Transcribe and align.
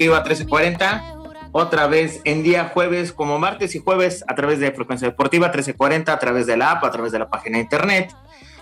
Deportiva 0.00 0.24
1340, 0.24 1.14
otra 1.52 1.86
vez 1.86 2.22
en 2.24 2.42
día 2.42 2.70
jueves, 2.72 3.12
como 3.12 3.38
martes 3.38 3.74
y 3.74 3.80
jueves, 3.80 4.24
a 4.28 4.34
través 4.34 4.58
de 4.58 4.72
Frecuencia 4.72 5.08
Deportiva 5.08 5.48
1340, 5.48 6.10
a 6.10 6.18
través 6.18 6.46
de 6.46 6.56
la 6.56 6.70
app, 6.70 6.84
a 6.84 6.90
través 6.90 7.12
de 7.12 7.18
la 7.18 7.28
página 7.28 7.58
de 7.58 7.64
internet 7.64 8.14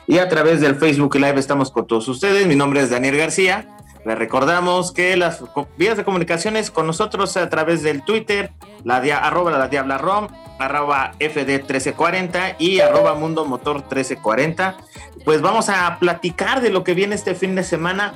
y 0.08 0.18
a 0.18 0.28
través 0.28 0.60
del 0.60 0.74
Facebook 0.74 1.14
Live 1.14 1.38
estamos 1.38 1.70
con 1.70 1.86
todos 1.86 2.08
ustedes. 2.08 2.48
Mi 2.48 2.56
nombre 2.56 2.80
es 2.80 2.90
Daniel 2.90 3.16
García. 3.16 3.68
Les 4.04 4.18
recordamos 4.18 4.90
que 4.90 5.16
las 5.16 5.44
vías 5.76 5.96
de 5.96 6.02
comunicaciones 6.02 6.72
con 6.72 6.88
nosotros 6.88 7.36
a 7.36 7.48
través 7.48 7.84
del 7.84 8.02
Twitter, 8.02 8.50
la 8.82 9.00
dia, 9.00 9.18
arroba 9.18 9.52
la 9.52 9.68
diabla 9.68 9.96
rom, 9.96 10.26
arroba 10.58 11.12
FD 11.20 11.58
1340 11.58 12.56
y 12.58 12.80
arroba 12.80 13.14
mundo 13.14 13.44
motor 13.44 13.76
1340. 13.76 14.76
Pues 15.24 15.40
vamos 15.40 15.68
a 15.68 15.98
platicar 16.00 16.62
de 16.62 16.70
lo 16.70 16.82
que 16.82 16.94
viene 16.94 17.14
este 17.14 17.36
fin 17.36 17.54
de 17.54 17.62
semana 17.62 18.12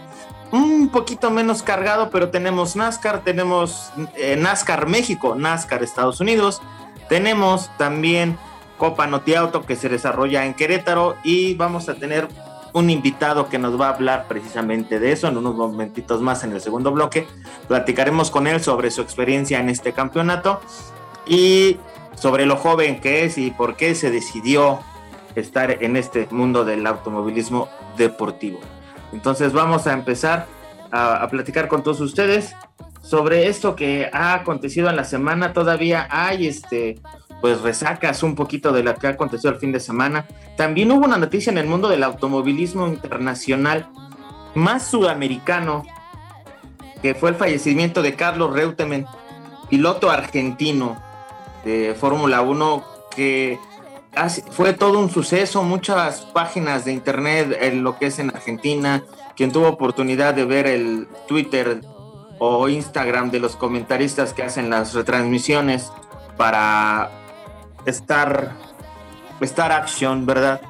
un 0.53 0.89
poquito 0.91 1.31
menos 1.31 1.62
cargado, 1.62 2.11
pero 2.11 2.28
tenemos 2.28 2.77
NASCAR, 2.77 3.25
tenemos 3.25 3.91
eh, 4.17 4.36
NASCAR 4.36 4.86
México, 4.86 5.34
NASCAR 5.34 5.83
Estados 5.83 6.20
Unidos, 6.20 6.61
tenemos 7.08 7.70
también 7.78 8.39
Copa 8.78 9.06
Noti 9.06 9.34
Auto 9.34 9.62
que 9.62 9.77
se 9.77 9.89
desarrolla 9.89 10.45
en 10.45 10.55
Querétaro 10.55 11.17
y 11.25 11.55
vamos 11.55 11.89
a 11.89 11.95
tener 11.95 12.28
un 12.75 12.91
invitado 12.91 13.48
que 13.48 13.58
nos 13.58 13.80
va 13.80 13.89
a 13.89 13.95
hablar 13.95 14.27
precisamente 14.28 14.98
de 14.98 15.12
eso 15.12 15.28
en 15.28 15.36
unos 15.36 15.55
momentitos 15.55 16.20
más 16.20 16.45
en 16.45 16.53
el 16.53 16.61
segundo 16.61 16.91
bloque. 16.92 17.27
Platicaremos 17.69 18.30
con 18.30 18.47
él 18.47 18.62
sobre 18.62 18.91
su 18.91 19.03
experiencia 19.03 19.61
en 19.61 19.69
este 19.69 19.92
campeonato 19.92 20.61
y 21.27 21.78
sobre 22.14 22.47
lo 22.47 22.56
joven 22.56 23.00
que 23.00 23.25
es 23.25 23.39
y 23.39 23.50
por 23.50 23.77
qué 23.77 23.95
se 23.95 24.11
decidió 24.11 24.80
estar 25.34 25.83
en 25.83 25.97
este 25.97 26.28
mundo 26.30 26.64
del 26.64 26.86
automovilismo 26.86 27.69
deportivo. 27.97 28.61
Entonces 29.12 29.52
vamos 29.52 29.86
a 29.86 29.92
empezar 29.92 30.46
a, 30.91 31.27
platicar 31.28 31.68
con 31.68 31.82
todos 31.82 32.00
ustedes 32.00 32.55
sobre 33.02 33.48
esto 33.48 33.74
que 33.74 34.10
ha 34.12 34.34
acontecido 34.34 34.91
en 34.91 34.96
la 34.96 35.05
semana. 35.05 35.52
Todavía 35.52 36.06
hay 36.10 36.46
este 36.46 37.00
pues 37.40 37.60
resacas 37.60 38.22
un 38.22 38.36
poquito 38.36 38.72
de 38.72 38.84
lo 38.84 38.94
que 38.94 39.08
ha 39.08 39.10
acontecido 39.10 39.52
el 39.52 39.58
fin 39.58 39.72
de 39.72 39.80
semana. 39.80 40.27
También 40.56 40.92
hubo 40.92 41.05
una 41.05 41.16
noticia 41.16 41.50
en 41.50 41.58
el 41.58 41.66
mundo 41.66 41.88
del 41.88 42.05
automovilismo 42.05 42.86
internacional 42.86 43.88
más 44.55 44.86
sudamericano, 44.86 45.84
que 47.02 47.17
fue 47.17 47.30
el 47.30 47.34
fallecimiento 47.34 48.00
de 48.00 48.14
Carlos 48.14 48.52
Reutemann, 48.52 49.06
piloto 49.68 50.08
argentino 50.08 51.02
de 51.64 51.96
Fórmula 51.98 52.42
1, 52.42 52.84
que 53.17 53.58
fue 54.50 54.73
todo 54.74 54.98
un 54.98 55.11
suceso, 55.11 55.62
muchas 55.62 56.20
páginas 56.20 56.84
de 56.84 56.92
internet 56.92 57.56
en 57.61 57.83
lo 57.83 57.98
que 57.98 58.06
es 58.06 58.18
en 58.18 58.30
Argentina, 58.30 59.02
quien 59.36 59.52
tuvo 59.52 59.68
oportunidad 59.68 60.34
de 60.34 60.45
ver 60.45 60.67
el 60.67 61.08
Twitter 61.27 61.80
o 62.39 62.68
Instagram 62.68 63.30
de 63.30 63.40
los 63.40 63.56
comentaristas 63.56 64.33
que 64.33 64.42
hacen 64.42 64.68
las 64.68 64.95
retransmisiones 64.95 65.90
para 66.36 67.11
Star, 67.86 68.52
Star 69.40 69.73
Action, 69.73 70.27
¿verdad? 70.27 70.61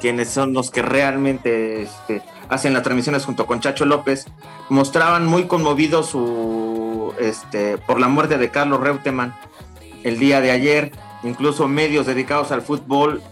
Quienes 0.00 0.28
son 0.28 0.52
los 0.52 0.70
que 0.70 0.82
realmente 0.82 1.82
este, 1.82 2.22
hacen 2.48 2.74
las 2.74 2.82
transmisiones 2.82 3.24
junto 3.24 3.46
con 3.46 3.60
Chacho 3.60 3.86
López, 3.86 4.26
mostraban 4.68 5.26
muy 5.26 5.44
conmovidos 5.44 6.10
su, 6.10 7.14
este, 7.18 7.78
por 7.78 8.00
la 8.00 8.08
muerte 8.08 8.36
de 8.36 8.50
Carlos 8.50 8.80
Reutemann 8.80 9.34
el 10.02 10.18
día 10.18 10.40
de 10.40 10.50
ayer. 10.50 10.92
Incluso 11.22 11.68
medios 11.68 12.06
dedicados 12.06 12.52
al 12.52 12.62
fútbol 12.62 13.22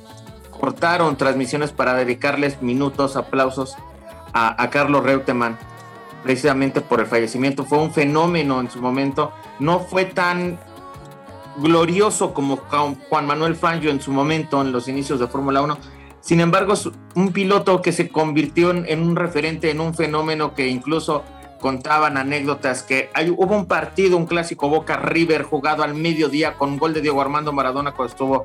cortaron 0.59 1.17
transmisiones 1.17 1.73
para 1.73 1.95
dedicarles 1.95 2.63
minutos, 2.63 3.17
aplausos 3.17 3.77
a, 4.33 4.63
a 4.63 4.71
Carlos 4.71 5.03
Reutemann, 5.03 5.59
precisamente 6.23 6.81
por 6.81 7.01
el 7.01 7.07
fallecimiento. 7.07 7.65
Fue 7.65 7.79
un 7.79 7.93
fenómeno 7.93 8.61
en 8.61 8.71
su 8.71 8.81
momento. 8.81 9.33
No 9.59 9.81
fue 9.81 10.05
tan 10.05 10.59
glorioso 11.57 12.33
como 12.33 12.57
Juan 12.57 13.27
Manuel 13.27 13.57
Fangio 13.57 13.91
en 13.91 14.01
su 14.01 14.13
momento, 14.13 14.61
en 14.61 14.73
los 14.73 14.89
inicios 14.89 15.19
de 15.21 15.27
Fórmula 15.27 15.63
1. 15.63 15.79
Sin 16.21 16.41
embargo, 16.41 16.75
es 16.75 16.89
un 17.15 17.33
piloto 17.33 17.81
que 17.83 17.93
se 17.93 18.09
convirtió 18.09 18.71
en 18.71 19.03
un 19.03 19.17
referente, 19.17 19.71
en 19.71 19.81
un 19.81 19.95
fenómeno 19.95 20.55
que 20.55 20.69
incluso 20.69 21.25
contaban 21.61 22.17
anécdotas 22.17 22.83
que 22.83 23.11
hay, 23.15 23.31
hubo 23.31 23.55
un 23.55 23.67
partido, 23.67 24.17
un 24.17 24.27
clásico 24.27 24.69
Boca 24.69 24.97
River 24.97 25.43
jugado 25.43 25.83
al 25.83 25.95
mediodía 25.95 26.55
con 26.55 26.79
gol 26.79 26.95
de 26.95 27.03
Diego 27.03 27.21
Armando 27.21 27.53
Maradona 27.53 27.93
cuando 27.93 28.13
estuvo 28.13 28.45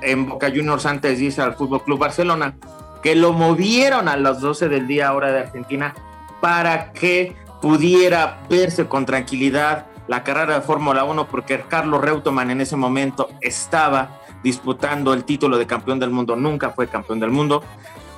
en 0.00 0.28
Boca 0.28 0.48
Juniors 0.48 0.86
antes 0.86 1.18
de 1.18 1.24
irse 1.24 1.42
al 1.42 1.54
Fútbol 1.54 1.82
Club 1.84 1.98
Barcelona, 1.98 2.56
que 3.02 3.14
lo 3.14 3.32
movieron 3.32 4.08
a 4.08 4.16
las 4.16 4.40
12 4.40 4.68
del 4.68 4.86
día 4.86 5.12
hora 5.12 5.32
de 5.32 5.40
Argentina 5.40 5.94
para 6.40 6.92
que 6.92 7.36
pudiera 7.60 8.40
verse 8.48 8.86
con 8.86 9.06
tranquilidad 9.06 9.86
la 10.08 10.24
carrera 10.24 10.54
de 10.54 10.60
Fórmula 10.62 11.04
1 11.04 11.28
porque 11.28 11.60
Carlos 11.68 12.00
Reutemann 12.00 12.50
en 12.50 12.60
ese 12.60 12.76
momento 12.76 13.28
estaba 13.40 14.20
disputando 14.42 15.14
el 15.14 15.24
título 15.24 15.58
de 15.58 15.66
campeón 15.66 16.00
del 16.00 16.10
mundo, 16.10 16.34
nunca 16.34 16.70
fue 16.70 16.88
campeón 16.88 17.20
del 17.20 17.30
mundo, 17.30 17.62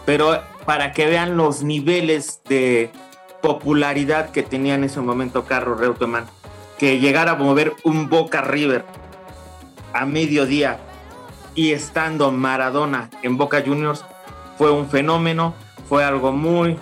pero 0.07 0.41
para 0.65 0.93
que 0.93 1.07
vean 1.07 1.37
los 1.37 1.63
niveles 1.63 2.41
de 2.49 2.91
popularidad 3.45 4.31
que 4.31 4.43
tenía 4.43 4.75
en 4.75 4.85
ese 4.85 5.03
momento 5.03 5.45
Carlos 5.45 5.79
Reutemann, 5.79 6.25
que 6.79 6.99
llegara 6.99 7.33
a 7.33 7.35
mover 7.35 7.75
un 7.85 8.09
Boca 8.09 8.41
River 8.41 8.87
a 9.93 10.07
mediodía 10.07 10.79
y 11.55 11.73
estando 11.73 12.33
Maradona 12.33 13.11
en 13.23 13.37
Boca 13.37 13.63
Juniors 13.63 14.03
fue 14.57 14.71
un 14.71 14.89
fenómeno, 14.89 15.53
fue 15.91 16.05
algo 16.05 16.33
muy, 16.33 16.79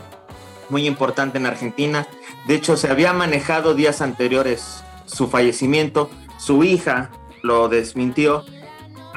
muy 0.69 0.87
importante 0.87 1.39
en 1.39 1.47
Argentina. 1.47 2.07
De 2.47 2.55
hecho, 2.55 2.77
se 2.77 2.89
había 2.89 3.13
manejado 3.13 3.75
días 3.75 4.01
anteriores 4.01 4.85
su 5.05 5.27
fallecimiento, 5.27 6.11
su 6.39 6.63
hija 6.63 7.11
lo 7.43 7.69
desmintió. 7.69 8.45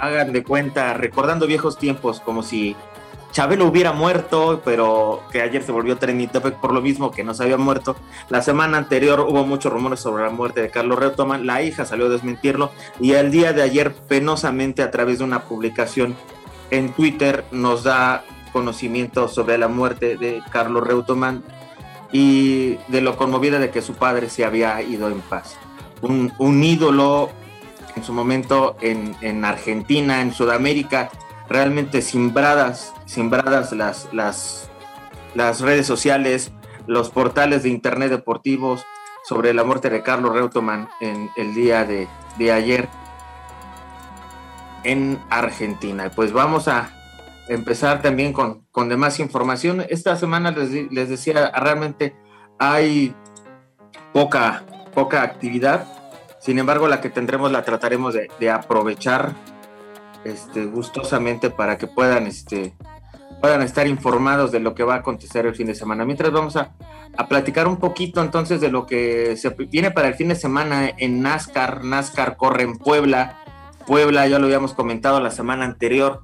Hagan 0.01 0.33
de 0.33 0.43
cuenta, 0.43 0.95
recordando 0.95 1.45
viejos 1.45 1.77
tiempos, 1.77 2.21
como 2.21 2.41
si 2.41 2.75
Chabelo 3.35 3.65
hubiera 3.65 3.91
muerto, 3.91 4.61
pero 4.63 5.21
que 5.29 5.41
ayer 5.41 5.61
se 5.61 5.73
volvió 5.73 5.97
trending 5.97 6.29
por 6.61 6.71
lo 6.71 6.79
mismo 6.79 7.11
que 7.11 7.25
no 7.25 7.33
se 7.33 7.43
había 7.43 7.57
muerto. 7.57 7.97
La 8.29 8.41
semana 8.41 8.77
anterior 8.77 9.19
hubo 9.19 9.45
muchos 9.45 9.73
rumores 9.73 9.99
sobre 9.99 10.23
la 10.23 10.29
muerte 10.29 10.61
de 10.61 10.69
Carlos 10.69 10.97
Reutemann, 10.97 11.45
la 11.45 11.61
hija 11.61 11.83
salió 11.83 12.05
a 12.05 12.09
desmentirlo 12.09 12.71
y 13.01 13.11
el 13.11 13.31
día 13.31 13.51
de 13.51 13.61
ayer 13.61 13.93
penosamente 13.93 14.83
a 14.83 14.89
través 14.89 15.17
de 15.17 15.25
una 15.25 15.41
publicación 15.41 16.15
en 16.71 16.93
Twitter 16.93 17.43
nos 17.51 17.83
da 17.83 18.23
conocimiento 18.53 19.27
sobre 19.27 19.57
la 19.57 19.67
muerte 19.67 20.15
de 20.15 20.41
Carlos 20.49 20.87
Reutemann 20.87 21.43
y 22.13 22.77
de 22.87 23.01
lo 23.01 23.17
conmovida 23.17 23.59
de 23.59 23.69
que 23.69 23.81
su 23.81 23.95
padre 23.95 24.29
se 24.29 24.45
había 24.45 24.81
ido 24.81 25.09
en 25.09 25.19
paz. 25.19 25.57
Un, 26.01 26.63
ídolo 26.63 27.31
en 27.97 28.03
su 28.05 28.13
momento 28.13 28.77
en, 28.79 29.13
en 29.19 29.43
Argentina, 29.43 30.21
en 30.21 30.31
Sudamérica, 30.31 31.09
realmente 31.49 32.01
simbradas, 32.01 32.93
simbradas 33.05 33.71
las, 33.71 34.09
las, 34.13 34.69
las 35.33 35.61
redes 35.61 35.87
sociales, 35.87 36.51
los 36.87 37.09
portales 37.09 37.63
de 37.63 37.69
internet 37.69 38.09
deportivos 38.09 38.85
sobre 39.23 39.53
la 39.53 39.63
muerte 39.63 39.89
de 39.89 40.03
Carlos 40.03 40.33
Reutemann 40.33 40.87
en 41.01 41.29
el 41.35 41.55
día 41.55 41.83
de, 41.85 42.07
de 42.37 42.51
ayer 42.51 42.87
en 44.83 45.19
Argentina. 45.29 46.11
Pues 46.15 46.31
vamos 46.31 46.67
a 46.67 46.91
empezar 47.47 48.01
también 48.01 48.33
con, 48.33 48.65
con 48.71 48.89
demás 48.89 49.19
información. 49.19 49.83
Esta 49.89 50.15
semana 50.15 50.51
les, 50.51 50.91
les 50.91 51.09
decía, 51.09 51.51
realmente 51.51 52.15
hay 52.59 53.15
poca, 54.13 54.63
poca 54.93 55.23
actividad. 55.23 55.87
Sin 56.39 56.59
embargo, 56.59 56.87
la 56.87 57.01
que 57.01 57.09
tendremos 57.09 57.51
la 57.51 57.63
trataremos 57.63 58.13
de, 58.13 58.29
de 58.39 58.51
aprovechar 58.51 59.33
este, 60.23 60.65
gustosamente 60.65 61.49
para 61.49 61.77
que 61.77 61.87
puedan 61.87 62.27
este, 62.27 62.75
puedan 63.45 63.61
estar 63.61 63.85
informados 63.85 64.51
de 64.51 64.59
lo 64.59 64.73
que 64.73 64.83
va 64.83 64.95
a 64.95 64.97
acontecer 64.97 65.45
el 65.45 65.53
fin 65.53 65.67
de 65.67 65.75
semana. 65.75 66.03
Mientras 66.03 66.31
vamos 66.31 66.55
a, 66.55 66.71
a 67.15 67.27
platicar 67.27 67.67
un 67.67 67.77
poquito 67.77 68.19
entonces 68.23 68.59
de 68.59 68.71
lo 68.71 68.87
que 68.87 69.37
se 69.37 69.51
viene 69.69 69.91
para 69.91 70.07
el 70.07 70.15
fin 70.15 70.29
de 70.29 70.35
semana 70.35 70.89
en 70.97 71.21
NASCAR. 71.21 71.83
NASCAR 71.83 72.37
corre 72.37 72.63
en 72.63 72.75
Puebla. 72.79 73.37
Puebla, 73.85 74.27
ya 74.27 74.39
lo 74.39 74.47
habíamos 74.47 74.73
comentado 74.73 75.19
la 75.19 75.29
semana 75.29 75.63
anterior, 75.63 76.23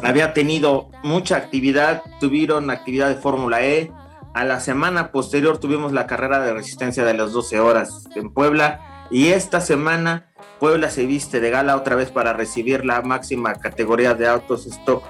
había 0.00 0.32
tenido 0.32 0.90
mucha 1.02 1.38
actividad, 1.38 2.04
tuvieron 2.20 2.70
actividad 2.70 3.08
de 3.08 3.16
Fórmula 3.16 3.66
E. 3.66 3.90
A 4.32 4.44
la 4.44 4.60
semana 4.60 5.10
posterior 5.10 5.58
tuvimos 5.58 5.90
la 5.90 6.06
carrera 6.06 6.38
de 6.38 6.52
resistencia 6.52 7.04
de 7.04 7.14
las 7.14 7.32
12 7.32 7.58
horas 7.58 8.04
en 8.14 8.32
Puebla 8.32 9.08
y 9.10 9.30
esta 9.30 9.60
semana 9.60 10.28
Puebla 10.60 10.88
se 10.88 11.04
viste 11.04 11.40
de 11.40 11.50
gala 11.50 11.74
otra 11.74 11.96
vez 11.96 12.12
para 12.12 12.32
recibir 12.32 12.84
la 12.84 13.02
máxima 13.02 13.54
categoría 13.54 14.14
de 14.14 14.28
autos 14.28 14.66
stock 14.66 15.02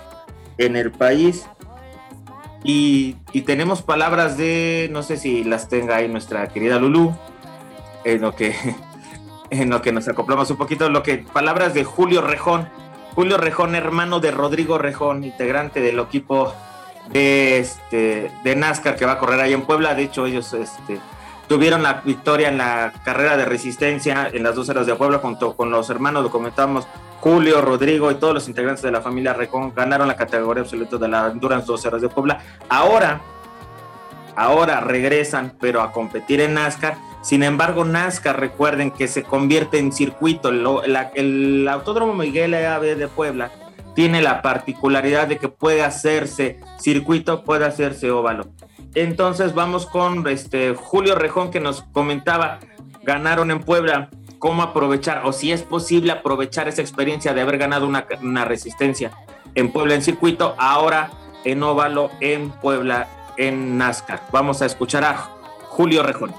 en 0.61 0.77
el 0.77 0.91
país. 0.93 1.47
Y, 2.63 3.17
tenemos 3.47 3.83
palabras 3.83 4.37
de, 4.37 4.89
no 4.93 5.03
sé 5.03 5.17
si 5.17 5.45
las 5.45 5.69
tenga 5.69 5.97
ahí 5.97 6.09
nuestra 6.09 6.49
querida 6.49 6.79
Lulu, 6.79 7.15
en 8.05 8.21
lo 8.21 8.35
que, 8.35 8.55
en 9.51 9.71
lo 9.71 9.83
que 9.83 9.93
nos 9.93 10.09
acoplamos 10.09 10.51
un 10.51 10.57
poquito, 10.59 10.89
lo 10.91 11.03
que 11.03 11.19
palabras 11.19 11.75
de 11.75 11.85
Julio 11.85 12.21
Rejón. 12.21 12.69
Julio 13.15 13.39
Rejón, 13.39 13.75
hermano 13.75 14.21
de 14.21 14.31
Rodrigo 14.31 14.79
Rejón, 14.79 15.25
integrante 15.25 15.81
del 15.81 15.99
equipo 15.99 16.55
de, 17.11 17.59
este, 17.59 18.31
de 18.45 18.57
NASCAR 18.57 18.97
que 18.97 19.05
va 19.05 19.13
a 19.13 19.19
correr 19.19 19.41
ahí 19.41 19.53
en 19.53 19.63
Puebla. 19.63 19.95
De 19.95 20.05
hecho, 20.05 20.27
ellos 20.27 20.53
este, 20.53 21.01
tuvieron 21.51 21.83
la 21.83 21.95
victoria 22.05 22.49
en 22.49 22.59
la 22.59 22.93
carrera 23.05 23.37
de 23.37 23.45
resistencia 23.45 24.31
en 24.33 24.45
las 24.45 24.55
dos 24.55 24.69
horas 24.69 24.87
de 24.87 24.95
Puebla 24.95 25.19
junto 25.19 25.57
con 25.57 25.69
los 25.69 25.91
hermanos, 25.91 26.23
lo 26.23 26.31
comentamos, 26.31 26.87
Julio, 27.19 27.61
Rodrigo 27.61 28.09
y 28.13 28.15
todos 28.15 28.35
los 28.35 28.47
integrantes 28.47 28.85
de 28.85 28.93
la 28.93 29.01
familia 29.01 29.33
Recon 29.33 29.75
ganaron 29.75 30.07
la 30.07 30.15
categoría 30.15 30.63
absoluta 30.63 30.97
de 30.97 31.09
la 31.09 31.27
Endurance 31.27 31.67
2 31.67 31.87
horas 31.87 32.03
de 32.03 32.09
Puebla. 32.09 32.39
Ahora, 32.69 33.21
ahora 34.37 34.79
regresan, 34.79 35.57
pero 35.61 35.83
a 35.83 35.91
competir 35.91 36.41
en 36.41 36.55
NASCAR. 36.55 36.97
Sin 37.21 37.43
embargo, 37.43 37.85
NASCAR, 37.85 38.39
recuerden 38.39 38.93
que 38.93 39.09
se 39.09 39.25
convierte 39.25 39.81
en 39.81 39.91
circuito. 39.91 40.51
el 40.51 41.69
Autódromo 41.69 42.15
Miguel 42.15 42.55
A.B. 42.55 42.95
de 42.95 43.09
Puebla 43.09 43.51
tiene 43.97 44.23
la 44.23 44.41
particularidad 44.41 45.27
de 45.27 45.39
que 45.39 45.49
puede 45.49 45.83
hacerse 45.83 46.61
circuito, 46.79 47.43
puede 47.43 47.65
hacerse 47.65 48.09
óvalo. 48.13 48.47
Entonces 48.95 49.55
vamos 49.55 49.87
con 49.87 50.27
este 50.29 50.75
Julio 50.75 51.15
Rejón 51.15 51.51
que 51.51 51.61
nos 51.61 51.83
comentaba, 51.83 52.59
ganaron 53.03 53.51
en 53.51 53.61
Puebla 53.61 54.11
cómo 54.41 54.63
aprovechar 54.63 55.23
o 55.25 55.33
si 55.33 55.53
es 55.53 55.63
posible 55.63 56.11
aprovechar 56.11 56.67
esa 56.67 56.81
experiencia 56.81 57.33
de 57.33 57.43
haber 57.43 57.59
ganado 57.59 57.87
una, 57.87 58.45
resistencia 58.45 59.13
en 59.55 59.71
Puebla 59.71 59.95
en 59.95 60.03
circuito, 60.03 60.55
ahora 60.59 61.11
en 61.45 61.63
óvalo 61.63 62.11
en 62.21 62.51
Puebla 62.51 63.09
en 63.37 63.79
NASCAR. 63.79 64.23
Vamos 64.33 64.61
a 64.63 64.67
escuchar 64.67 65.05
a 65.05 65.15
Julio 65.69 66.03
Rejón. 66.03 66.33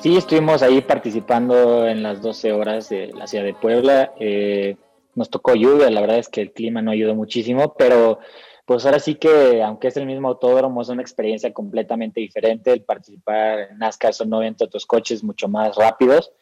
Sí, 0.00 0.16
estuvimos 0.16 0.62
ahí 0.62 0.80
participando 0.80 1.86
en 1.86 2.02
las 2.02 2.22
12 2.22 2.52
horas 2.52 2.88
de 2.88 3.08
la 3.08 3.26
ciudad 3.26 3.44
de 3.44 3.54
Puebla. 3.54 4.12
Eh, 4.20 4.76
nos 5.14 5.30
tocó 5.30 5.54
lluvia, 5.54 5.90
la 5.90 6.00
verdad 6.00 6.18
es 6.18 6.28
que 6.28 6.42
el 6.42 6.52
clima 6.52 6.80
no 6.82 6.92
ayudó 6.92 7.14
muchísimo, 7.14 7.74
pero 7.76 8.20
pues 8.66 8.84
ahora 8.84 8.98
sí 8.98 9.14
que, 9.14 9.62
aunque 9.62 9.88
es 9.88 9.96
el 9.96 10.06
mismo 10.06 10.26
autódromo, 10.26 10.82
es 10.82 10.88
una 10.88 11.00
experiencia 11.00 11.52
completamente 11.52 12.20
diferente. 12.20 12.72
El 12.72 12.82
participar 12.82 13.60
en 13.70 13.78
NASCAR 13.78 14.12
son 14.12 14.28
90 14.28 14.64
otros 14.64 14.84
coches 14.86 15.22
mucho 15.22 15.48
más 15.48 15.76
rápidos. 15.76 16.32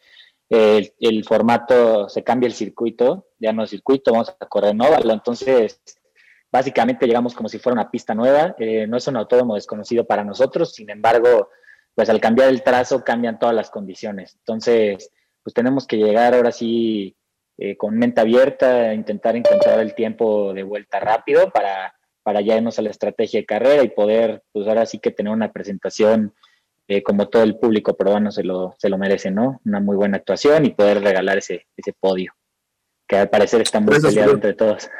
El, 0.49 1.23
formato 1.23 2.09
se 2.09 2.23
cambia 2.23 2.47
el 2.47 2.53
circuito, 2.53 3.27
ya 3.37 3.53
no 3.53 3.63
es 3.63 3.69
circuito, 3.69 4.11
vamos 4.11 4.35
a 4.39 4.45
correr 4.47 4.73
en. 4.73 5.13
Entonces, 5.13 5.79
básicamente 6.51 7.05
llegamos 7.05 7.35
como 7.35 7.47
si 7.47 7.59
fuera 7.59 7.79
una 7.79 7.91
pista 7.91 8.15
nueva. 8.15 8.55
Eh, 8.57 8.87
no 8.87 8.97
es 8.97 9.07
un 9.07 9.17
autódromo 9.17 9.53
desconocido 9.53 10.07
para 10.07 10.23
nosotros, 10.23 10.73
sin 10.73 10.89
embargo, 10.89 11.49
pues 11.93 12.09
al 12.09 12.19
cambiar 12.19 12.49
el 12.49 12.63
trazo 12.63 13.03
cambian 13.03 13.37
todas 13.37 13.53
las 13.53 13.69
condiciones. 13.69 14.35
Entonces, 14.39 15.11
pues 15.43 15.53
tenemos 15.53 15.85
que 15.85 15.97
llegar 15.97 16.33
ahora 16.33 16.51
sí 16.51 17.15
eh, 17.59 17.77
con 17.77 17.95
mente 17.99 18.21
abierta, 18.21 18.95
intentar 18.95 19.35
encontrar 19.35 19.79
el 19.79 19.93
tiempo 19.93 20.55
de 20.55 20.63
vuelta 20.63 20.99
rápido 20.99 21.51
para 21.51 21.93
para 22.25 22.41
ya 22.41 22.57
irnos 22.57 22.79
a 22.79 22.81
la 22.81 22.89
estrategia 22.89 23.39
de 23.39 23.45
carrera 23.45 23.83
y 23.83 23.89
poder, 23.89 24.41
pues 24.51 24.67
ahora 24.67 24.87
sí 24.87 24.97
que 24.97 25.11
tener 25.11 25.31
una 25.31 25.51
presentación 25.51 26.33
eh, 26.87 27.03
como 27.03 27.29
todo 27.29 27.43
el 27.43 27.59
público 27.59 27.95
peruano 27.95 28.31
se 28.31 28.43
lo, 28.43 28.73
se 28.79 28.89
lo 28.89 28.97
merece, 28.97 29.29
¿no? 29.29 29.61
Una 29.63 29.79
muy 29.79 29.95
buena 29.95 30.17
actuación 30.17 30.65
y 30.65 30.71
poder 30.71 31.03
regalar 31.03 31.37
ese, 31.37 31.67
ese 31.77 31.93
podio, 31.93 32.33
que 33.07 33.17
al 33.17 33.29
parecer 33.29 33.61
está 33.61 33.79
muy 33.79 34.01
peleado 34.01 34.31
entre 34.33 34.55
todos. 34.55 34.89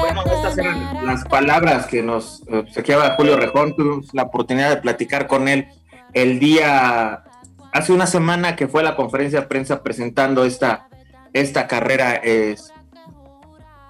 Bueno, 0.00 0.22
estas 0.24 0.58
eran 0.58 1.06
las 1.06 1.24
palabras 1.24 1.86
que 1.86 2.02
nos 2.02 2.42
saqueaba 2.70 3.14
Julio 3.16 3.36
Rejón. 3.36 3.74
Tuvimos 3.74 4.12
la 4.14 4.24
oportunidad 4.24 4.70
de 4.70 4.76
platicar 4.78 5.26
con 5.26 5.48
él 5.48 5.68
el 6.14 6.38
día, 6.38 7.24
hace 7.72 7.92
una 7.92 8.06
semana 8.06 8.56
que 8.56 8.68
fue 8.68 8.82
la 8.82 8.96
conferencia 8.96 9.42
de 9.42 9.46
prensa 9.46 9.82
presentando 9.82 10.44
esta, 10.44 10.88
esta 11.32 11.66
carrera 11.66 12.14
es 12.14 12.72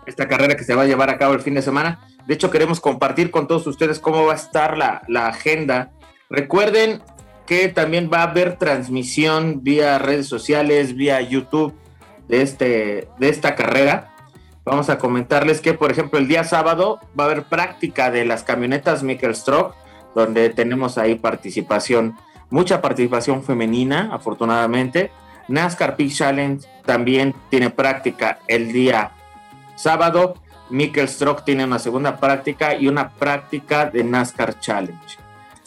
esta 0.09 0.27
carrera 0.27 0.57
que 0.57 0.65
se 0.65 0.75
va 0.75 0.83
a 0.83 0.87
llevar 0.87 1.11
a 1.11 1.19
cabo 1.19 1.35
el 1.35 1.41
fin 1.41 1.55
de 1.55 1.63
semana. 1.63 2.01
De 2.27 2.35
hecho, 2.35 2.51
queremos 2.51 2.81
compartir 2.81 3.31
con 3.31 3.47
todos 3.47 3.67
ustedes 3.67 4.01
cómo 4.01 4.25
va 4.27 4.33
a 4.33 4.37
estar 4.37 4.77
la, 4.77 5.27
agenda. 5.27 5.93
Recuerden 6.31 7.03
que 7.47 7.69
también 7.69 8.11
va 8.13 8.21
a 8.21 8.31
haber 8.31 8.57
transmisión 8.57 9.63
vía 9.63 9.99
redes 9.99 10.27
sociales, 10.27 10.95
vía 10.95 11.21
YouTube 11.21 11.75
de, 12.27 12.43
este, 12.43 13.09
de 13.19 13.29
esta 13.29 13.55
carrera. 13.55 14.15
Vamos 14.65 14.91
a 14.91 14.99
comentarles 14.99 15.61
que, 15.61 15.75
por 15.75 15.91
ejemplo, 15.91 16.19
el 16.19 16.29
día 16.29 16.45
sábado 16.45 17.01
va 17.19 17.25
a 17.25 17.27
haber 17.27 17.45
práctica 17.45 18.11
de 18.11 18.25
las 18.25 18.43
camionetas 18.43 19.03
Mikkel 19.03 19.35
Stroke, 19.35 19.75
donde 20.15 20.51
tenemos 20.51 20.99
ahí 20.99 21.15
participación, 21.15 22.17
mucha 22.51 22.83
participación 22.83 23.43
femenina, 23.43 24.11
afortunadamente. 24.13 25.11
NASCAR 25.49 25.97
Peak 25.97 26.13
Challenge 26.13 26.67
también 26.85 27.35
tiene 27.51 27.71
práctica 27.71 28.39
el 28.47 28.73
día 28.73 29.13
sábado. 29.75 30.35
Mikkel 30.71 31.09
Stroke 31.09 31.45
tiene 31.45 31.65
una 31.65 31.79
segunda 31.79 32.19
práctica 32.19 32.75
y 32.75 32.89
una 32.89 33.11
práctica 33.11 33.87
de 33.87 34.05
NASCAR 34.05 34.61
Challenge, 34.61 35.17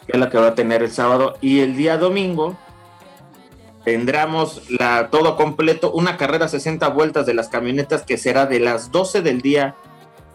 que 0.05 0.11
es 0.13 0.19
la 0.19 0.29
que 0.29 0.37
va 0.37 0.47
a 0.47 0.55
tener 0.55 0.83
el 0.83 0.91
sábado. 0.91 1.37
Y 1.41 1.61
el 1.61 1.75
día 1.75 1.97
domingo 1.97 2.55
tendremos 3.83 4.69
la, 4.69 5.09
todo 5.09 5.35
completo, 5.35 5.91
una 5.91 6.17
carrera 6.17 6.47
60 6.47 6.87
vueltas 6.89 7.25
de 7.25 7.33
las 7.33 7.49
camionetas 7.49 8.03
que 8.03 8.17
será 8.17 8.45
de 8.45 8.59
las 8.59 8.91
12 8.91 9.21
del 9.21 9.41
día 9.41 9.75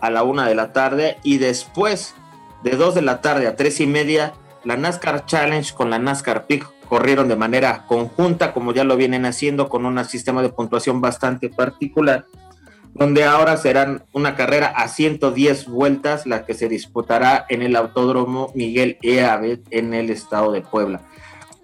a 0.01 0.11
la 0.11 0.25
1 0.25 0.45
de 0.45 0.55
la 0.55 0.73
tarde 0.73 1.19
y 1.23 1.39
después 1.39 2.15
de 2.63 2.73
2 2.73 2.97
de 2.97 3.03
la 3.03 3.21
tarde 3.21 3.47
a 3.47 3.55
3 3.55 3.81
y 3.81 3.87
media 3.87 4.35
la 4.65 4.77
NASCAR 4.77 5.27
Challenge 5.27 5.73
con 5.75 5.91
la 5.91 6.01
NASCAR 6.01 6.47
Peak 6.47 6.69
corrieron 6.87 7.29
de 7.29 7.37
manera 7.37 7.85
conjunta, 7.87 8.53
como 8.53 8.73
ya 8.73 8.85
lo 8.85 8.97
vienen 8.97 9.27
haciendo, 9.27 9.69
con 9.69 9.87
un 9.87 10.03
sistema 10.05 10.43
de 10.43 10.49
puntuación 10.49 11.01
bastante 11.01 11.49
particular, 11.49 12.27
donde 12.95 13.25
ahora 13.25 13.57
serán 13.57 14.05
una 14.13 14.35
carrera 14.37 14.69
a 14.69 14.89
110 14.89 15.67
vueltas, 15.69 16.27
la 16.27 16.47
que 16.47 16.55
se 16.55 16.69
disputará 16.69 17.45
en 17.49 17.63
el 17.63 17.77
Autódromo 17.77 18.51
Miguel 18.55 18.99
Eave 19.03 19.61
en 19.71 19.93
el 19.93 20.11
estado 20.11 20.53
de 20.53 20.63
Puebla. 20.63 21.03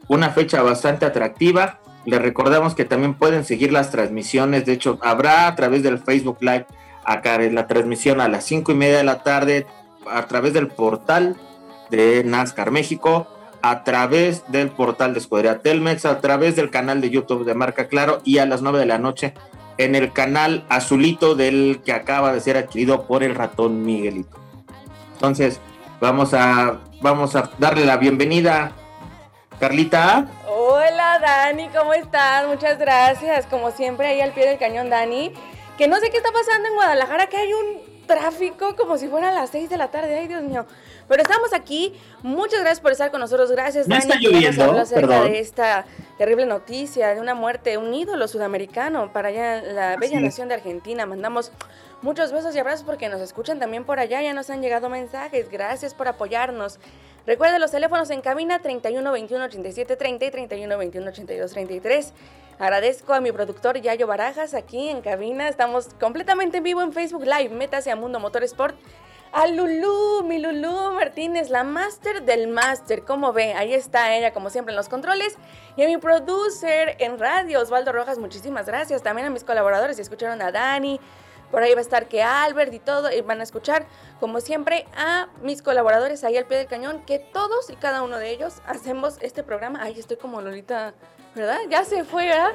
Una 0.09 0.31
fecha 0.31 0.63
bastante 0.63 1.07
atractiva. 1.07 1.79
Les 2.05 2.21
recordamos 2.21 2.75
que 2.75 2.85
también 2.85 3.15
pueden 3.15 3.45
seguir 3.45 3.73
las 3.73 3.91
transmisiones. 3.91 4.67
De 4.67 4.73
hecho, 4.73 4.99
habrá 5.01 5.47
a 5.47 5.55
través 5.55 5.83
del 5.83 5.99
Facebook 5.99 6.39
Live 6.41 6.67
acá 7.05 7.39
la 7.39 7.67
transmisión 7.67 8.21
a 8.21 8.29
las 8.29 8.45
5 8.45 8.73
y 8.73 8.75
media 8.75 8.99
de 8.99 9.05
la 9.05 9.23
tarde 9.23 9.67
a 10.11 10.27
través 10.27 10.53
del 10.53 10.69
portal 10.69 11.37
de 11.91 12.25
NASCAR 12.25 12.71
México 12.71 13.29
a 13.63 13.85
través 13.85 14.45
del 14.49 14.71
portal 14.71 15.15
de 15.15 15.21
Escudería 15.21 15.61
Telmex, 15.61 16.05
a 16.05 16.21
través 16.21 16.57
del 16.57 16.71
canal 16.71 17.01
de 17.01 17.11
YouTube 17.11 17.45
de 17.45 17.55
Marca 17.55 17.87
Claro 17.87 18.21
y 18.25 18.39
a 18.39 18.47
las 18.47 18.61
9 18.61 18.81
de 18.81 18.87
la 18.87 18.99
noche 18.99 19.35
en 19.79 19.95
el 19.95 20.13
canal 20.13 20.65
azulito 20.69 21.35
del 21.35 21.81
que 21.85 21.93
acaba 21.93 22.33
de 22.33 22.41
ser 22.41 22.57
adquirido 22.57 23.07
por 23.07 23.23
el 23.23 23.35
ratón 23.35 23.85
Miguelito. 23.85 24.37
Entonces, 25.15 25.61
vamos 26.01 26.35
a, 26.35 26.81
vamos 27.01 27.37
a 27.37 27.51
darle 27.59 27.87
la 27.87 27.97
bienvenida. 27.97 28.73
Carlita. 29.61 30.27
Hola 30.49 31.21
Dani, 31.21 31.69
¿cómo 31.69 31.95
estás? 31.95 32.49
Muchas 32.49 32.79
gracias. 32.79 33.47
Como 33.47 33.71
siempre, 33.71 34.09
ahí 34.09 34.21
al 34.21 34.33
pie 34.33 34.49
del 34.49 34.59
cañón, 34.59 34.91
Dani. 34.91 35.33
Que 35.79 35.87
no 35.87 35.97
sé 35.97 36.11
qué 36.11 36.17
está 36.17 36.33
pasando 36.33 36.69
en 36.69 36.75
Guadalajara, 36.75 37.29
que 37.29 37.37
hay 37.37 37.53
un 37.53 38.07
tráfico 38.07 38.75
como 38.77 38.99
si 38.99 39.07
fuera 39.07 39.29
a 39.29 39.33
las 39.33 39.51
6 39.51 39.71
de 39.71 39.77
la 39.77 39.93
tarde. 39.93 40.19
Ay, 40.19 40.27
Dios 40.27 40.43
mío. 40.43 40.67
Pero 41.13 41.25
estamos 41.25 41.53
aquí. 41.53 41.93
Muchas 42.23 42.61
gracias 42.61 42.81
por 42.81 42.91
estar 42.91 43.11
con 43.11 43.21
nosotros. 43.21 43.51
Gracias, 43.51 43.87
Dani. 43.87 44.01
está 44.01 44.15
lloviendo, 44.19 44.81
acerca 44.81 45.25
de 45.25 45.41
esta 45.41 45.85
terrible 46.17 46.47
noticia 46.47 47.15
de 47.15 47.21
una 47.21 47.35
muerte, 47.35 47.77
un 47.77 47.93
ídolo 47.93 48.27
sudamericano 48.29 49.13
para 49.13 49.29
allá 49.29 49.61
la 49.61 49.97
bella 49.99 50.21
nación 50.21 50.49
de 50.49 50.55
Argentina. 50.55 51.05
Mandamos 51.05 51.53
muchos 52.01 52.33
besos 52.33 52.57
y 52.57 52.61
abrazos 52.61 52.85
porque 52.85 53.11
nos 53.11 53.21
escuchan 53.21 53.59
también 53.61 53.85
por 53.85 54.01
allá. 54.01 54.23
Ya 54.23 54.33
nos 54.33 54.49
han 54.49 54.63
llegado 54.63 54.89
mensajes. 54.89 55.51
Gracias 55.51 55.93
por 55.93 56.09
apoyarnos. 56.09 56.79
Recuerda 57.27 57.59
los 57.59 57.73
teléfonos 57.73 58.09
en 58.09 58.23
cabina 58.23 58.61
31 58.61 59.13
21 59.13 59.45
87 59.45 59.97
30 59.97 60.25
y 60.25 60.31
31 60.31 60.79
21 60.79 61.09
82 61.11 61.51
33. 61.53 62.13
Agradezco 62.59 63.13
a 63.13 63.21
mi 63.21 63.33
productor 63.33 63.79
Yayo 63.79 64.07
Barajas 64.07 64.55
aquí 64.55 64.89
en 64.89 65.03
cabina. 65.03 65.51
Estamos 65.51 65.89
completamente 66.01 66.57
en 66.57 66.65
vivo 66.65 66.81
en 66.81 66.95
Facebook 66.95 67.25
Live. 67.27 67.51
Métase 67.51 67.91
a 67.91 67.97
Mundo 67.97 68.19
Motorsport. 68.19 68.77
A 69.33 69.47
Lulú, 69.47 70.23
mi 70.25 70.39
Lulú 70.39 70.93
Martínez, 70.93 71.49
la 71.49 71.65
máster 71.65 72.23
del 72.23 72.49
máster. 72.49 73.03
¿Cómo 73.03 73.33
ve? 73.33 73.55
Ahí 73.55 73.73
está 73.73 74.15
ella, 74.15 74.35
como 74.35 74.51
siempre, 74.51 74.73
en 74.73 74.77
los 74.77 74.91
controles. 74.91 75.37
Y 75.75 75.83
a 75.83 75.87
mi 75.87 75.97
producer 75.97 76.97
en 76.99 77.19
radio, 77.19 77.63
Osvaldo 77.63 77.93
Rojas, 77.93 78.19
muchísimas 78.19 78.67
gracias. 78.67 79.03
También 79.03 79.27
a 79.27 79.31
mis 79.31 79.43
colaboradores, 79.43 79.97
si 79.97 80.03
escucharon 80.03 80.43
a 80.43 80.53
Dani, 80.53 81.01
por 81.51 81.63
ahí 81.63 81.73
va 81.73 81.79
a 81.79 81.83
estar 81.83 82.09
que 82.09 82.23
Albert 82.23 82.75
y 82.75 82.79
todo, 82.79 83.11
y 83.11 83.23
van 83.23 83.41
a 83.41 83.43
escuchar, 83.43 83.87
como 84.21 84.41
siempre, 84.41 84.87
a 84.95 85.29
mis 85.43 85.63
colaboradores 85.63 86.25
ahí 86.25 86.37
al 86.37 86.45
pie 86.45 86.59
del 86.59 86.67
cañón, 86.67 87.03
que 87.07 87.19
todos 87.19 87.71
y 87.71 87.77
cada 87.77 88.03
uno 88.03 88.19
de 88.19 88.31
ellos 88.31 88.61
hacemos 88.67 89.17
este 89.23 89.43
programa. 89.43 89.79
Ay, 89.83 89.99
estoy 89.99 90.19
como 90.19 90.43
Lolita, 90.43 90.93
¿verdad? 91.35 91.59
Ya 91.71 91.85
se 91.87 92.05
fue, 92.05 92.27
¿verdad? 92.27 92.53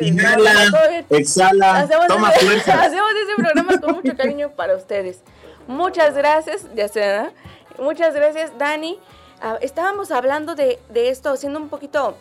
Inhala, 0.00 1.04
exhala, 1.10 1.80
hacemos 1.80 2.06
toma 2.06 2.30
ese, 2.30 2.46
fuerza. 2.46 2.74
hacemos 2.82 3.10
ese 3.10 3.34
programa 3.36 3.80
con 3.80 3.94
mucho 3.96 4.16
cariño 4.16 4.52
para 4.52 4.76
ustedes. 4.76 5.22
Muchas 5.66 6.14
gracias, 6.14 6.66
ya 6.74 6.88
¿verdad? 6.94 7.32
Muchas 7.78 8.14
gracias, 8.14 8.56
Dani. 8.58 8.98
Ah, 9.40 9.58
estábamos 9.60 10.10
hablando 10.10 10.54
de, 10.54 10.78
de 10.90 11.08
esto, 11.08 11.30
haciendo 11.30 11.58
un 11.60 11.68
poquito 11.68 12.14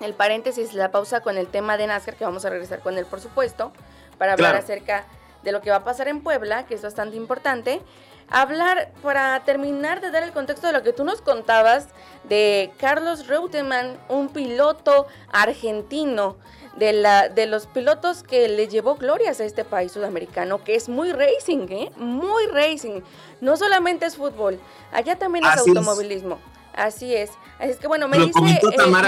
el 0.00 0.14
paréntesis, 0.14 0.74
la 0.74 0.90
pausa 0.90 1.20
con 1.20 1.36
el 1.38 1.46
tema 1.46 1.76
de 1.76 1.86
NASCAR, 1.86 2.16
que 2.16 2.24
vamos 2.24 2.44
a 2.44 2.50
regresar 2.50 2.80
con 2.80 2.98
él, 2.98 3.06
por 3.06 3.20
supuesto, 3.20 3.72
para 4.18 4.32
hablar 4.32 4.52
Claro. 4.52 4.64
acerca 4.64 5.04
de 5.44 5.52
lo 5.52 5.60
que 5.60 5.70
va 5.70 5.76
a 5.76 5.84
pasar 5.84 6.08
en 6.08 6.22
Puebla, 6.22 6.66
que 6.66 6.74
es 6.74 6.82
bastante 6.82 7.16
importante. 7.16 7.80
Hablar, 8.30 8.90
para 9.02 9.38
terminar 9.44 10.00
de 10.00 10.10
dar 10.10 10.22
el 10.22 10.32
contexto 10.32 10.66
de 10.66 10.72
lo 10.72 10.82
que 10.82 10.92
tú 10.92 11.04
nos 11.04 11.20
contabas 11.20 11.88
de 12.24 12.72
Carlos 12.78 13.26
Reutemann, 13.26 13.98
un 14.08 14.28
piloto 14.30 15.06
argentino, 15.32 16.36
de, 16.76 16.92
la, 16.92 17.28
de 17.28 17.46
los 17.46 17.66
pilotos 17.66 18.22
que 18.22 18.48
le 18.48 18.68
llevó 18.68 18.94
glorias 18.96 19.40
a 19.40 19.44
este 19.44 19.64
país 19.64 19.92
sudamericano, 19.92 20.62
que 20.64 20.74
es 20.74 20.88
muy 20.88 21.12
racing, 21.12 21.66
¿eh? 21.70 21.90
Muy 21.96 22.46
racing. 22.46 23.00
No 23.40 23.56
solamente 23.56 24.06
es 24.06 24.16
fútbol, 24.16 24.58
allá 24.92 25.16
también 25.18 25.44
es 25.44 25.50
Así 25.52 25.70
es. 25.70 25.76
automovilismo. 25.76 26.38
Así 26.74 27.14
es. 27.14 27.30
Así 27.58 27.70
es 27.72 27.76
que 27.76 27.86
bueno, 27.86 28.08
me 28.08 28.18
Lo 28.18 28.26
dice 28.26 28.38
eh, 28.38 28.60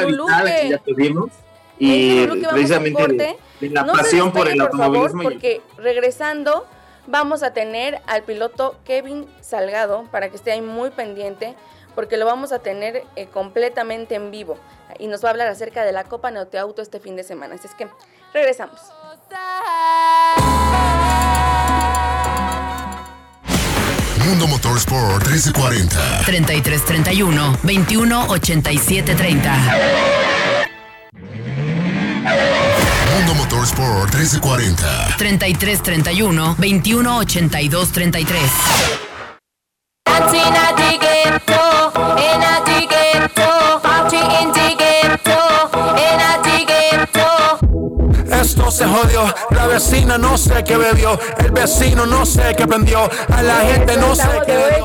Lulú 0.02 0.26
Vital, 0.26 0.44
que- 0.44 0.68
ya 0.68 0.78
tuvimos. 0.78 1.30
Y 1.78 2.26
Lulú 2.26 2.48
precisamente 2.50 3.02
de, 3.02 3.08
corte. 3.08 3.36
de 3.60 3.70
la 3.70 3.82
No 3.82 3.92
pasión 3.94 4.30
por 4.32 4.46
el 4.48 4.58
por 4.58 4.70
favor, 4.70 4.84
automovilismo. 4.84 5.22
y- 5.22 5.24
porque 5.24 5.62
regresando 5.78 6.66
vamos 7.06 7.42
a 7.42 7.52
tener 7.52 8.00
al 8.06 8.22
piloto 8.22 8.76
Kevin 8.84 9.26
Salgado 9.40 10.04
para 10.10 10.28
que 10.30 10.36
esté 10.36 10.52
ahí 10.52 10.60
muy 10.60 10.90
pendiente, 10.90 11.54
porque 11.94 12.16
lo 12.16 12.26
vamos 12.26 12.52
a 12.52 12.58
tener 12.58 13.04
eh, 13.16 13.26
completamente 13.26 14.14
en 14.14 14.30
vivo 14.30 14.58
y 14.98 15.06
nos 15.06 15.24
va 15.24 15.28
a 15.28 15.30
hablar 15.32 15.48
acerca 15.48 15.84
de 15.84 15.92
la 15.92 16.04
Copa 16.04 16.30
Neoteauto 16.30 16.82
este 16.82 17.00
fin 17.00 17.16
de 17.16 17.24
semana. 17.24 17.54
Así 17.54 17.66
es 17.66 17.74
que 17.74 17.88
regresamos. 18.32 18.80
Mundo 24.24 24.46
Motorsport 24.48 25.26
1340. 25.26 26.22
33 26.24 26.84
31 26.84 27.58
21 27.62 28.26
87 28.28 29.14
30. 29.14 29.54
Mundo 33.14 33.34
Motorsport 33.34 34.14
1340. 34.14 35.16
33 35.18 35.82
31 35.82 36.56
21 36.58 37.20
se 48.74 48.86
jodió, 48.86 49.32
la 49.50 49.68
vecina 49.68 50.18
no 50.18 50.36
sé 50.36 50.64
qué 50.64 50.76
bebió, 50.76 51.16
el 51.38 51.52
vecino 51.52 52.06
no 52.06 52.26
sé 52.26 52.56
qué 52.56 52.66
prendió, 52.66 53.08
a 53.28 53.42
la 53.42 53.60
gente 53.60 53.96
no 53.96 54.16
sé 54.16 54.28
qué 54.44 54.52
de 54.52 54.82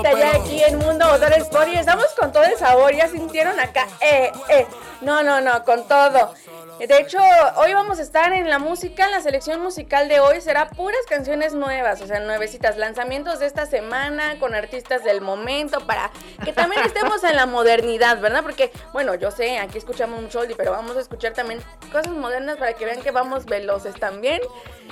le 1.11 1.17
dio, 1.17 1.27
vuelta 1.27 1.29
ya 1.29 1.29
pero- 1.29 1.35
aquí 1.35 1.41
en 1.41 1.41
Mundo 1.41 1.41
Motor 1.41 1.41
Sport 1.41 1.67
y 1.69 1.77
estamos 1.77 2.05
con 2.19 2.31
todo 2.31 2.43
el 2.43 2.57
sabor, 2.57 2.93
ya 2.95 3.07
sintieron 3.07 3.59
acá, 3.59 3.87
eh, 4.01 4.31
eh, 4.49 4.67
no, 5.01 5.23
no, 5.23 5.41
no, 5.41 5.63
con 5.63 5.87
todo. 5.87 6.33
De 6.79 6.97
hecho, 6.97 7.19
hoy 7.57 7.73
vamos 7.73 7.99
a 7.99 8.01
estar 8.01 8.31
en 8.31 8.49
la 8.49 8.57
música, 8.57 9.03
en 9.03 9.11
la 9.11 9.19
selección 9.19 9.59
musical 9.61 10.07
de 10.07 10.21
hoy 10.21 10.39
será 10.39 10.69
puras 10.69 11.01
canciones 11.09 11.53
nuevas, 11.53 12.01
o 12.01 12.07
sea, 12.07 12.21
nuevecitas, 12.21 12.77
lanzamientos 12.77 13.39
de 13.39 13.47
esta 13.47 13.65
semana 13.65 14.39
con 14.39 14.55
artistas 14.55 15.03
del 15.03 15.19
momento 15.19 15.81
para 15.85 16.09
que 16.45 16.53
también 16.53 16.85
estemos 16.85 17.21
en 17.25 17.35
la 17.35 17.45
modernidad, 17.45 18.21
¿verdad? 18.21 18.43
Porque, 18.43 18.71
bueno, 18.93 19.13
yo 19.15 19.29
sé, 19.29 19.59
aquí 19.59 19.77
escuchamos 19.77 20.19
un 20.23 20.39
oldie, 20.39 20.55
pero 20.55 20.71
vamos 20.71 20.95
a 20.95 21.01
escuchar 21.01 21.33
también 21.33 21.59
cosas 21.91 22.13
modernas 22.13 22.55
para 22.55 22.71
que 22.71 22.85
vean 22.85 23.01
que 23.01 23.11
vamos 23.11 23.45
veloces 23.45 23.95
también. 23.95 24.39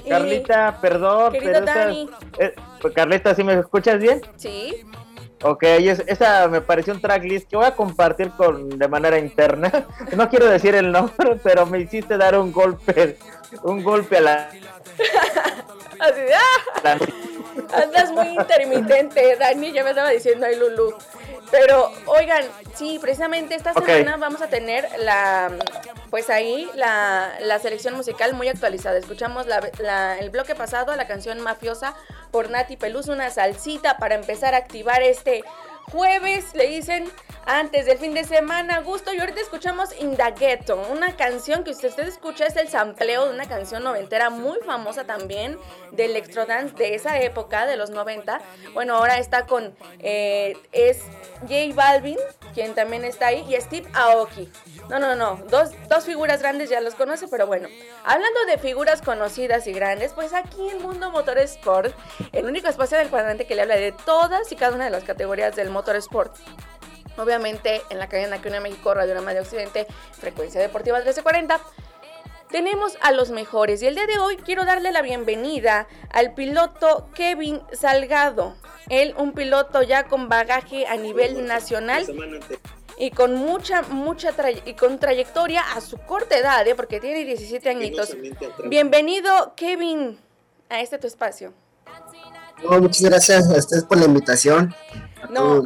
Y- 0.04 0.10
Carlita, 0.10 0.80
perdón, 0.82 1.32
Querido 1.32 1.54
pero 1.54 1.66
esa- 1.66 1.80
Dani. 1.86 2.10
eh, 2.38 2.54
pues, 2.82 2.94
Carlita, 2.94 3.34
¿sí 3.34 3.46
me 3.46 3.54
escuchas 3.54 3.98
bien? 4.00 4.22
Sí, 4.36 4.86
Ok, 5.44 5.64
es- 5.64 6.04
esa 6.08 6.48
me 6.48 6.62
pareció 6.62 6.94
un 6.94 7.02
tracklist 7.02 7.48
que 7.50 7.56
voy 7.58 7.66
a 7.66 7.76
compartir 7.76 8.32
con 8.32 8.70
de 8.70 8.88
manera 8.88 9.18
interna. 9.20 9.72
No 10.16 10.30
quiero 10.30 10.48
decir 10.48 10.74
el 10.76 10.92
nombre, 10.92 11.36
pero 11.44 11.66
me 11.66 11.80
hiciste 11.80 12.18
dar 12.18 12.38
un 12.38 12.52
golpe, 12.52 13.18
un 13.64 13.84
golpe 13.84 14.18
a 14.18 14.22
la... 14.22 14.50
así 16.00 16.22
de, 16.22 16.34
¡ah! 16.34 16.98
Andas 17.74 18.12
muy 18.12 18.28
intermitente, 18.30 19.36
Dani, 19.40 19.72
ya 19.72 19.84
me 19.84 19.90
estaba 19.92 20.10
diciendo 20.10 20.46
ahí 20.46 20.56
Lulu. 20.56 20.96
Pero, 21.52 21.92
oigan, 22.08 22.44
sí, 22.76 23.00
precisamente 23.00 23.56
esta 23.56 23.72
semana 23.86 24.18
vamos 24.18 24.42
a 24.42 24.48
tener 24.48 24.88
la, 25.00 25.50
pues 26.10 26.30
ahí, 26.30 26.70
la, 26.76 27.32
la 27.40 27.60
selección 27.60 27.96
musical 27.96 28.34
muy 28.34 28.50
actualizada. 28.50 28.98
Escuchamos 28.98 29.48
la- 29.48 29.62
la- 29.80 30.18
el 30.20 30.30
bloque 30.30 30.56
pasado, 30.56 30.96
la 30.96 31.08
canción 31.08 31.40
Mafiosa 31.40 31.96
por 32.32 32.50
Nati 32.50 32.76
Peluz, 32.76 33.08
una 33.08 33.30
salsita 33.30 33.98
para 33.98 34.16
empezar 34.16 34.56
a 34.56 34.58
activar 34.58 35.02
este 35.02 35.44
jueves, 35.92 36.54
le 36.54 36.68
dicen, 36.68 37.10
antes 37.48 37.86
del 37.86 37.98
fin 37.98 38.14
de 38.14 38.26
semana, 38.26 38.82
gusto. 38.82 39.14
Y 39.14 39.20
ahorita 39.20 39.40
escuchamos 39.40 39.90
Indagueto, 40.00 40.76
una 40.92 41.16
canción 41.16 41.64
que 41.64 41.72
usted, 41.72 41.90
usted 41.90 42.08
escucha, 42.08 42.46
es 42.46 42.58
el 42.58 42.68
sampleo 42.68 43.26
de 43.26 43.34
una 43.34 43.48
canción 43.48 43.84
noventera 43.84 44.30
muy 44.30 44.60
famosa 44.66 45.06
también, 45.06 45.58
de 45.94 46.06
electrodance 46.06 46.76
de 46.76 46.96
esa 46.96 47.22
época, 47.22 47.66
de 47.66 47.78
los 47.78 47.90
90. 47.90 48.42
Bueno, 48.74 48.98
ahora 48.98 49.18
está 49.18 49.46
con, 49.46 49.74
eh, 50.00 50.58
es 50.74 51.04
J 51.42 51.74
Balvin, 51.74 52.18
quien 52.54 52.76
también 52.76 53.06
está 53.06 53.28
ahí, 53.28 53.46
y 53.48 53.60
Steve 53.62 53.88
Aoki. 53.94 54.52
No, 54.90 55.00
no, 55.00 55.16
no, 55.16 55.40
dos, 55.50 55.72
dos 55.90 56.06
figuras 56.06 56.42
grandes 56.42 56.70
ya 56.70 56.82
los 56.82 56.96
conoce, 56.96 57.28
pero 57.30 57.48
bueno, 57.48 57.70
hablando 58.04 58.46
de 58.48 58.58
figuras 58.58 59.02
conocidas 59.02 59.68
y 59.68 59.74
grandes, 59.74 60.14
pues 60.14 60.34
aquí 60.34 60.70
en 60.70 60.82
Mundo 60.82 61.12
Motor 61.12 61.38
Sport, 61.40 61.94
el 62.34 62.46
único 62.46 62.68
espacio 62.68 62.98
del 62.98 63.10
cuadrante 63.10 63.46
que 63.46 63.56
le 63.56 63.62
habla 63.62 63.76
de 63.76 63.92
todas 63.92 64.52
y 64.52 64.56
cada 64.56 64.76
una 64.76 64.86
de 64.86 64.92
las 64.92 65.04
categorías 65.04 65.56
del 65.56 65.70
Motor 65.70 65.77
Sport. 65.86 66.36
Obviamente 67.18 67.82
en 67.90 68.00
la 68.00 68.08
cadena 68.08 68.42
que 68.42 68.50
une 68.50 68.58
a 68.58 68.62
México, 68.62 68.94
Radio 68.94 69.20
de 69.20 69.40
Occidente, 69.40 69.88
Frecuencia 70.12 70.62
Deportiva 70.62 70.98
1340. 70.98 71.60
Tenemos 72.50 72.98
a 73.02 73.12
los 73.12 73.32
mejores 73.32 73.82
y 73.82 73.88
el 73.88 73.96
día 73.96 74.08
de 74.08 74.20
hoy 74.20 74.38
quiero 74.38 74.64
darle 74.64 74.92
la 74.92 75.02
bienvenida 75.02 75.88
al 76.10 76.34
piloto 76.34 77.10
Kevin 77.14 77.62
Salgado. 77.74 78.56
Él, 78.90 79.14
un 79.18 79.34
piloto 79.34 79.82
ya 79.82 80.06
con 80.06 80.30
bagaje 80.30 80.88
a 80.88 80.96
nivel 80.96 81.46
nacional 81.46 82.06
y 82.98 83.12
con 83.12 83.36
mucha, 83.36 83.82
mucha 83.84 84.34
y 84.66 84.74
con 84.74 84.98
trayectoria 84.98 85.62
a 85.76 85.82
su 85.82 85.98
corta 85.98 86.38
edad, 86.38 86.66
¿eh? 86.66 86.76
porque 86.76 87.00
tiene 87.00 87.26
17 87.26 87.70
añitos. 87.70 88.16
Bienvenido, 88.66 89.54
Kevin, 89.56 90.18
a 90.70 90.82
este 90.82 90.98
tu 90.98 91.08
espacio. 91.08 91.54
No, 92.64 92.80
muchas 92.80 93.02
gracias 93.02 93.50
a 93.50 93.58
ustedes 93.58 93.84
por 93.84 93.98
la 93.98 94.06
invitación. 94.06 94.74
No, 95.30 95.64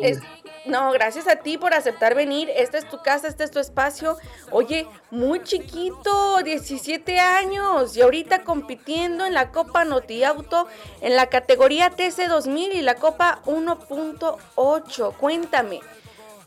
Es- 0.00 0.20
no, 0.66 0.90
gracias 0.92 1.28
a 1.28 1.36
ti 1.36 1.58
por 1.58 1.74
aceptar 1.74 2.14
venir. 2.14 2.50
Esta 2.56 2.78
es 2.78 2.88
tu 2.88 2.98
casa, 3.02 3.28
este 3.28 3.44
es 3.44 3.50
tu 3.50 3.58
espacio. 3.58 4.16
Oye, 4.50 4.86
muy 5.10 5.42
chiquito, 5.42 6.38
17 6.42 7.20
años. 7.20 7.96
Y 7.96 8.02
ahorita 8.02 8.44
compitiendo 8.44 9.26
en 9.26 9.34
la 9.34 9.50
Copa 9.52 9.84
Noti 9.84 10.24
Auto 10.24 10.66
en 11.02 11.16
la 11.16 11.26
categoría 11.26 11.90
TC 11.90 12.28
2000 12.28 12.72
y 12.72 12.80
la 12.82 12.94
Copa 12.94 13.40
1.8. 13.44 15.12
Cuéntame. 15.18 15.80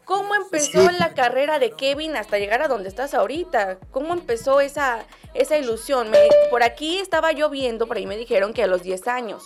¿Cómo 0.06 0.36
empezó 0.36 0.88
Sí. 0.90 0.96
la 1.00 1.14
carrera 1.14 1.60
de 1.60 1.72
Kevin 1.72 2.16
hasta 2.16 2.38
llegar 2.38 2.62
a 2.62 2.70
donde 2.70 2.88
estás 2.88 3.14
ahorita? 3.14 3.78
¿Cómo 3.92 4.14
empezó 4.14 4.62
esa, 4.62 5.00
esa 5.34 5.58
ilusión? 5.58 6.10
Me- 6.10 6.30
por 6.50 6.64
aquí 6.64 6.98
estaba 7.00 7.34
yo 7.34 7.50
viendo, 7.50 7.88
por 7.88 7.98
ahí 7.98 8.08
me 8.08 8.16
dijeron 8.16 8.54
que 8.54 8.64
a 8.64 8.68
los 8.68 8.84
10 8.84 9.06
años. 9.10 9.44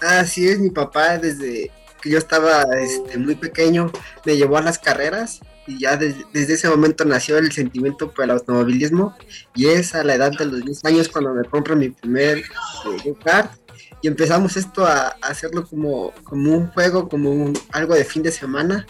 Así 0.00 0.48
es, 0.48 0.58
mi 0.60 0.70
papá 0.70 1.18
desde 1.18 1.70
que 2.00 2.10
yo 2.10 2.18
estaba 2.18 2.62
este, 2.80 3.18
muy 3.18 3.34
pequeño 3.34 3.90
me 4.24 4.36
llevó 4.36 4.56
a 4.58 4.62
las 4.62 4.78
carreras 4.78 5.40
y 5.66 5.80
ya 5.80 5.96
des- 5.96 6.24
desde 6.32 6.54
ese 6.54 6.68
momento 6.68 7.04
nació 7.04 7.38
el 7.38 7.50
sentimiento 7.50 8.10
por 8.12 8.24
el 8.24 8.30
automovilismo 8.30 9.16
y 9.54 9.66
es 9.66 9.94
a 9.94 10.04
la 10.04 10.14
edad 10.14 10.30
de 10.30 10.46
los 10.46 10.64
10 10.64 10.84
años 10.84 11.08
cuando 11.08 11.34
me 11.34 11.44
compro 11.44 11.74
mi 11.74 11.88
primer 11.90 12.38
eh, 12.38 12.44
go-kart 13.04 13.50
y 14.00 14.06
empezamos 14.06 14.56
esto 14.56 14.86
a, 14.86 15.08
hacerlo 15.22 15.66
como, 15.66 16.12
como 16.22 16.56
un 16.56 16.68
juego, 16.68 17.08
como 17.08 17.52
algo 17.72 17.94
de 17.94 18.04
fin 18.04 18.22
de 18.22 18.30
semana 18.30 18.86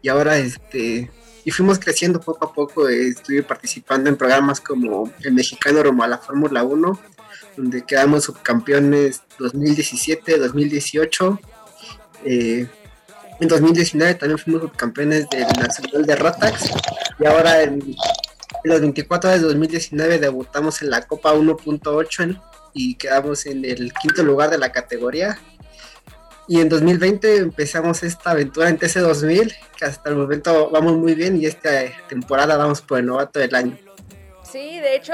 y 0.00 0.08
ahora 0.08 0.38
este 0.38 1.10
y 1.44 1.50
fuimos 1.50 1.78
creciendo 1.78 2.20
poco 2.20 2.44
a 2.44 2.52
poco, 2.52 2.88
estuve 2.88 3.42
participando 3.42 4.10
en 4.10 4.16
programas 4.16 4.60
como 4.60 5.10
el 5.22 5.32
mexicano 5.32 5.82
Roma 5.82 6.04
a 6.04 6.08
la 6.08 6.18
Fórmula 6.18 6.62
1, 6.62 7.00
donde 7.58 7.84
quedamos 7.84 8.24
subcampeones 8.24 9.22
2017, 9.38 10.38
2018. 10.38 11.40
Eh, 12.24 12.66
en 13.40 13.48
2019 13.48 14.14
también 14.14 14.38
fuimos 14.38 14.62
subcampeones 14.62 15.28
del 15.28 15.46
Nacional 15.58 16.06
de 16.06 16.16
Rotax 16.16 16.70
y 17.18 17.26
ahora 17.26 17.62
en, 17.62 17.96
los 18.64 18.80
24 18.80 19.30
de 19.30 19.38
2019 19.40 20.18
debutamos 20.18 20.82
en 20.82 20.90
la 20.90 21.02
Copa 21.02 21.34
1.8 21.34 22.40
y 22.74 22.94
quedamos 22.94 23.46
en 23.46 23.64
el 23.64 23.92
quinto 23.92 24.22
lugar 24.22 24.50
de 24.50 24.58
la 24.58 24.70
categoría. 24.72 25.38
Y 26.46 26.60
en 26.60 26.68
2020 26.68 27.36
empezamos 27.36 28.02
esta 28.02 28.30
aventura 28.30 28.68
en 28.68 28.78
TC2000, 28.78 29.54
que 29.76 29.84
hasta 29.84 30.10
el 30.10 30.16
momento 30.16 30.70
vamos 30.70 30.96
muy 30.96 31.14
bien 31.14 31.40
y 31.40 31.46
esta 31.46 31.70
temporada 32.08 32.56
vamos 32.56 32.80
por 32.80 32.98
el 32.98 33.06
novato 33.06 33.38
del 33.38 33.54
año. 33.54 33.76
Sí, 34.50 34.80
de 34.80 34.96
hecho, 34.96 35.12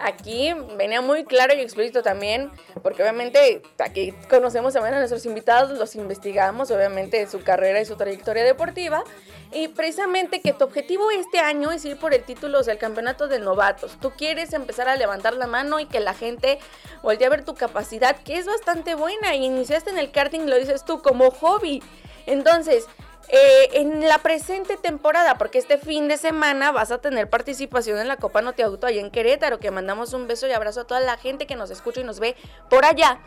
aquí 0.00 0.52
venía 0.76 1.00
muy 1.00 1.24
claro 1.24 1.54
y 1.54 1.60
explícito 1.60 2.02
también, 2.02 2.50
porque 2.82 3.02
obviamente 3.02 3.62
aquí 3.78 4.12
conocemos 4.28 4.74
también 4.74 4.94
a 4.94 4.98
nuestros 4.98 5.26
invitados, 5.26 5.78
los 5.78 5.94
investigamos, 5.94 6.70
obviamente 6.70 7.26
su 7.26 7.42
carrera 7.42 7.80
y 7.80 7.84
su 7.84 7.96
trayectoria 7.96 8.44
deportiva, 8.44 9.04
y 9.52 9.68
precisamente 9.68 10.40
que 10.40 10.52
tu 10.52 10.64
objetivo 10.64 11.10
este 11.10 11.40
año 11.40 11.72
es 11.72 11.84
ir 11.84 11.98
por 11.98 12.14
el 12.14 12.22
título 12.22 12.62
del 12.62 12.78
campeonato 12.78 13.28
de 13.28 13.40
novatos. 13.40 13.98
Tú 14.00 14.10
quieres 14.10 14.52
empezar 14.52 14.88
a 14.88 14.96
levantar 14.96 15.34
la 15.34 15.46
mano 15.46 15.80
y 15.80 15.86
que 15.86 16.00
la 16.00 16.14
gente 16.14 16.58
voltee 17.02 17.26
a 17.26 17.30
ver 17.30 17.44
tu 17.44 17.54
capacidad, 17.54 18.16
que 18.16 18.38
es 18.38 18.46
bastante 18.46 18.94
buena, 18.94 19.34
y 19.34 19.44
iniciaste 19.44 19.90
en 19.90 19.98
el 19.98 20.10
karting, 20.10 20.46
lo 20.46 20.56
dices 20.56 20.84
tú, 20.84 21.02
como 21.02 21.30
hobby. 21.30 21.82
Entonces, 22.26 22.86
eh, 23.28 23.68
en 23.74 24.08
la 24.08 24.18
presente 24.18 24.76
temporada, 24.76 25.36
porque 25.38 25.58
este 25.58 25.78
fin 25.78 26.08
de 26.08 26.16
semana 26.16 26.72
vas 26.72 26.90
a 26.90 26.98
tener 26.98 27.30
participación 27.30 27.98
en 27.98 28.08
la 28.08 28.16
Copa 28.16 28.42
Noti 28.42 28.62
Auto 28.62 28.86
allá 28.86 29.00
en 29.00 29.10
Querétaro, 29.10 29.60
que 29.60 29.70
mandamos 29.70 30.12
un 30.12 30.26
beso 30.26 30.48
y 30.48 30.52
abrazo 30.52 30.80
a 30.80 30.86
toda 30.86 31.00
la 31.00 31.16
gente 31.16 31.46
que 31.46 31.54
nos 31.54 31.70
escucha 31.70 32.00
y 32.00 32.04
nos 32.04 32.18
ve 32.18 32.34
por 32.68 32.84
allá. 32.84 33.20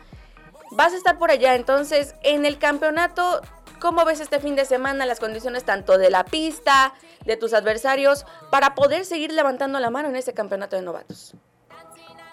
Vas 0.72 0.92
a 0.92 0.96
estar 0.96 1.18
por 1.18 1.30
allá, 1.30 1.54
entonces 1.54 2.14
en 2.22 2.44
el 2.44 2.58
campeonato, 2.58 3.40
¿cómo 3.80 4.04
ves 4.04 4.20
este 4.20 4.40
fin 4.40 4.56
de 4.56 4.66
semana 4.66 5.06
las 5.06 5.20
condiciones 5.20 5.64
tanto 5.64 5.96
de 5.96 6.10
la 6.10 6.24
pista, 6.24 6.92
de 7.24 7.36
tus 7.36 7.54
adversarios, 7.54 8.26
para 8.50 8.74
poder 8.74 9.06
seguir 9.06 9.32
levantando 9.32 9.80
la 9.80 9.88
mano 9.88 10.08
en 10.08 10.16
este 10.16 10.34
campeonato 10.34 10.76
de 10.76 10.82
novatos? 10.82 11.34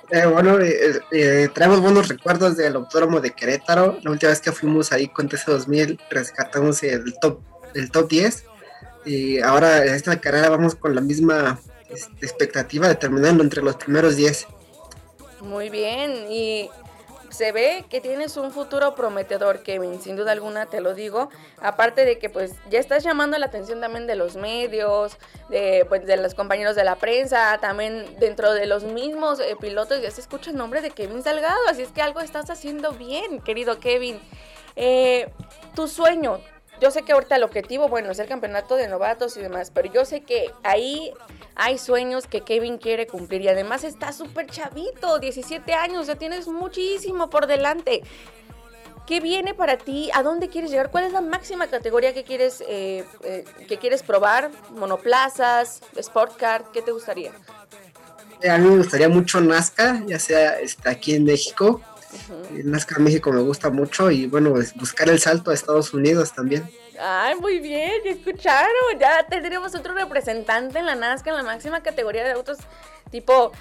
Eh, 0.09 0.25
bueno, 0.25 0.59
eh, 0.59 0.99
eh, 1.11 1.47
traemos 1.53 1.79
buenos 1.79 2.09
recuerdos 2.09 2.57
del 2.57 2.75
autódromo 2.75 3.21
de 3.21 3.31
Querétaro. 3.31 3.97
La 4.03 4.11
última 4.11 4.31
vez 4.31 4.41
que 4.41 4.51
fuimos 4.51 4.91
ahí 4.91 5.07
con 5.07 5.29
TC2000 5.29 5.97
rescatamos 6.09 6.83
el 6.83 7.13
top 7.21 7.39
del 7.73 7.91
top 7.91 8.09
10. 8.09 8.45
Y 9.05 9.39
ahora 9.39 9.85
en 9.85 9.95
esta 9.95 10.19
carrera 10.19 10.49
vamos 10.49 10.75
con 10.75 10.93
la 10.93 11.01
misma 11.01 11.59
este, 11.89 12.25
expectativa 12.25 12.87
de 12.87 12.95
terminarlo 12.95 13.43
entre 13.43 13.61
los 13.61 13.75
primeros 13.75 14.15
10. 14.15 14.47
Muy 15.41 15.69
bien, 15.69 16.31
y 16.31 16.69
se 17.31 17.51
ve 17.51 17.85
que 17.89 18.01
tienes 18.01 18.37
un 18.37 18.51
futuro 18.51 18.93
prometedor, 18.93 19.63
Kevin, 19.63 20.01
sin 20.01 20.15
duda 20.15 20.33
alguna 20.33 20.65
te 20.67 20.81
lo 20.81 20.93
digo. 20.93 21.29
Aparte 21.61 22.05
de 22.05 22.19
que 22.19 22.29
pues 22.29 22.53
ya 22.69 22.79
estás 22.79 23.03
llamando 23.03 23.37
la 23.37 23.47
atención 23.47 23.79
también 23.79 24.05
de 24.05 24.15
los 24.15 24.35
medios, 24.35 25.17
de, 25.49 25.85
pues, 25.87 26.05
de 26.05 26.17
los 26.17 26.35
compañeros 26.35 26.75
de 26.75 26.83
la 26.83 26.97
prensa, 26.97 27.57
también 27.59 28.05
dentro 28.19 28.53
de 28.53 28.67
los 28.67 28.83
mismos 28.83 29.39
eh, 29.39 29.55
pilotos 29.59 30.01
ya 30.01 30.11
se 30.11 30.21
escucha 30.21 30.51
el 30.51 30.57
nombre 30.57 30.81
de 30.81 30.91
Kevin 30.91 31.23
Salgado, 31.23 31.67
así 31.69 31.81
es 31.81 31.89
que 31.89 32.01
algo 32.01 32.19
estás 32.19 32.49
haciendo 32.49 32.91
bien, 32.91 33.39
querido 33.41 33.79
Kevin. 33.79 34.19
Eh, 34.75 35.29
tu 35.73 35.87
sueño, 35.87 36.39
yo 36.81 36.89
sé 36.89 37.03
que 37.03 37.13
ahorita 37.13 37.35
el 37.35 37.43
objetivo, 37.43 37.87
bueno, 37.87 38.11
es 38.11 38.17
el 38.17 38.27
campeonato 38.27 38.75
de 38.75 38.87
novatos 38.87 39.37
y 39.37 39.41
demás, 39.41 39.71
pero 39.73 39.93
yo 39.93 40.03
sé 40.03 40.21
que 40.21 40.51
ahí 40.63 41.13
hay 41.53 41.77
sueños 41.77 42.25
que 42.25 42.41
Kevin 42.41 42.79
quiere 42.79 43.05
cumplir 43.05 43.41
y 43.41 43.49
además 43.49 43.83
está 43.83 44.11
súper 44.11 44.47
chavito, 44.47 45.19
17 45.19 45.73
años, 45.75 46.07
ya 46.07 46.15
tienes 46.15 46.47
muchísimo 46.47 47.29
por 47.29 47.45
delante. 47.45 48.01
¿Qué 49.05 49.19
viene 49.19 49.53
para 49.53 49.77
ti? 49.77 50.09
¿A 50.13 50.23
dónde 50.23 50.49
quieres 50.49 50.71
llegar? 50.71 50.89
¿Cuál 50.89 51.03
es 51.03 51.13
la 51.13 51.21
máxima 51.21 51.67
categoría 51.67 52.13
que 52.13 52.23
quieres, 52.23 52.63
eh, 52.67 53.05
eh, 53.23 53.45
que 53.67 53.77
quieres 53.77 54.01
probar? 54.01 54.49
¿Monoplazas? 54.71 55.81
¿Sport 55.95 56.37
car? 56.37 56.65
¿Qué 56.73 56.81
te 56.81 56.91
gustaría? 56.91 57.31
A 58.49 58.57
mí 58.57 58.69
me 58.69 58.77
gustaría 58.77 59.07
mucho 59.07 59.39
Nazca, 59.39 60.01
ya 60.07 60.17
sea 60.17 60.59
este, 60.59 60.89
aquí 60.89 61.13
en 61.13 61.25
México 61.25 61.81
NASCAR 62.63 62.99
México 62.99 63.31
me 63.31 63.41
gusta 63.41 63.69
mucho 63.69 64.11
y 64.11 64.27
bueno, 64.27 64.53
buscar 64.75 65.09
el 65.09 65.19
salto 65.19 65.51
a 65.51 65.53
Estados 65.53 65.93
Unidos 65.93 66.33
también. 66.33 66.69
Ay, 66.99 67.35
muy 67.35 67.59
bien, 67.59 67.91
ya 68.05 68.11
escucharon, 68.11 68.99
ya 68.99 69.25
tendremos 69.27 69.73
otro 69.73 69.93
representante 69.93 70.79
en 70.79 70.85
la 70.85 70.95
NASCAR, 70.95 71.33
en 71.33 71.37
la 71.37 71.51
máxima 71.51 71.81
categoría 71.81 72.23
de 72.23 72.31
autos, 72.31 72.59
tipo 73.09 73.51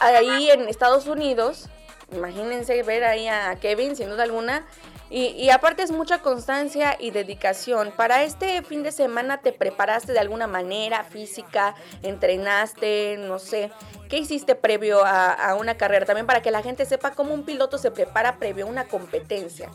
ahí 0.00 0.50
en 0.50 0.68
Estados 0.68 1.06
Unidos. 1.06 1.68
Imagínense 2.12 2.82
ver 2.82 3.04
ahí 3.04 3.26
a 3.28 3.56
Kevin, 3.56 3.96
sin 3.96 4.08
duda 4.08 4.22
alguna, 4.24 4.64
y, 5.08 5.50
aparte 5.50 5.84
es 5.84 5.92
mucha 5.92 6.18
constancia 6.18 6.96
y 6.98 7.12
dedicación. 7.12 7.92
Para 7.96 8.24
este 8.24 8.62
fin 8.62 8.82
de 8.82 8.90
semana 8.90 9.38
te 9.38 9.52
preparaste 9.52 10.12
de 10.12 10.18
alguna 10.18 10.48
manera 10.48 11.04
física, 11.04 11.76
entrenaste, 12.02 13.16
no 13.18 13.38
sé, 13.38 13.70
¿qué 14.08 14.18
hiciste 14.18 14.56
previo 14.56 15.04
a, 15.04 15.54
una 15.54 15.76
carrera? 15.76 16.06
También 16.06 16.26
para 16.26 16.42
que 16.42 16.50
la 16.50 16.62
gente 16.62 16.84
sepa 16.86 17.12
cómo 17.12 17.34
un 17.34 17.44
piloto 17.44 17.78
se 17.78 17.92
prepara 17.92 18.38
previo 18.38 18.66
a 18.66 18.68
una 18.68 18.84
competencia. 18.84 19.70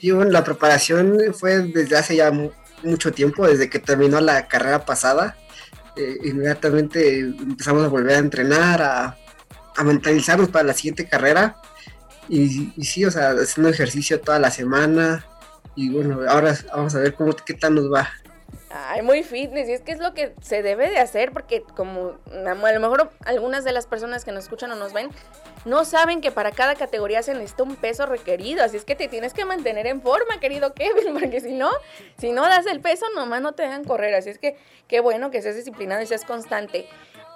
Sí, 0.00 0.10
la 0.10 0.42
preparación 0.42 1.16
fue 1.32 1.60
desde 1.60 1.96
hace 1.96 2.16
ya 2.16 2.32
mucho 2.82 3.12
tiempo, 3.12 3.46
desde 3.46 3.70
que 3.70 3.78
terminó 3.78 4.20
la 4.20 4.48
carrera 4.48 4.84
pasada. 4.84 5.36
Eh, 5.96 6.18
inmediatamente 6.24 7.20
empezamos 7.20 7.84
a 7.84 7.88
volver 7.88 8.16
a 8.16 8.18
entrenar, 8.18 8.82
a, 8.82 9.16
a 9.76 9.84
mentalizarnos 9.84 10.48
para 10.48 10.64
la 10.64 10.72
siguiente 10.72 11.06
carrera 11.06 11.60
y, 12.30 12.84
sí, 12.84 13.04
o 13.04 13.10
sea, 13.10 13.30
haciendo 13.30 13.70
ejercicio 13.70 14.20
toda 14.20 14.38
la 14.38 14.50
semana. 14.50 15.26
Y 15.74 15.90
bueno, 15.90 16.20
ahora 16.28 16.56
vamos 16.74 16.94
a 16.94 17.00
ver 17.00 17.14
cómo 17.14 17.34
qué 17.34 17.54
tal 17.54 17.74
nos 17.74 17.92
va. 17.92 18.08
Ay, 18.72 19.02
muy 19.02 19.24
fitness, 19.24 19.68
y 19.68 19.72
es 19.72 19.80
que 19.80 19.90
es 19.90 19.98
lo 19.98 20.14
que 20.14 20.32
se 20.42 20.62
debe 20.62 20.90
de 20.90 20.98
hacer, 20.98 21.32
porque 21.32 21.64
como 21.74 22.18
a 22.32 22.72
lo 22.72 22.80
mejor 22.80 23.10
algunas 23.24 23.64
de 23.64 23.72
las 23.72 23.86
personas 23.88 24.24
que 24.24 24.30
nos 24.30 24.44
escuchan 24.44 24.70
o 24.70 24.76
nos 24.76 24.92
ven 24.92 25.10
no 25.64 25.84
saben 25.84 26.20
que 26.20 26.30
para 26.30 26.52
cada 26.52 26.76
categoría 26.76 27.24
se 27.24 27.34
necesita 27.34 27.64
un 27.64 27.74
peso 27.74 28.06
requerido, 28.06 28.62
así 28.62 28.76
es 28.76 28.84
que 28.84 28.94
te 28.94 29.08
tienes 29.08 29.34
que 29.34 29.44
mantener 29.44 29.88
en 29.88 30.00
forma, 30.00 30.38
querido 30.38 30.72
Kevin, 30.72 31.14
porque 31.20 31.40
si 31.40 31.52
no, 31.52 31.68
si 32.18 32.30
no 32.30 32.42
das 32.42 32.66
el 32.66 32.80
peso, 32.80 33.06
nomás 33.16 33.42
no 33.42 33.54
te 33.54 33.64
dejan 33.64 33.84
correr, 33.84 34.14
así 34.14 34.30
es 34.30 34.38
que 34.38 34.56
qué 34.86 35.00
bueno 35.00 35.32
que 35.32 35.42
seas 35.42 35.56
disciplinado 35.56 36.02
y 36.02 36.06
seas 36.06 36.24
constante. 36.24 36.86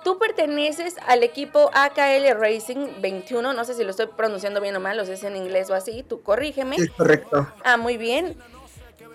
Tú 0.05 0.19
perteneces 0.19 0.97
al 1.07 1.23
equipo 1.23 1.71
AKL 1.73 2.39
Racing 2.39 3.01
21, 3.01 3.55
no 3.55 3.65
sé 3.65 3.75
si 3.75 3.85
lo 3.85 3.91
estoy 3.91 4.09
pronunciando 4.15 4.61
bien 4.61 4.77
o 4.77 4.81
mal, 4.81 4.99
lo 4.99 5.07
sé 5.07 5.15
en 5.27 5.37
inglés 5.37 5.71
o 5.71 5.75
así, 5.75 6.05
tú 6.07 6.23
corrígeme. 6.23 6.77
Es 6.77 6.91
correcto. 6.91 7.49
Ah, 7.65 7.79
muy 7.79 7.97
bien. 7.97 8.37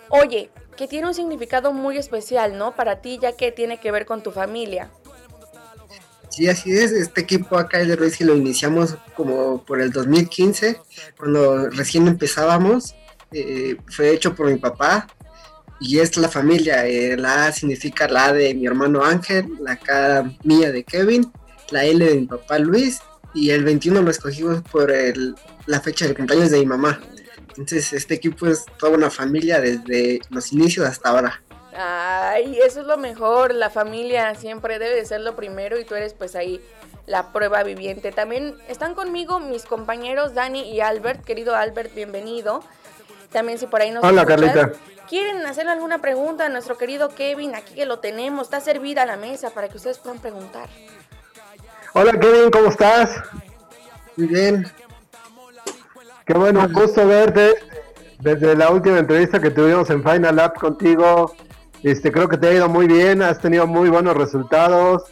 Oye, 0.08 0.50
que 0.76 0.88
tiene 0.88 1.06
un 1.06 1.14
significado 1.14 1.72
muy 1.72 1.96
especial, 1.96 2.58
¿no? 2.58 2.74
Para 2.74 3.00
ti, 3.00 3.20
ya 3.22 3.36
que 3.36 3.52
tiene 3.52 3.78
que 3.78 3.92
ver 3.92 4.04
con 4.04 4.22
tu 4.22 4.32
familia. 4.32 4.90
Sí, 6.28 6.48
así 6.48 6.72
es. 6.72 6.90
Este 6.90 7.20
equipo 7.20 7.56
AKL 7.56 7.96
Racing 7.96 8.26
lo 8.26 8.36
iniciamos 8.36 8.96
como 9.14 9.64
por 9.64 9.80
el 9.80 9.92
2015, 9.92 10.80
cuando 11.16 11.68
recién 11.70 12.08
empezábamos. 12.08 12.94
Eh, 13.32 13.76
fue 13.86 14.10
hecho 14.10 14.34
por 14.34 14.46
mi 14.50 14.56
papá, 14.56 15.06
y 15.80 15.98
es 15.98 16.16
la 16.16 16.28
familia. 16.28 16.86
Eh, 16.86 17.16
la 17.16 17.46
A 17.46 17.52
significa 17.52 18.06
la 18.06 18.26
A 18.26 18.32
de 18.32 18.54
mi 18.54 18.66
hermano 18.66 19.02
Ángel, 19.02 19.46
la 19.60 19.76
K 19.76 20.30
mía 20.44 20.70
de 20.70 20.84
Kevin, 20.84 21.32
la 21.70 21.84
L 21.84 22.04
de 22.04 22.14
mi 22.14 22.26
papá 22.26 22.58
Luis 22.58 23.00
y 23.32 23.50
el 23.50 23.64
21 23.64 24.02
lo 24.02 24.10
escogimos 24.10 24.60
por 24.70 24.90
el, 24.90 25.34
la 25.66 25.80
fecha 25.80 26.06
de 26.06 26.14
cumpleaños 26.14 26.50
de 26.50 26.58
mi 26.58 26.66
mamá. 26.66 27.00
Entonces 27.50 27.92
este 27.92 28.14
equipo 28.14 28.46
es 28.46 28.66
toda 28.78 28.92
una 28.92 29.10
familia 29.10 29.60
desde 29.60 30.20
los 30.30 30.52
inicios 30.52 30.86
hasta 30.86 31.10
ahora. 31.10 31.42
Ay, 31.76 32.58
eso 32.64 32.80
es 32.80 32.86
lo 32.86 32.98
mejor, 32.98 33.54
la 33.54 33.70
familia 33.70 34.34
siempre 34.34 34.78
debe 34.78 34.96
de 34.96 35.06
ser 35.06 35.20
lo 35.20 35.36
primero 35.36 35.78
y 35.78 35.84
tú 35.84 35.94
eres 35.94 36.14
pues 36.14 36.34
ahí 36.34 36.60
la 37.06 37.32
prueba 37.32 37.62
viviente. 37.62 38.12
También 38.12 38.56
están 38.68 38.94
conmigo 38.94 39.40
mis 39.40 39.64
compañeros 39.64 40.34
Dani 40.34 40.70
y 40.70 40.80
Albert, 40.80 41.24
querido 41.24 41.54
Albert, 41.54 41.94
bienvenido. 41.94 42.62
También 43.32 43.58
si 43.58 43.66
por 43.66 43.80
ahí 43.80 43.92
nos 43.92 44.02
Hola, 44.02 44.26
Carlita 44.26 44.72
quieren 45.10 45.44
hacerle 45.44 45.72
alguna 45.72 45.98
pregunta 45.98 46.46
a 46.46 46.48
nuestro 46.48 46.78
querido 46.78 47.08
Kevin, 47.08 47.56
aquí 47.56 47.74
que 47.74 47.84
lo 47.84 47.98
tenemos, 47.98 48.46
está 48.46 48.60
servida 48.60 49.04
la 49.04 49.16
mesa 49.16 49.50
para 49.50 49.68
que 49.68 49.76
ustedes 49.76 49.98
puedan 49.98 50.20
preguntar. 50.20 50.68
Hola 51.92 52.12
Kevin, 52.12 52.50
¿cómo 52.52 52.68
estás? 52.68 53.20
Muy 54.16 54.28
bien. 54.28 54.66
Qué 56.24 56.34
bueno, 56.34 56.66
gusto 56.70 57.04
verte. 57.08 57.54
Desde 58.20 58.54
la 58.54 58.70
última 58.70 58.98
entrevista 58.98 59.40
que 59.40 59.50
tuvimos 59.50 59.90
en 59.90 60.04
Final 60.04 60.36
Lab 60.36 60.54
contigo, 60.54 61.34
este, 61.82 62.12
creo 62.12 62.28
que 62.28 62.36
te 62.36 62.46
ha 62.46 62.52
ido 62.52 62.68
muy 62.68 62.86
bien, 62.86 63.20
has 63.20 63.40
tenido 63.40 63.66
muy 63.66 63.88
buenos 63.88 64.16
resultados. 64.16 65.04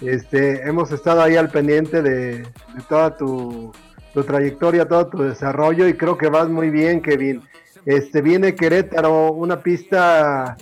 Este, 0.00 0.66
hemos 0.66 0.90
estado 0.90 1.22
ahí 1.22 1.36
al 1.36 1.50
pendiente 1.50 2.02
de, 2.02 2.48
toda 2.88 3.16
tu, 3.16 3.72
tu 4.12 4.24
trayectoria, 4.24 4.88
todo 4.88 5.06
tu 5.06 5.18
desarrollo 5.22 5.86
y 5.86 5.94
creo 5.94 6.18
que 6.18 6.28
vas 6.28 6.48
muy 6.48 6.70
bien, 6.70 7.00
Kevin. 7.00 7.40
Este 7.86 8.22
viene 8.22 8.54
Querétaro, 8.54 9.32
una 9.32 9.62
pista 9.62 10.56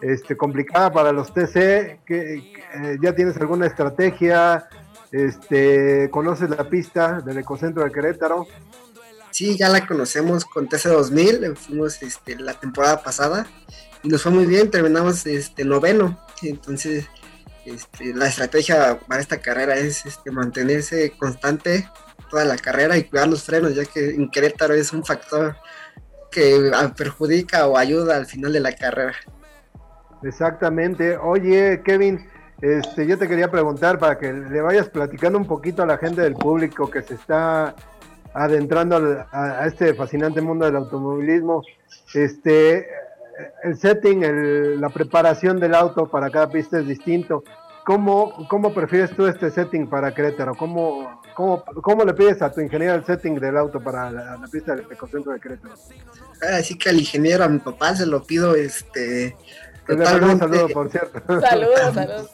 este, 0.00 0.36
complicada 0.36 0.92
para 0.92 1.12
los 1.12 1.32
TC. 1.32 2.00
Que, 2.04 2.52
eh, 2.74 2.98
¿Ya 3.00 3.14
tienes 3.14 3.36
alguna 3.38 3.66
estrategia? 3.66 4.68
Este, 5.10 6.10
¿Conoces 6.10 6.50
la 6.50 6.68
pista 6.68 7.20
del 7.20 7.38
Ecocentro 7.38 7.82
de 7.84 7.92
Querétaro? 7.92 8.46
Sí, 9.30 9.56
ya 9.56 9.68
la 9.68 9.86
conocemos 9.86 10.44
con 10.44 10.68
TC 10.68 10.88
2000, 10.88 11.56
fuimos 11.56 12.02
este, 12.02 12.36
la 12.36 12.54
temporada 12.54 13.02
pasada 13.02 13.46
y 14.02 14.08
nos 14.08 14.22
fue 14.22 14.32
muy 14.32 14.46
bien, 14.46 14.70
terminamos 14.70 15.26
este, 15.26 15.64
noveno. 15.64 16.18
Entonces, 16.42 17.06
este, 17.64 18.14
la 18.14 18.28
estrategia 18.28 18.98
para 19.06 19.20
esta 19.20 19.38
carrera 19.38 19.76
es 19.76 20.06
este, 20.06 20.30
mantenerse 20.30 21.12
constante 21.18 21.88
toda 22.30 22.44
la 22.44 22.56
carrera 22.56 22.96
y 22.96 23.04
cuidar 23.04 23.28
los 23.28 23.42
frenos, 23.42 23.74
ya 23.74 23.84
que 23.84 24.10
en 24.10 24.30
Querétaro 24.30 24.74
es 24.74 24.92
un 24.92 25.04
factor 25.04 25.56
que 26.30 26.70
perjudica 26.96 27.66
o 27.66 27.76
ayuda 27.76 28.16
al 28.16 28.26
final 28.26 28.52
de 28.52 28.60
la 28.60 28.72
carrera. 28.72 29.14
Exactamente. 30.22 31.16
Oye, 31.16 31.82
Kevin, 31.84 32.26
este, 32.60 33.06
yo 33.06 33.18
te 33.18 33.28
quería 33.28 33.50
preguntar 33.50 33.98
para 33.98 34.18
que 34.18 34.32
le 34.32 34.60
vayas 34.60 34.88
platicando 34.88 35.38
un 35.38 35.46
poquito 35.46 35.82
a 35.82 35.86
la 35.86 35.98
gente 35.98 36.22
del 36.22 36.34
público 36.34 36.90
que 36.90 37.02
se 37.02 37.14
está 37.14 37.74
adentrando 38.32 39.24
a, 39.32 39.66
este 39.66 39.94
fascinante 39.94 40.40
mundo 40.40 40.64
del 40.64 40.76
automovilismo. 40.76 41.62
Este, 42.14 42.86
el 43.62 43.76
setting, 43.76 44.80
la 44.80 44.88
preparación 44.88 45.58
del 45.58 45.74
auto 45.74 46.06
para 46.08 46.30
cada 46.30 46.50
pista 46.50 46.78
es 46.78 46.86
distinto. 46.86 47.44
¿Cómo, 47.84 48.48
¿Cómo 48.48 48.74
prefieres 48.74 49.10
tú 49.14 49.26
este 49.26 49.50
setting 49.50 49.88
para 49.88 50.12
Querétaro? 50.12 50.54
¿Cómo, 50.54 51.20
cómo, 51.36 51.64
cómo 51.82 52.04
le 52.04 52.14
pides 52.14 52.42
a 52.42 52.50
tu 52.50 52.60
ingeniero 52.60 52.94
el 52.94 53.04
setting 53.04 53.38
del 53.38 53.56
auto 53.56 53.78
para 53.78 54.10
la, 54.10 54.40
pista 54.50 54.74
del 54.74 54.86
ecocentro 54.90 55.32
de 55.32 55.38
Querétaro? 55.38 55.74
Así 56.58 56.76
que 56.76 56.88
al 56.88 56.98
ingeniero, 56.98 57.44
a 57.44 57.48
mi 57.48 57.58
papá, 57.58 57.94
se 57.94 58.06
lo 58.06 58.24
pido 58.24 58.56
este, 58.56 59.36
un 59.88 60.04
saludo, 60.04 60.68
por 60.68 60.90
cierto. 60.90 61.22
Saludos, 61.40 61.94
saludos. 61.94 62.30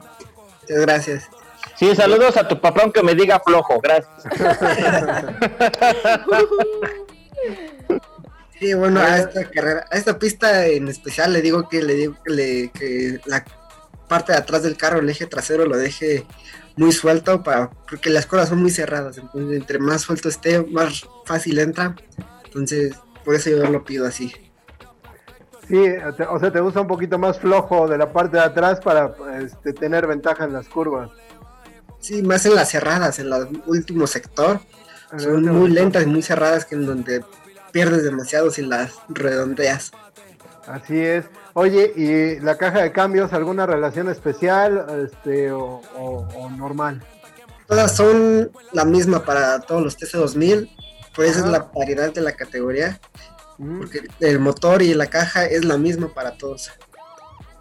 Muchas 0.62 0.80
gracias. 0.80 1.28
Sí, 1.76 1.94
saludos 1.96 2.36
a 2.36 2.46
tu 2.46 2.60
papá, 2.60 2.82
aunque 2.82 3.02
me 3.02 3.14
diga 3.14 3.40
flojo, 3.40 3.80
gracias. 3.80 4.12
sí, 8.60 8.74
bueno, 8.74 9.00
a 9.00 9.18
esta 9.18 9.50
carrera, 9.50 9.86
a 9.90 9.96
esta 9.96 10.18
pista 10.18 10.66
en 10.66 10.88
especial 10.88 11.32
le 11.32 11.40
digo 11.40 11.68
que 11.68 11.82
le 11.82 11.94
digo 11.94 12.16
que, 12.24 12.32
le, 12.32 12.70
que 12.70 13.20
la 13.26 13.44
parte 14.08 14.32
de 14.32 14.38
atrás 14.38 14.62
del 14.62 14.76
carro, 14.76 15.00
el 15.00 15.08
eje 15.08 15.26
trasero, 15.26 15.66
lo 15.66 15.76
deje 15.76 16.24
muy 16.76 16.92
suelto 16.92 17.42
para 17.42 17.70
porque 17.88 18.10
las 18.10 18.26
cosas 18.26 18.48
son 18.48 18.62
muy 18.62 18.70
cerradas. 18.70 19.18
Entonces, 19.18 19.56
entre 19.56 19.78
más 19.78 20.02
suelto 20.02 20.28
esté, 20.28 20.62
más 20.64 21.06
fácil 21.26 21.58
entra. 21.58 21.94
Entonces, 22.44 22.94
por 23.24 23.34
eso 23.34 23.50
yo 23.50 23.68
lo 23.68 23.84
pido 23.84 24.06
así. 24.06 24.32
Sí, 25.68 25.78
o 26.28 26.38
sea, 26.38 26.52
te 26.52 26.60
gusta 26.60 26.80
un 26.80 26.86
poquito 26.86 27.18
más 27.18 27.38
flojo 27.38 27.88
de 27.88 27.96
la 27.96 28.12
parte 28.12 28.36
de 28.36 28.42
atrás 28.42 28.80
para 28.80 29.14
este, 29.40 29.72
tener 29.72 30.06
ventaja 30.06 30.44
en 30.44 30.52
las 30.52 30.68
curvas. 30.68 31.10
Sí, 32.00 32.22
más 32.22 32.44
en 32.46 32.56
las 32.56 32.70
cerradas, 32.70 33.18
en 33.20 33.32
el 33.32 33.62
último 33.66 34.06
sector. 34.06 34.60
Son 35.16 35.44
muy 35.44 35.70
lentas 35.70 36.02
y 36.02 36.06
muy 36.06 36.22
cerradas 36.22 36.64
que 36.64 36.74
en 36.74 36.86
donde 36.86 37.24
pierdes 37.70 38.02
demasiado 38.02 38.50
si 38.50 38.62
las 38.62 38.94
redondeas. 39.08 39.92
Así 40.66 40.98
es. 40.98 41.26
Oye, 41.54 41.92
¿y 41.96 42.40
la 42.40 42.56
caja 42.56 42.82
de 42.82 42.92
cambios, 42.92 43.32
alguna 43.32 43.66
relación 43.66 44.08
especial 44.08 44.86
este, 45.04 45.52
o, 45.52 45.82
normal? 46.56 47.02
Todas 47.66 47.94
son 47.94 48.50
la 48.72 48.84
misma 48.84 49.24
para 49.24 49.60
todos 49.60 49.82
los 49.82 49.98
TC2000, 49.98 50.70
pues 51.14 51.36
es 51.36 51.46
la 51.46 51.70
paridad 51.70 52.12
de 52.12 52.20
la 52.20 52.32
categoría. 52.32 53.00
Porque 53.58 54.08
el 54.20 54.38
motor 54.40 54.82
y 54.82 54.94
la 54.94 55.06
caja 55.06 55.44
es 55.44 55.64
la 55.64 55.76
misma 55.76 56.08
para 56.08 56.32
todos. 56.32 56.72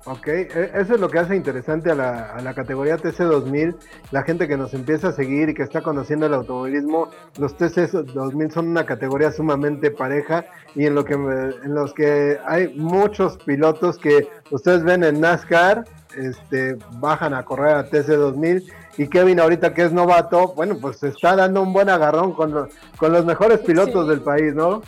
Ok, 0.06 0.28
e, 0.28 0.72
eso 0.76 0.96
es 0.96 1.00
lo 1.00 1.10
que 1.10 1.20
hace 1.20 1.36
interesante 1.36 1.92
a 1.92 1.96
la, 1.96 2.34
a 2.34 2.42
la 2.42 2.54
categoría 2.56 2.98
TC2000. 2.98 3.76
La 4.12 4.24
gente 4.24 4.48
que 4.48 4.58
nos 4.58 4.74
empieza 4.74 5.10
a 5.10 5.12
seguir 5.12 5.50
y 5.50 5.54
que 5.54 5.62
está 5.62 5.82
conociendo 5.82 6.26
el 6.26 6.34
automovilismo, 6.34 7.10
los 7.38 7.56
TC2000 7.56 8.52
son 8.52 8.70
una 8.70 8.86
categoría 8.86 9.32
sumamente 9.32 9.92
pareja 9.92 10.46
y 10.76 10.86
en, 10.86 10.96
lo 10.96 11.06
que, 11.06 11.14
en 11.14 11.76
los 11.76 11.94
que 11.94 12.40
hay 12.48 12.74
muchos 12.76 13.38
pilotos 13.38 14.00
que 14.00 14.28
ustedes 14.50 14.84
ven 14.84 15.04
en 15.04 15.22
NASCAR, 15.22 15.86
este, 16.18 16.78
bajan 16.94 17.34
a 17.34 17.46
correr 17.46 17.76
a 17.76 17.90
TC2000 17.90 18.72
y 18.98 19.08
Kevin 19.08 19.40
ahorita 19.40 19.74
que 19.74 19.84
es 19.84 19.94
novato, 19.94 20.54
bueno, 20.56 20.78
pues 20.82 20.98
se 20.98 21.10
está 21.10 21.36
dando 21.36 21.62
un 21.62 21.74
buen 21.74 21.90
agarrón 21.90 22.34
con, 22.34 22.70
con 22.98 23.14
los 23.14 23.24
mejores 23.24 23.60
pilotos 23.60 24.08
del 24.08 24.22
país, 24.22 24.54
¿no? 24.54 24.82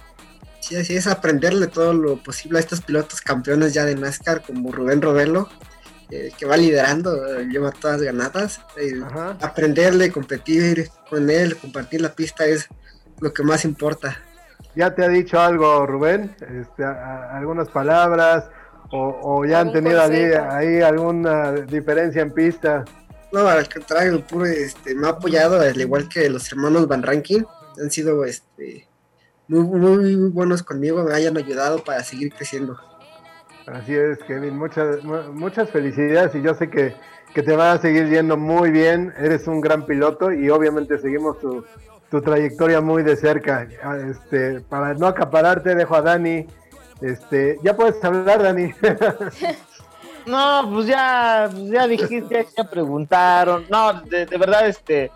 Sí, 0.63 0.77
así 0.77 0.95
es 0.95 1.07
aprenderle 1.07 1.67
todo 1.67 1.91
lo 1.91 2.15
posible 2.23 2.57
a 2.57 2.61
estos 2.61 2.79
pilotos 2.79 3.19
campeones 3.19 3.73
ya 3.73 3.83
de 3.83 3.95
NASCAR 3.95 4.43
como 4.43 4.71
Rubén 4.71 5.01
Robelo, 5.01 5.49
eh, 6.09 6.31
que 6.37 6.45
va 6.45 6.55
liderando, 6.55 7.37
eh, 7.37 7.47
lleva 7.51 7.69
todas 7.71 8.01
ganadas. 8.01 8.61
Eh, 8.77 8.93
aprenderle, 9.41 10.09
competir 10.09 10.89
con 11.09 11.29
él, 11.29 11.57
compartir 11.57 11.99
la 11.99 12.15
pista 12.15 12.45
es 12.45 12.69
lo 13.19 13.33
que 13.33 13.43
más 13.43 13.65
importa. 13.65 14.17
¿Ya 14.73 14.95
te 14.95 15.03
ha 15.03 15.09
dicho 15.09 15.37
algo 15.37 15.85
Rubén? 15.85 16.33
Este, 16.39 16.85
¿Algunas 16.85 17.67
palabras? 17.67 18.45
¿O, 18.89 19.43
ya 19.43 19.59
han 19.59 19.73
tenido 19.73 20.01
ahí, 20.01 20.79
alguna 20.79 21.51
diferencia 21.51 22.21
en 22.21 22.31
pista? 22.31 22.85
No, 23.33 23.45
al 23.45 23.67
contrario, 23.67 24.25
puro, 24.25 24.45
este, 24.45 24.95
me 24.95 25.07
ha 25.07 25.09
apoyado, 25.09 25.59
al 25.59 25.81
igual 25.81 26.07
que 26.07 26.29
los 26.29 26.49
hermanos 26.49 26.87
Van 26.87 27.03
Ranking, 27.03 27.43
han 27.81 27.91
sido 27.91 28.23
este, 28.23 28.87
muy, 29.47 30.15
buenos 30.29 30.63
conmigo, 30.63 31.03
me 31.03 31.13
hayan 31.13 31.37
ayudado 31.37 31.83
para 31.83 32.03
seguir 32.03 32.33
creciendo. 32.33 32.77
Así 33.67 33.95
es, 33.95 34.19
Kevin, 34.23 34.57
muchas, 34.57 35.03
muchas 35.03 35.69
felicidades 35.69 36.35
y 36.35 36.41
yo 36.41 36.53
sé 36.53 36.69
que, 36.69 36.95
te 37.33 37.55
va 37.55 37.71
a 37.71 37.77
seguir 37.79 38.09
yendo 38.09 38.37
muy 38.37 38.69
bien, 38.71 39.13
eres 39.17 39.47
un 39.47 39.59
gran 39.59 39.85
piloto 39.85 40.31
y 40.31 40.49
obviamente 40.49 40.99
seguimos 40.99 41.39
tu, 41.39 41.65
trayectoria 42.21 42.79
muy 42.79 43.01
de 43.01 43.15
cerca. 43.15 43.67
Ah, 43.81 43.97
este, 43.97 44.61
para 44.61 44.93
no 44.93 45.07
acapararte, 45.07 45.73
dejo 45.73 45.95
a 45.95 46.01
Dani. 46.03 46.45
Este, 47.01 47.57
ya 47.63 47.75
puedes 47.75 48.03
hablar, 48.03 48.43
Dani. 48.43 48.71
no, 50.27 50.69
pues 50.71 50.85
ya, 50.85 51.49
ya 51.51 51.87
dijiste, 51.87 52.45
ya 52.55 52.63
preguntaron. 52.65 53.65
No, 53.67 53.93
de, 54.03 54.27
de 54.27 54.37
verdad, 54.37 54.67
este, 54.67 55.09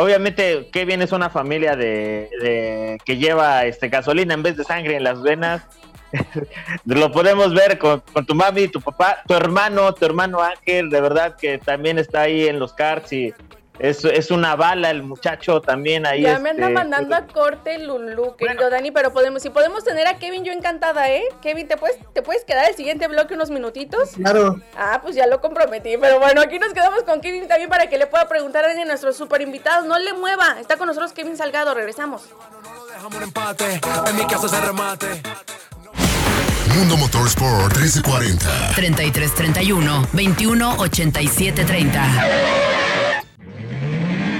Obviamente, 0.00 0.68
Kevin 0.70 1.02
es 1.02 1.10
una 1.10 1.28
familia 1.28 1.74
de, 1.74 2.98
que 3.04 3.16
lleva 3.16 3.64
este 3.64 3.88
gasolina 3.88 4.32
en 4.32 4.44
vez 4.44 4.56
de 4.56 4.62
sangre 4.62 4.94
en 4.94 5.02
las 5.02 5.20
venas. 5.22 5.66
Lo 6.84 7.10
podemos 7.10 7.52
ver 7.52 7.78
con, 7.78 8.00
tu 8.24 8.32
mami, 8.36 8.68
tu 8.68 8.80
papá, 8.80 9.24
tu 9.26 9.34
hermano, 9.34 9.92
tu 9.92 10.04
hermano 10.04 10.40
Ángel, 10.40 10.88
de 10.88 11.00
verdad 11.00 11.34
que 11.34 11.58
también 11.58 11.98
está 11.98 12.20
ahí 12.20 12.46
en 12.46 12.60
los 12.60 12.74
karts 12.74 13.12
y 13.12 13.34
es, 13.78 14.04
es 14.04 14.30
una 14.30 14.56
bala 14.56 14.90
el 14.90 15.02
muchacho 15.02 15.60
también 15.60 16.06
ahí. 16.06 16.22
Ya 16.22 16.38
me 16.38 16.50
anda 16.50 16.64
este, 16.64 16.74
mandando 16.74 17.14
a 17.14 17.26
corte 17.26 17.78
Lulu, 17.78 18.36
querido 18.36 18.70
Dani, 18.70 18.90
pero 18.90 19.12
podemos, 19.12 19.42
si 19.42 19.50
podemos 19.50 19.84
tener 19.84 20.06
a 20.06 20.18
Kevin, 20.18 20.44
yo 20.44 20.52
encantada, 20.52 21.10
¿eh? 21.10 21.24
Kevin, 21.42 21.68
¿te 21.68 21.76
puedes, 21.76 21.98
¿te 22.12 22.22
puedes 22.22 22.44
quedar 22.44 22.68
el 22.68 22.74
siguiente 22.74 23.06
bloque 23.08 23.34
unos 23.34 23.50
minutitos? 23.50 24.10
Claro. 24.10 24.60
Ah, 24.76 25.00
pues 25.02 25.14
ya 25.14 25.26
lo 25.26 25.40
comprometí, 25.40 25.96
pero 25.98 26.18
bueno, 26.18 26.40
aquí 26.40 26.58
nos 26.58 26.72
quedamos 26.72 27.02
con 27.04 27.20
Kevin 27.20 27.48
también 27.48 27.70
para 27.70 27.88
que 27.88 27.98
le 27.98 28.06
pueda 28.06 28.28
preguntar 28.28 28.64
a 28.64 28.74
nuestros 28.84 29.16
super 29.16 29.40
invitados. 29.40 29.86
No 29.86 29.98
le 29.98 30.12
mueva, 30.12 30.56
está 30.60 30.76
con 30.76 30.88
nosotros 30.88 31.12
Kevin 31.12 31.36
Salgado, 31.36 31.74
regresamos. 31.74 32.22
Mundo 36.74 36.96
Motorsport 36.96 37.76
1340 37.76 38.72
3331 38.74 40.06
218730 40.12 42.87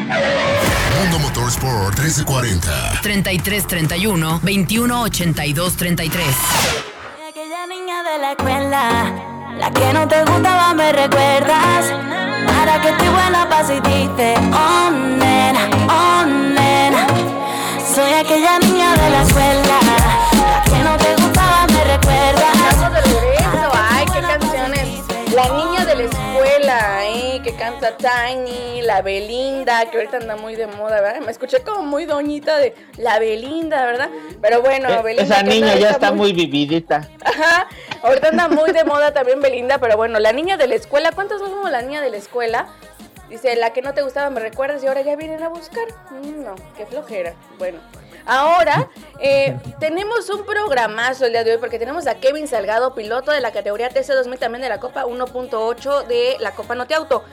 Mundo 0.09 1.19
Motorsport 1.19 1.99
1340. 1.99 3.01
33 3.03 3.67
31 3.67 4.41
21 4.43 5.03
82 5.03 5.77
33. 5.77 6.27
Aquella 7.29 7.67
niña 7.67 8.03
de 8.03 8.19
la 8.19 8.33
escuela, 8.33 9.13
la 9.59 9.71
que 9.71 9.93
no 9.93 10.09
te 10.09 10.25
gustaba, 10.25 10.73
me 10.73 10.93
recuerdas. 10.93 11.93
Para 12.47 12.81
que 12.81 12.89
estoy 12.89 13.09
buena 13.09 13.49
pa' 13.51 13.65
si 13.65 13.75
dice, 13.75 14.35
oh 14.55 14.91
nena, 14.91 15.69
oh 15.91 16.25
nena. 16.25 17.07
Soy 17.95 18.13
aquella 18.15 18.59
niña 18.61 18.95
de 18.95 19.11
la 19.11 19.23
escuela, 19.23 19.79
la 20.33 20.63
que 20.63 20.85
no 20.85 20.97
te 20.97 21.23
gustaba, 21.23 21.67
me 21.67 21.85
recuerdas. 21.85 22.58
Canta 27.59 27.97
Tiny, 27.97 28.83
la 28.83 29.03
Belinda, 29.03 29.85
que 29.91 29.99
ahorita 29.99 30.19
anda 30.19 30.37
muy 30.37 30.55
de 30.55 30.69
moda, 30.69 31.01
¿verdad? 31.01 31.21
Me 31.21 31.33
escuché 31.33 31.61
como 31.63 31.83
muy 31.83 32.07
doñita 32.07 32.57
de 32.57 32.75
la 32.97 33.19
Belinda, 33.19 33.85
¿verdad? 33.85 34.09
Pero 34.41 34.63
bueno, 34.63 34.89
eh, 34.89 35.03
Belinda. 35.03 35.35
Esa 35.35 35.43
niña 35.43 35.75
ya 35.75 35.91
está 35.91 36.13
muy... 36.13 36.33
vividita. 36.33 37.09
Ajá, 37.25 37.69
ahorita 38.03 38.29
anda 38.29 38.49
muy 38.49 38.71
de 38.71 38.85
moda 38.85 39.13
también 39.13 39.43
Belinda, 39.43 39.79
pero 39.79 39.97
bueno, 39.97 40.21
la 40.21 40.33
niña 40.33 40.57
de 40.57 40.69
la 40.69 40.77
escuela, 40.77 41.11
¿cuántas 41.13 41.41
somos 41.41 41.69
la 41.71 41.83
niña 41.83 42.01
de 42.01 42.11
la 42.11 42.17
escuela? 42.17 42.69
Dice, 43.29 43.57
la 43.57 43.73
que 43.73 43.83
no 43.83 43.93
te 43.93 44.03
gustaba 44.03 44.31
me 44.31 44.41
recuerdas 44.41 44.83
y 44.83 44.87
ahora 44.87 45.03
ya 45.03 45.17
vienen 45.17 45.43
a 45.43 45.49
buscar. 45.49 45.87
Mm, 46.11 46.45
no, 46.45 46.55
qué 46.77 46.87
flojera. 46.87 47.35
Bueno, 47.59 47.79
ahora 48.25 48.89
eh, 49.21 49.59
tenemos 49.81 50.31
un 50.31 50.47
programazo 50.47 51.27
el 51.27 51.33
día 51.33 51.45
de 51.45 51.53
hoy 51.53 51.59
porque 51.59 51.79
tenemos 51.79 52.07
a 52.07 52.15
Kevin 52.15 52.47
Salgado, 52.47 52.95
piloto 52.95 53.33
de 53.33 53.41
la 53.41 53.51
categoría 53.51 53.91
TC2000 53.91 54.39
también 54.39 54.63
de 54.63 54.69
la 54.69 54.81
Copa 54.81 55.05
1.8 55.05 56.07
de 56.07 56.37
la 56.39 56.53
Copa 56.53 56.75
Noteauto 56.75 57.25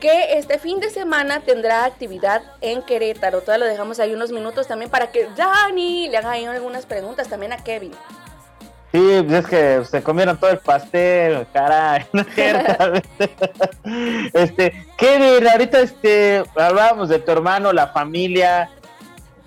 que 0.00 0.38
este 0.38 0.58
fin 0.58 0.80
de 0.80 0.90
semana 0.90 1.40
tendrá 1.40 1.84
actividad 1.84 2.42
en 2.60 2.82
Querétaro. 2.82 3.42
Todavía 3.42 3.66
lo 3.66 3.70
dejamos 3.70 4.00
ahí 4.00 4.12
unos 4.14 4.32
minutos 4.32 4.66
también 4.66 4.90
para 4.90 5.12
que 5.12 5.28
Dani 5.36 6.08
le 6.08 6.16
haga 6.16 6.32
ahí 6.32 6.44
algunas 6.46 6.86
preguntas 6.86 7.28
también 7.28 7.52
a 7.52 7.58
Kevin. 7.58 7.92
Sí, 8.92 9.24
es 9.30 9.46
que 9.46 9.84
se 9.84 10.02
comieron 10.02 10.36
todo 10.36 10.50
el 10.50 10.58
pastel, 10.58 11.46
caray, 11.52 12.06
no 12.12 12.22
es 12.22 12.34
cierto. 12.34 12.92
este, 14.32 14.86
Kevin, 14.96 15.46
ahorita 15.46 15.80
este, 15.80 16.42
hablábamos 16.56 17.08
de 17.08 17.20
tu 17.20 17.30
hermano, 17.30 17.72
la 17.72 17.88
familia. 17.88 18.68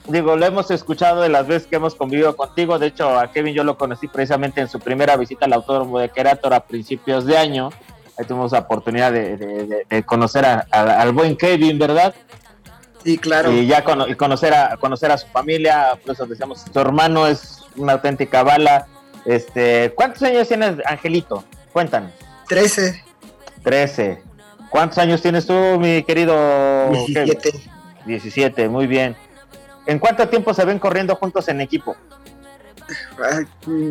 Digo, 0.07 0.35
lo 0.37 0.45
hemos 0.45 0.71
escuchado 0.71 1.21
de 1.21 1.29
las 1.29 1.47
veces 1.47 1.67
que 1.67 1.75
hemos 1.75 1.95
convivido 1.95 2.35
contigo. 2.37 2.79
De 2.79 2.87
hecho, 2.87 3.17
a 3.17 3.31
Kevin 3.31 3.53
yo 3.53 3.63
lo 3.63 3.77
conocí 3.77 4.07
precisamente 4.07 4.61
en 4.61 4.69
su 4.69 4.79
primera 4.79 5.17
visita 5.17 5.45
al 5.45 5.53
Autódromo 5.53 5.99
de 5.99 6.09
Querétaro 6.09 6.55
a 6.55 6.61
principios 6.61 7.25
de 7.25 7.37
año. 7.37 7.69
Ahí 8.17 8.25
tuvimos 8.25 8.51
la 8.51 8.59
oportunidad 8.59 9.11
de, 9.11 10.03
conocer 10.05 10.45
al 10.45 11.11
buen 11.11 11.35
Kevin, 11.35 11.79
¿verdad? 11.79 12.13
Sí, 13.03 13.17
claro. 13.17 13.51
Y 13.51 13.67
ya 13.67 13.83
y 14.07 14.15
conocer, 14.15 14.53
a, 14.53 14.77
conocer 14.77 15.11
a 15.11 15.17
su 15.17 15.27
familia, 15.27 15.99
por 16.03 16.13
eso 16.13 16.25
decíamos, 16.25 16.63
tu 16.65 16.79
hermano 16.79 17.27
es 17.27 17.65
una 17.75 17.93
auténtica 17.93 18.43
bala 18.43 18.87
este, 19.25 19.93
¿cuántos 19.95 20.21
años 20.23 20.47
tienes, 20.47 20.75
Angelito? 20.85 21.43
Cuéntanos. 21.71 22.11
Trece. 22.47 23.03
Trece. 23.63 24.21
¿Cuántos 24.69 24.97
años 24.97 25.21
tienes 25.21 25.45
tú, 25.45 25.53
mi 25.79 26.03
querido? 26.03 26.89
Diecisiete. 26.89 27.51
Diecisiete, 28.05 28.69
muy 28.69 28.87
bien. 28.87 29.15
¿En 29.85 29.99
cuánto 29.99 30.27
tiempo 30.27 30.53
se 30.53 30.65
ven 30.65 30.79
corriendo 30.79 31.15
juntos 31.15 31.47
en 31.47 31.61
equipo? 31.61 31.95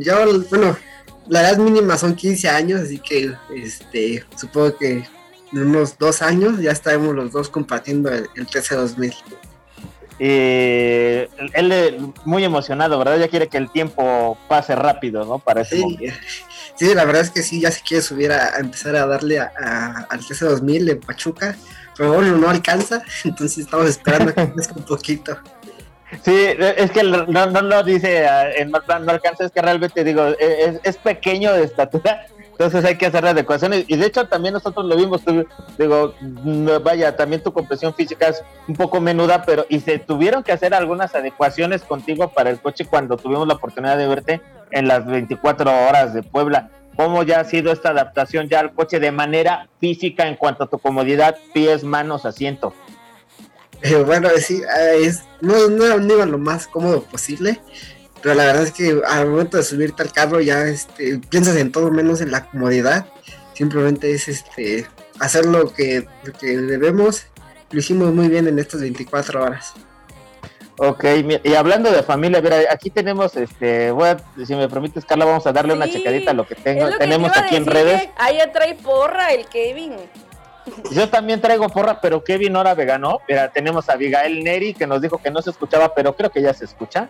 Yo, 0.00 0.14
bueno, 0.50 0.76
la 1.28 1.40
edad 1.40 1.58
mínima 1.58 1.96
son 1.98 2.14
15 2.14 2.48
años, 2.48 2.80
así 2.80 2.98
que 2.98 3.32
este, 3.54 4.24
supongo 4.36 4.76
que 4.76 5.04
en 5.52 5.58
unos 5.58 5.98
dos 5.98 6.22
años 6.22 6.60
ya 6.60 6.70
estaremos 6.70 7.14
los 7.14 7.32
dos 7.32 7.48
compartiendo 7.48 8.10
el, 8.10 8.28
el 8.34 8.46
TC2000. 8.46 9.14
Eh, 10.24 11.28
él 11.54 12.12
muy 12.24 12.44
emocionado, 12.44 12.96
¿verdad? 12.96 13.18
Ya 13.18 13.26
quiere 13.26 13.48
que 13.48 13.58
el 13.58 13.70
tiempo 13.70 14.38
pase 14.48 14.76
rápido, 14.76 15.24
¿no? 15.24 15.38
Para 15.40 15.62
ese 15.62 15.76
sí, 15.78 15.98
sí, 16.76 16.94
la 16.94 17.04
verdad 17.04 17.22
es 17.22 17.30
que 17.30 17.42
sí, 17.42 17.60
ya 17.60 17.72
se 17.72 17.82
quiere 17.82 18.02
subir 18.02 18.30
a, 18.30 18.58
empezar 18.58 18.94
a 18.94 19.06
darle 19.06 19.40
a, 19.40 20.06
al 20.08 20.20
TC2000 20.20 20.90
en 20.90 21.00
Pachuca, 21.00 21.56
pero 21.96 22.12
bueno, 22.12 22.36
no 22.36 22.48
alcanza, 22.48 23.02
entonces 23.24 23.64
estamos 23.64 23.88
esperando 23.88 24.32
que 24.32 24.48
crezca 24.52 24.74
un 24.76 24.84
poquito. 24.84 25.36
Sí, 26.20 26.34
es 26.58 26.90
que 26.90 27.02
no, 27.02 27.46
no 27.46 27.62
lo 27.62 27.82
dice 27.82 28.26
en 28.56 28.70
no 28.70 28.78
alcanza, 28.88 29.44
es 29.44 29.50
que 29.50 29.62
realmente 29.62 30.04
digo, 30.04 30.26
e, 30.38 30.78
es, 30.82 30.96
pequeño 30.98 31.52
de 31.54 31.64
estatura, 31.64 32.26
entonces 32.50 32.84
hay 32.84 32.96
que 32.96 33.06
hacer 33.06 33.26
adecuaciones. 33.26 33.86
Y 33.88 33.96
de 33.96 34.06
hecho 34.06 34.28
también 34.28 34.52
nosotros 34.52 34.84
lo 34.84 34.96
vimos, 34.96 35.22
digo, 35.78 36.14
vaya, 36.84 37.16
también 37.16 37.42
tu 37.42 37.52
compresión 37.52 37.94
física 37.94 38.28
es 38.28 38.44
un 38.68 38.76
poco 38.76 39.00
menuda, 39.00 39.42
pero 39.44 39.64
y 39.68 39.80
se 39.80 39.98
tuvieron 39.98 40.42
que 40.42 40.52
hacer 40.52 40.74
algunas 40.74 41.14
adecuaciones 41.14 41.82
contigo 41.82 42.28
para 42.28 42.50
el 42.50 42.60
coche 42.60 42.84
cuando 42.84 43.16
tuvimos 43.16 43.48
la 43.48 43.54
oportunidad 43.54 43.96
de 43.96 44.06
verte 44.06 44.40
en 44.70 44.86
las 44.86 45.06
24 45.06 45.88
horas 45.88 46.14
de 46.14 46.22
Puebla. 46.22 46.70
¿Cómo 46.94 47.22
ya 47.22 47.40
ha 47.40 47.44
sido 47.44 47.72
esta 47.72 47.88
adaptación 47.88 48.48
ya 48.48 48.60
al 48.60 48.74
coche 48.74 49.00
de 49.00 49.12
manera 49.12 49.68
física 49.80 50.28
en 50.28 50.36
cuanto 50.36 50.64
a 50.64 50.66
tu 50.68 50.78
comodidad, 50.78 51.36
pies, 51.54 51.84
manos, 51.84 52.26
asiento? 52.26 52.74
Eh, 53.82 54.02
bueno, 54.06 54.28
sí, 54.38 54.62
eh, 54.62 54.98
es, 55.02 55.22
no, 55.40 55.68
no, 55.68 55.98
no 55.98 56.14
iba 56.14 56.26
lo 56.26 56.38
más 56.38 56.66
cómodo 56.66 57.02
posible 57.02 57.60
pero 58.22 58.36
la 58.36 58.46
verdad 58.46 58.62
es 58.62 58.72
que 58.72 59.00
al 59.06 59.28
momento 59.28 59.56
de 59.56 59.64
subirte 59.64 60.02
al 60.02 60.12
carro 60.12 60.40
ya 60.40 60.64
este, 60.66 61.18
piensas 61.28 61.56
en 61.56 61.72
todo 61.72 61.90
menos 61.90 62.20
en 62.20 62.30
la 62.30 62.46
comodidad. 62.46 63.06
Simplemente 63.52 64.12
es 64.12 64.28
este 64.28 64.86
hacer 65.18 65.44
lo 65.44 65.74
que, 65.74 66.06
debemos. 66.40 67.26
Lo 67.70 67.80
hicimos 67.80 68.14
muy 68.14 68.28
bien 68.28 68.46
en 68.46 68.58
estas 68.58 68.80
24 68.80 69.42
horas. 69.42 69.74
Ok, 70.78 71.04
y 71.44 71.54
hablando 71.54 71.90
de 71.90 72.02
familia, 72.02 72.40
mira, 72.40 72.56
aquí 72.70 72.90
tenemos, 72.90 73.36
este, 73.36 73.90
voy 73.90 74.08
a, 74.08 74.16
si 74.44 74.54
me 74.54 74.68
permites, 74.68 75.04
Carla, 75.04 75.26
vamos 75.26 75.46
a 75.46 75.52
darle 75.52 75.74
una 75.74 75.88
checadita 75.88 76.30
a 76.30 76.34
lo 76.34 76.46
que 76.46 76.54
tengo, 76.54 76.88
tenemos 76.98 77.30
aquí 77.36 77.56
en 77.56 77.66
redes. 77.66 78.08
Ahí 78.16 78.38
trae 78.52 78.74
porra 78.76 79.32
el 79.32 79.46
Kevin. 79.46 79.96
Yo 80.90 81.08
también 81.08 81.40
traigo 81.40 81.68
porra, 81.68 82.00
pero 82.00 82.22
Kevin 82.22 82.56
ahora 82.56 82.74
ganó. 82.74 83.20
Mira, 83.28 83.50
tenemos 83.50 83.88
a 83.88 83.94
Abigail 83.94 84.44
Neri 84.44 84.74
que 84.74 84.86
nos 84.86 85.00
dijo 85.00 85.18
que 85.18 85.30
no 85.30 85.42
se 85.42 85.50
escuchaba, 85.50 85.94
pero 85.94 86.14
creo 86.14 86.30
que 86.30 86.42
ya 86.42 86.54
se 86.54 86.64
escucha 86.64 87.08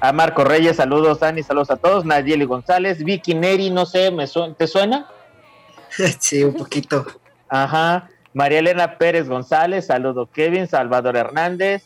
a 0.00 0.12
Marco 0.12 0.44
Reyes, 0.44 0.76
saludos 0.76 1.20
Dani, 1.20 1.42
saludos 1.42 1.70
a 1.70 1.76
todos, 1.76 2.04
Nayeli 2.04 2.44
González, 2.44 3.02
Vicky 3.02 3.34
Neri, 3.34 3.70
no 3.70 3.86
sé, 3.86 4.10
¿me 4.10 4.26
¿te 4.56 4.66
suena? 4.66 5.08
Sí, 6.20 6.44
un 6.44 6.54
poquito. 6.54 7.06
Ajá, 7.48 8.10
María 8.32 8.58
Elena 8.60 8.98
Pérez 8.98 9.28
González, 9.28 9.86
saludo 9.86 10.28
Kevin, 10.30 10.68
Salvador 10.68 11.16
Hernández, 11.16 11.84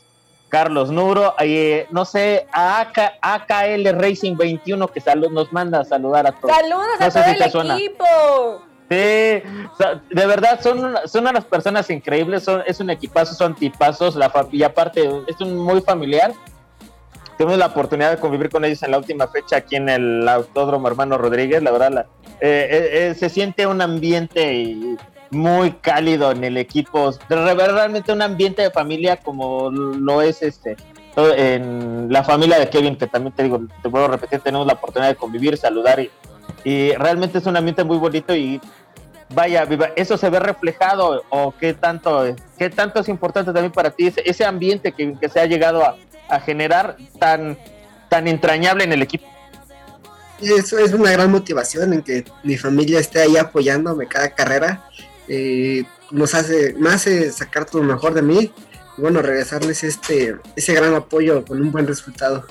Carlos 0.49 0.91
Nuro, 0.91 1.35
eh, 1.39 1.87
no 1.91 2.05
sé, 2.05 2.47
a 2.53 2.87
AKL 3.23 3.99
Racing 3.99 4.37
21 4.37 4.89
que 4.89 5.01
nos 5.31 5.53
manda 5.53 5.81
a 5.81 5.85
saludar 5.85 6.27
a 6.27 6.33
todos. 6.33 6.55
Saludos 6.55 7.01
a 7.01 7.11
todo 7.11 7.63
el 7.63 7.71
equipo. 7.71 8.05
Sí, 8.93 9.43
de 10.11 10.27
verdad 10.27 10.61
son, 10.61 10.95
son 11.07 11.27
unas 11.27 11.45
personas 11.45 11.89
increíbles, 11.89 12.45
son, 12.45 12.63
es 12.67 12.79
un 12.81 12.91
equipazo, 12.91 13.35
son 13.35 13.55
tipazos, 13.55 14.17
la, 14.17 14.31
y 14.51 14.63
aparte 14.63 15.09
es 15.27 15.41
muy 15.41 15.81
familiar 15.81 16.33
tuvimos 17.43 17.59
la 17.59 17.67
oportunidad 17.67 18.11
de 18.13 18.19
convivir 18.19 18.51
con 18.51 18.65
ellos 18.65 18.83
en 18.85 18.93
la 18.93 18.99
última 18.99 19.27
fecha 19.27 19.57
aquí 19.57 19.77
en 19.77 19.89
el 19.89 20.29
Autódromo 20.29 20.87
Hermano 20.87 21.19
Rodríguez. 21.19 21.63
La 21.63 21.73
verdad, 21.73 22.07
eh, 22.41 22.69
eh, 22.71 22.89
eh, 23.11 23.15
se 23.15 23.29
siente 23.29 23.67
un 23.67 23.81
ambiente 23.81 24.77
muy 25.31 25.73
cálido 25.73 26.31
en 26.31 26.45
el 26.45 26.57
equipo. 26.57 27.13
Realmente 27.29 28.13
un 28.13 28.23
ambiente 28.23 28.63
de 28.63 28.71
familia 28.71 29.17
como 29.17 29.71
lo 29.71 30.23
es 30.23 30.43
este 30.43 30.77
en 31.17 32.11
la 32.11 32.25
familia 32.25 32.59
de 32.59 32.71
Kevin, 32.71 32.97
que 32.97 33.07
también 33.07 33.35
te 33.35 33.43
digo, 33.43 33.61
te 33.83 33.91
puedo 33.91 34.09
repetir, 34.09 34.41
tenemos 34.41 34.67
la 34.67 34.75
oportunidad 34.75 35.11
de 35.11 35.17
convivir, 35.17 35.59
saludar 35.59 36.01
y, 36.01 36.11
y 36.65 36.93
realmente 36.93 37.39
es 37.39 37.47
un 37.47 37.57
ambiente 37.57 37.85
muy 37.85 37.99
bonito 37.99 38.35
y 38.35 38.61
vaya, 39.35 39.67
eso 39.97 40.17
se 40.17 40.31
ve 40.31 40.41
reflejado 40.41 41.23
o 41.31 41.55
qué 41.59 41.75
tanto, 41.75 42.35
qué 42.59 42.71
tanto 42.71 43.01
es 43.01 43.09
importante 43.09 43.53
también 43.53 43.73
para 43.73 43.91
ti 43.91 44.13
ese, 44.17 44.45
ambiente 44.45 44.93
que, 44.93 45.15
que 45.19 45.29
se 45.29 45.41
ha 45.41 45.47
llegado 45.47 45.85
a, 45.85 45.97
a 46.29 46.41
generar 46.41 46.97
tan, 47.19 47.59
tan 48.09 48.27
entrañable 48.29 48.85
en 48.85 48.93
el 48.93 49.03
equipo. 49.03 49.27
Eso 50.41 50.79
es 50.79 50.93
una 50.93 51.13
gran 51.13 51.31
motivación 51.31 51.93
en 51.93 52.03
que 52.03 52.25
mi 52.43 52.57
familia 52.57 52.99
esté 52.99 53.21
ahí 53.21 53.37
apoyándome 53.37 54.09
cada 54.09 54.31
carrera. 54.31 54.89
Eh, 55.29 55.85
nos 56.11 56.35
hace, 56.35 56.75
me 56.79 56.91
hace 56.91 57.31
sacar 57.31 57.65
todo 57.65 57.83
lo 57.83 57.93
mejor 57.93 58.13
de 58.15 58.23
mí 58.23 58.53
y 58.99 59.01
bueno, 59.01 59.23
regresarles 59.23 59.85
este, 59.85 60.37
ese 60.57 60.75
gran 60.75 60.95
apoyo 60.95 61.45
con 61.45 61.61
un 61.61 61.71
buen 61.71 61.87
resultado. 61.87 62.45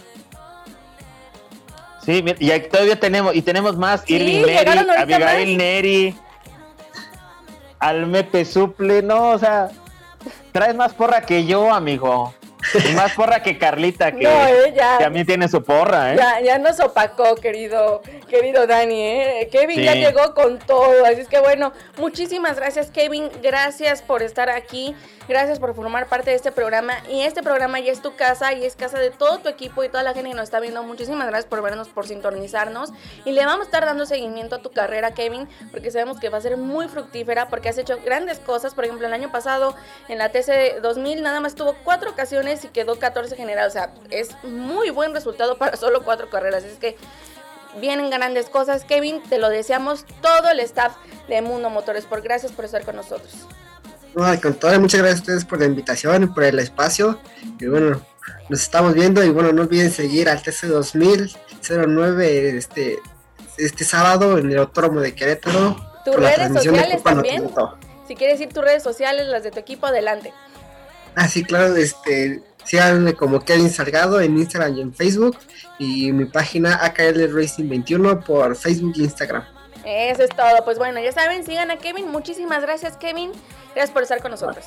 Sí, 2.06 2.24
y 2.40 2.60
todavía 2.62 3.00
tenemos, 3.00 3.36
y 3.36 3.42
tenemos 3.42 3.78
más, 3.78 4.04
Irving 4.10 4.46
Neri, 4.46 4.70
Abigail 4.98 5.58
Neri, 5.58 6.16
Almepe 7.80 8.44
Suple, 8.44 9.04
no, 9.04 9.30
o 9.30 9.40
sea, 9.40 9.70
traes 10.52 10.76
más 10.76 10.94
porra 10.94 11.22
que 11.22 11.46
yo, 11.46 11.72
amigo. 11.74 12.34
Y 12.88 12.94
más 12.94 13.14
porra 13.14 13.42
que 13.42 13.58
Carlita, 13.58 14.12
que, 14.12 14.24
eh, 14.24 14.74
también 15.00 15.26
tiene 15.26 15.48
su 15.48 15.64
porra, 15.64 16.14
¿eh? 16.14 16.18
Ya, 16.18 16.42
ya 16.42 16.60
nos 16.60 16.80
opacó, 16.80 17.36
querido, 17.36 18.02
querido 18.30 18.68
Dani, 18.68 19.02
¿eh? 19.02 19.50
Kevin 19.52 19.82
ya 19.82 19.96
llegó 19.96 20.34
con 20.34 20.60
todo, 20.60 21.06
así 21.06 21.22
es 21.22 21.28
que 21.28 21.40
bueno, 21.40 21.74
muchísimas 21.98 22.58
gracias, 22.58 22.92
Kevin, 22.92 23.30
gracias 23.42 24.02
por 24.02 24.22
estar 24.22 24.50
aquí. 24.50 24.96
Gracias 25.28 25.60
por 25.60 25.76
formar 25.76 26.08
parte 26.08 26.32
de 26.32 26.36
este 26.36 26.52
programa. 26.52 26.94
Y 27.08 27.22
este 27.22 27.44
programa 27.44 27.80
ya 27.80 27.92
es 27.92 28.02
tu 28.02 28.16
casa 28.16 28.54
y 28.54 28.66
es 28.66 28.76
casa 28.76 29.00
de 29.00 29.12
todo 29.12 29.38
tu 29.38 29.50
equipo 29.50 29.84
y 29.84 29.90
toda 29.90 30.04
la 30.04 30.14
gente 30.14 30.30
que 30.32 30.36
nos 30.36 30.46
está 30.46 30.60
viendo. 30.60 30.82
Muchísimas 30.84 31.28
gracias 31.28 31.46
por 31.46 31.62
vernos, 31.62 31.90
por 31.90 32.08
sintonizarnos. 32.08 32.92
Y 33.24 33.32
le 33.32 33.46
vamos 33.46 33.62
a 33.62 33.66
estar 33.66 33.86
dando 33.86 34.06
seguimiento 34.06 34.56
a 34.56 34.60
tu 34.60 34.72
carrera, 34.72 35.14
Kevin, 35.14 35.48
porque 35.72 35.92
sabemos 35.92 36.20
que 36.20 36.30
va 36.30 36.40
a 36.40 36.42
ser 36.42 36.58
muy 36.58 36.88
fructífera, 36.88 37.50
porque 37.50 37.70
has 37.70 37.78
hecho 37.78 38.00
grandes 38.04 38.40
cosas. 38.40 38.74
Por 38.74 38.86
ejemplo, 38.86 39.08
el 39.08 39.14
año 39.14 39.32
pasado 39.32 39.76
en 40.08 40.18
la 40.18 40.30
TC 40.30 40.82
2000 40.82 41.22
nada 41.22 41.40
más 41.40 41.56
tuvo 41.56 41.76
cuatro 41.84 42.10
ocasiones 42.10 42.66
y 42.66 42.70
quedó 42.70 42.98
14 42.98 43.36
general. 43.36 43.68
O 43.68 43.72
sea, 43.72 43.94
es 44.10 44.32
muy 44.44 44.90
buen 44.90 45.14
resultado 45.14 45.58
para 45.58 45.78
solo 45.78 46.04
cuatro 46.04 46.30
carreras. 46.30 46.64
Es 46.64 46.80
que 46.80 46.98
vienen 47.80 48.10
grandes 48.10 48.50
cosas. 48.50 48.86
Kevin, 48.86 49.22
te 49.24 49.38
lo 49.38 49.50
deseamos 49.50 50.04
todo 50.22 50.50
el 50.50 50.60
staff 50.62 50.96
de 51.28 51.42
Mundo 51.42 51.70
Motores. 51.70 52.06
Por 52.06 52.22
gracias 52.22 52.52
por 52.52 52.66
estar 52.66 52.84
con 52.84 52.96
nosotros. 52.96 53.48
No, 54.15 54.26
al 54.26 54.41
contrario, 54.41 54.80
muchas 54.80 55.00
gracias 55.00 55.19
a 55.19 55.24
ustedes 55.24 55.45
por 55.45 55.60
la 55.60 55.65
invitación 55.65 56.24
y 56.24 56.28
por 56.28 56.43
el 56.43 56.60
espacio. 56.60 57.19
Y 57.60 57.67
bueno, 57.67 58.02
nos 58.50 58.62
estamos 58.62 58.93
viendo 58.93 59.24
y 59.24 59.30
bueno, 59.30 59.52
no 59.52 59.62
olviden 59.63 59.91
seguir 59.91 60.30
al 60.30 60.41
TC 60.41 60.67
2009 60.67 62.58
este, 62.58 63.00
este 63.58 63.84
sábado 63.84 64.38
en 64.38 64.52
el 64.52 64.58
Autódromo 64.58 65.00
de 65.00 65.15
Querétaro. 65.15 65.76
Tus 66.04 66.15
redes 66.15 66.54
sociales 66.54 67.04
también. 67.04 67.50
Si 68.08 68.15
quieres 68.15 68.41
ir 68.41 68.52
tus 68.52 68.63
redes 68.63 68.84
sociales, 68.84 69.28
las 69.28 69.43
de 69.43 69.52
tu 69.52 69.60
equipo, 69.60 69.88
adelante. 69.88 70.34
Ah, 71.15 71.28
sí, 71.28 71.43
claro, 71.43 71.76
este, 71.76 72.43
síganme 72.65 73.13
como 73.13 73.39
Kevin 73.43 73.69
Salgado 73.69 74.19
en 74.19 74.38
Instagram 74.38 74.78
y 74.78 74.82
en 74.82 74.93
Facebook 74.93 75.38
y 75.80 76.12
mi 76.12 76.26
página 76.26 76.84
AKL 76.84 77.34
Racing 77.34 77.69
21 77.69 78.21
por 78.21 78.56
Facebook 78.56 78.93
e 78.97 79.04
Instagram. 79.04 79.43
Eso 79.86 80.24
es 80.24 80.30
todo. 80.30 80.63
Pues 80.63 80.78
bueno, 80.78 81.00
ya 81.00 81.12
saben, 81.12 81.46
sigan 81.46 81.72
a 81.72 81.78
Kevin. 81.78 82.10
Muchísimas 82.10 82.62
gracias, 82.62 82.98
Kevin. 82.98 83.32
Gracias 83.74 83.91
por 83.91 84.04
estar 84.04 84.22
con 84.22 84.32
nosotros. 84.32 84.65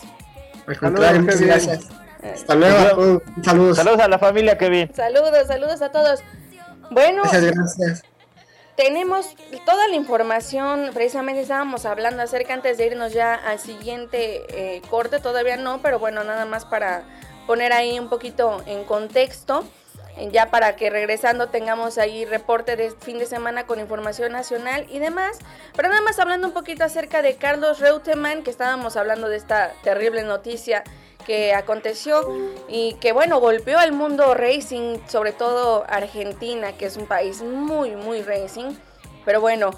Al 0.66 0.78
contrario, 0.78 1.20
muchas 1.20 1.36
Kevin. 1.36 1.48
gracias. 1.48 1.88
Hasta 2.22 2.54
luego. 2.54 3.22
Saludos. 3.42 3.76
Saludos 3.76 4.00
a 4.00 4.08
la 4.08 4.18
familia, 4.18 4.56
Kevin. 4.56 4.90
Saludos, 4.94 5.46
saludos 5.46 5.82
a 5.82 5.90
todos. 5.90 6.20
Bueno, 6.90 7.22
Muchas 7.24 7.44
gracias. 7.44 8.02
tenemos 8.76 9.34
toda 9.66 9.88
la 9.88 9.94
información. 9.96 10.90
Precisamente 10.94 11.42
estábamos 11.42 11.84
hablando 11.84 12.22
acerca 12.22 12.54
antes 12.54 12.78
de 12.78 12.86
irnos 12.86 13.12
ya 13.12 13.34
al 13.34 13.58
siguiente 13.58 14.42
eh, 14.48 14.82
corte. 14.90 15.20
Todavía 15.20 15.56
no, 15.56 15.80
pero 15.82 15.98
bueno, 15.98 16.24
nada 16.24 16.44
más 16.46 16.64
para 16.64 17.02
poner 17.46 17.72
ahí 17.72 17.98
un 17.98 18.08
poquito 18.08 18.62
en 18.66 18.84
contexto. 18.84 19.64
Ya 20.30 20.50
para 20.50 20.76
que 20.76 20.90
regresando 20.90 21.48
tengamos 21.48 21.98
ahí 21.98 22.24
reporte 22.24 22.76
de 22.76 22.90
fin 22.92 23.18
de 23.18 23.26
semana 23.26 23.66
con 23.66 23.80
información 23.80 24.32
nacional 24.32 24.86
y 24.88 25.00
demás. 25.00 25.38
Pero 25.74 25.88
nada 25.88 26.02
más 26.02 26.18
hablando 26.18 26.46
un 26.46 26.54
poquito 26.54 26.84
acerca 26.84 27.20
de 27.20 27.34
Carlos 27.36 27.80
Reutemann, 27.80 28.42
que 28.42 28.50
estábamos 28.50 28.96
hablando 28.96 29.28
de 29.28 29.36
esta 29.36 29.72
terrible 29.82 30.22
noticia 30.22 30.84
que 31.24 31.54
aconteció 31.54 32.20
y 32.68 32.94
que 32.94 33.12
bueno, 33.12 33.40
golpeó 33.40 33.78
al 33.78 33.92
mundo 33.92 34.34
racing, 34.34 34.98
sobre 35.08 35.32
todo 35.32 35.84
Argentina, 35.88 36.72
que 36.72 36.86
es 36.86 36.96
un 36.96 37.06
país 37.06 37.42
muy, 37.42 37.96
muy 37.96 38.22
racing. 38.22 38.74
Pero 39.24 39.40
bueno, 39.40 39.70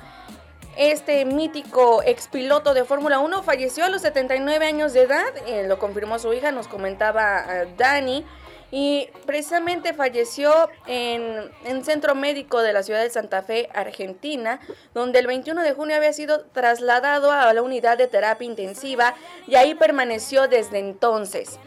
este 0.76 1.24
mítico 1.24 2.02
expiloto 2.02 2.74
de 2.74 2.84
Fórmula 2.84 3.18
1 3.18 3.42
falleció 3.42 3.84
a 3.84 3.88
los 3.88 4.02
79 4.02 4.66
años 4.66 4.92
de 4.92 5.02
edad, 5.02 5.24
eh, 5.46 5.66
lo 5.66 5.78
confirmó 5.78 6.18
su 6.18 6.32
hija, 6.34 6.52
nos 6.52 6.68
comentaba 6.68 7.44
eh, 7.48 7.68
Dani. 7.78 8.26
Y 8.78 9.08
precisamente 9.24 9.94
falleció 9.94 10.68
en, 10.86 11.50
en 11.64 11.82
centro 11.82 12.14
médico 12.14 12.60
de 12.60 12.74
la 12.74 12.82
ciudad 12.82 13.00
de 13.00 13.08
Santa 13.08 13.40
Fe, 13.40 13.70
Argentina, 13.72 14.60
donde 14.92 15.18
el 15.18 15.26
21 15.26 15.62
de 15.62 15.72
junio 15.72 15.96
había 15.96 16.12
sido 16.12 16.42
trasladado 16.52 17.32
a 17.32 17.50
la 17.54 17.62
unidad 17.62 17.96
de 17.96 18.06
terapia 18.06 18.44
intensiva 18.44 19.14
y 19.46 19.54
ahí 19.54 19.74
permaneció 19.74 20.46
desde 20.46 20.78
entonces. 20.78 21.58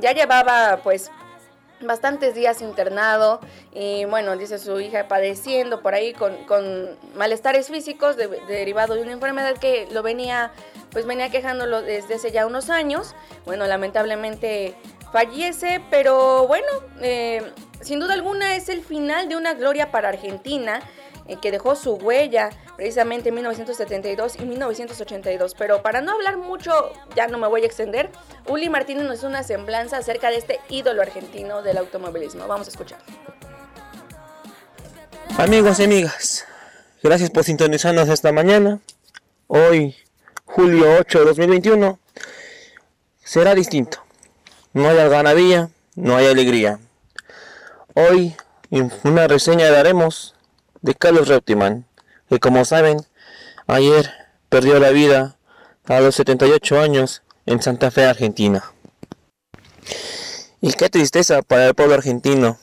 Ya 0.00 0.12
llevaba 0.12 0.78
pues 0.84 1.10
bastantes 1.80 2.36
días 2.36 2.62
internado 2.62 3.40
y 3.74 4.04
bueno, 4.04 4.36
dice 4.36 4.56
su 4.60 4.78
hija 4.78 5.08
padeciendo 5.08 5.82
por 5.82 5.94
ahí 5.94 6.12
con, 6.12 6.44
con 6.44 6.96
malestares 7.16 7.66
físicos 7.70 8.16
de- 8.16 8.28
derivado 8.46 8.94
de 8.94 9.02
una 9.02 9.10
enfermedad 9.10 9.56
que 9.58 9.88
lo 9.90 10.04
venía 10.04 10.52
pues 10.92 11.06
venía 11.06 11.28
quejándolo 11.28 11.82
desde 11.82 12.14
hace 12.14 12.30
ya 12.30 12.46
unos 12.46 12.70
años. 12.70 13.16
Bueno, 13.46 13.66
lamentablemente 13.66 14.76
fallece, 15.12 15.80
pero 15.90 16.46
bueno, 16.46 16.66
eh, 17.00 17.42
sin 17.82 18.00
duda 18.00 18.14
alguna 18.14 18.56
es 18.56 18.68
el 18.68 18.82
final 18.82 19.28
de 19.28 19.36
una 19.36 19.54
gloria 19.54 19.90
para 19.90 20.08
Argentina 20.08 20.80
eh, 21.28 21.36
que 21.40 21.50
dejó 21.50 21.76
su 21.76 21.94
huella 21.94 22.50
precisamente 22.76 23.28
en 23.28 23.36
1972 23.36 24.36
y 24.40 24.44
1982. 24.44 25.54
Pero 25.56 25.82
para 25.82 26.00
no 26.00 26.12
hablar 26.12 26.38
mucho, 26.38 26.92
ya 27.14 27.28
no 27.28 27.38
me 27.38 27.46
voy 27.46 27.62
a 27.62 27.66
extender, 27.66 28.10
Uli 28.48 28.68
Martínez 28.68 29.04
nos 29.04 29.18
hizo 29.18 29.28
una 29.28 29.42
semblanza 29.44 29.98
acerca 29.98 30.30
de 30.30 30.38
este 30.38 30.60
ídolo 30.68 31.02
argentino 31.02 31.62
del 31.62 31.78
automovilismo. 31.78 32.48
Vamos 32.48 32.66
a 32.68 32.70
escuchar. 32.70 32.98
Amigos 35.38 35.80
y 35.80 35.84
amigas, 35.84 36.46
gracias 37.02 37.30
por 37.30 37.44
sintonizarnos 37.44 38.08
esta 38.08 38.32
mañana. 38.32 38.80
Hoy, 39.46 39.96
julio 40.44 40.96
8 40.98 41.20
de 41.20 41.24
2021, 41.24 41.98
será 43.24 43.54
distinto. 43.54 44.02
No 44.74 44.88
hay 44.88 44.98
algarabía, 44.98 45.70
no 45.96 46.16
hay 46.16 46.26
alegría. 46.26 46.78
Hoy, 47.94 48.34
una 49.04 49.28
reseña 49.28 49.70
daremos 49.70 50.34
de 50.80 50.94
Carlos 50.94 51.28
Reutemann, 51.28 51.86
que 52.30 52.38
como 52.38 52.64
saben, 52.64 52.98
ayer 53.66 54.10
perdió 54.48 54.78
la 54.78 54.90
vida 54.90 55.36
a 55.84 56.00
los 56.00 56.14
78 56.14 56.80
años 56.80 57.22
en 57.44 57.60
Santa 57.60 57.90
Fe, 57.90 58.06
Argentina. 58.06 58.64
Y 60.62 60.72
qué 60.72 60.88
tristeza 60.88 61.42
para 61.42 61.66
el 61.66 61.74
pueblo 61.74 61.94
argentino. 61.94 62.58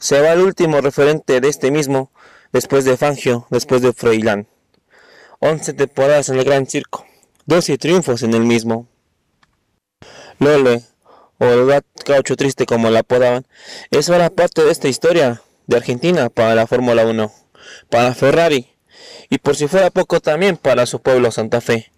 Se 0.00 0.20
va 0.20 0.32
el 0.32 0.40
último 0.40 0.80
referente 0.80 1.40
de 1.40 1.48
este 1.48 1.70
mismo, 1.70 2.10
después 2.52 2.84
de 2.84 2.96
Fangio, 2.96 3.46
después 3.50 3.82
de 3.82 3.92
Froilán. 3.92 4.48
11 5.38 5.74
temporadas 5.74 6.28
en 6.28 6.38
el 6.38 6.44
Gran 6.44 6.66
Circo, 6.66 7.06
12 7.46 7.78
triunfos 7.78 8.22
en 8.24 8.34
el 8.34 8.42
mismo. 8.42 8.88
Lole, 10.40 10.82
o 11.42 11.46
el 11.46 11.82
gaucho 12.06 12.36
triste 12.36 12.66
como 12.66 12.88
la 12.88 13.00
apodaban, 13.00 13.44
es 13.90 14.08
ahora 14.08 14.30
parte 14.30 14.62
de 14.62 14.70
esta 14.70 14.86
historia 14.86 15.42
de 15.66 15.76
Argentina 15.76 16.30
para 16.30 16.54
la 16.54 16.68
Fórmula 16.68 17.04
1, 17.04 17.32
para 17.90 18.14
Ferrari, 18.14 18.76
y 19.28 19.38
por 19.38 19.56
si 19.56 19.66
fuera 19.66 19.90
poco 19.90 20.20
también 20.20 20.56
para 20.56 20.86
su 20.86 21.02
pueblo 21.02 21.32
Santa 21.32 21.60
Fe, 21.60 21.90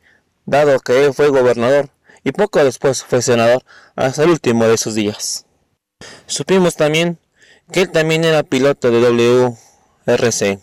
dado 0.47 0.81
que 0.81 1.05
él 1.05 1.13
fue 1.13 1.29
gobernador 1.29 1.91
y 2.25 2.33
poco 2.33 2.65
después 2.65 3.05
fue 3.05 3.21
senador 3.21 3.63
hasta 3.97 4.23
el 4.23 4.31
último 4.31 4.67
de 4.67 4.79
sus 4.79 4.95
días. 4.95 5.45
Supimos 6.27 6.77
también 6.77 7.19
que 7.71 7.83
él 7.83 7.91
también 7.91 8.25
era 8.25 8.45
piloto 8.45 8.91
de 8.91 9.01
WRC. 10.07 10.59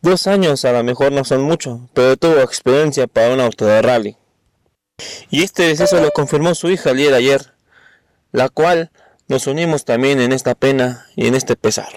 Dos 0.00 0.26
años 0.26 0.64
a 0.64 0.72
lo 0.72 0.82
mejor 0.82 1.12
no 1.12 1.24
son 1.24 1.42
mucho, 1.42 1.90
pero 1.92 2.16
tuvo 2.16 2.40
experiencia 2.40 3.06
para 3.06 3.34
un 3.34 3.40
auto 3.40 3.66
de 3.66 3.82
rally. 3.82 4.16
Y 5.28 5.42
este 5.42 5.64
deceso 5.64 6.00
lo 6.00 6.10
confirmó 6.10 6.54
su 6.54 6.70
hija 6.70 6.90
el 6.90 6.96
día 6.96 7.10
de 7.10 7.16
ayer, 7.16 7.57
la 8.32 8.48
cual 8.48 8.90
nos 9.28 9.46
unimos 9.46 9.84
también 9.84 10.20
en 10.20 10.32
esta 10.32 10.54
pena 10.54 11.06
y 11.16 11.26
en 11.26 11.34
este 11.34 11.56
pesar. 11.56 11.88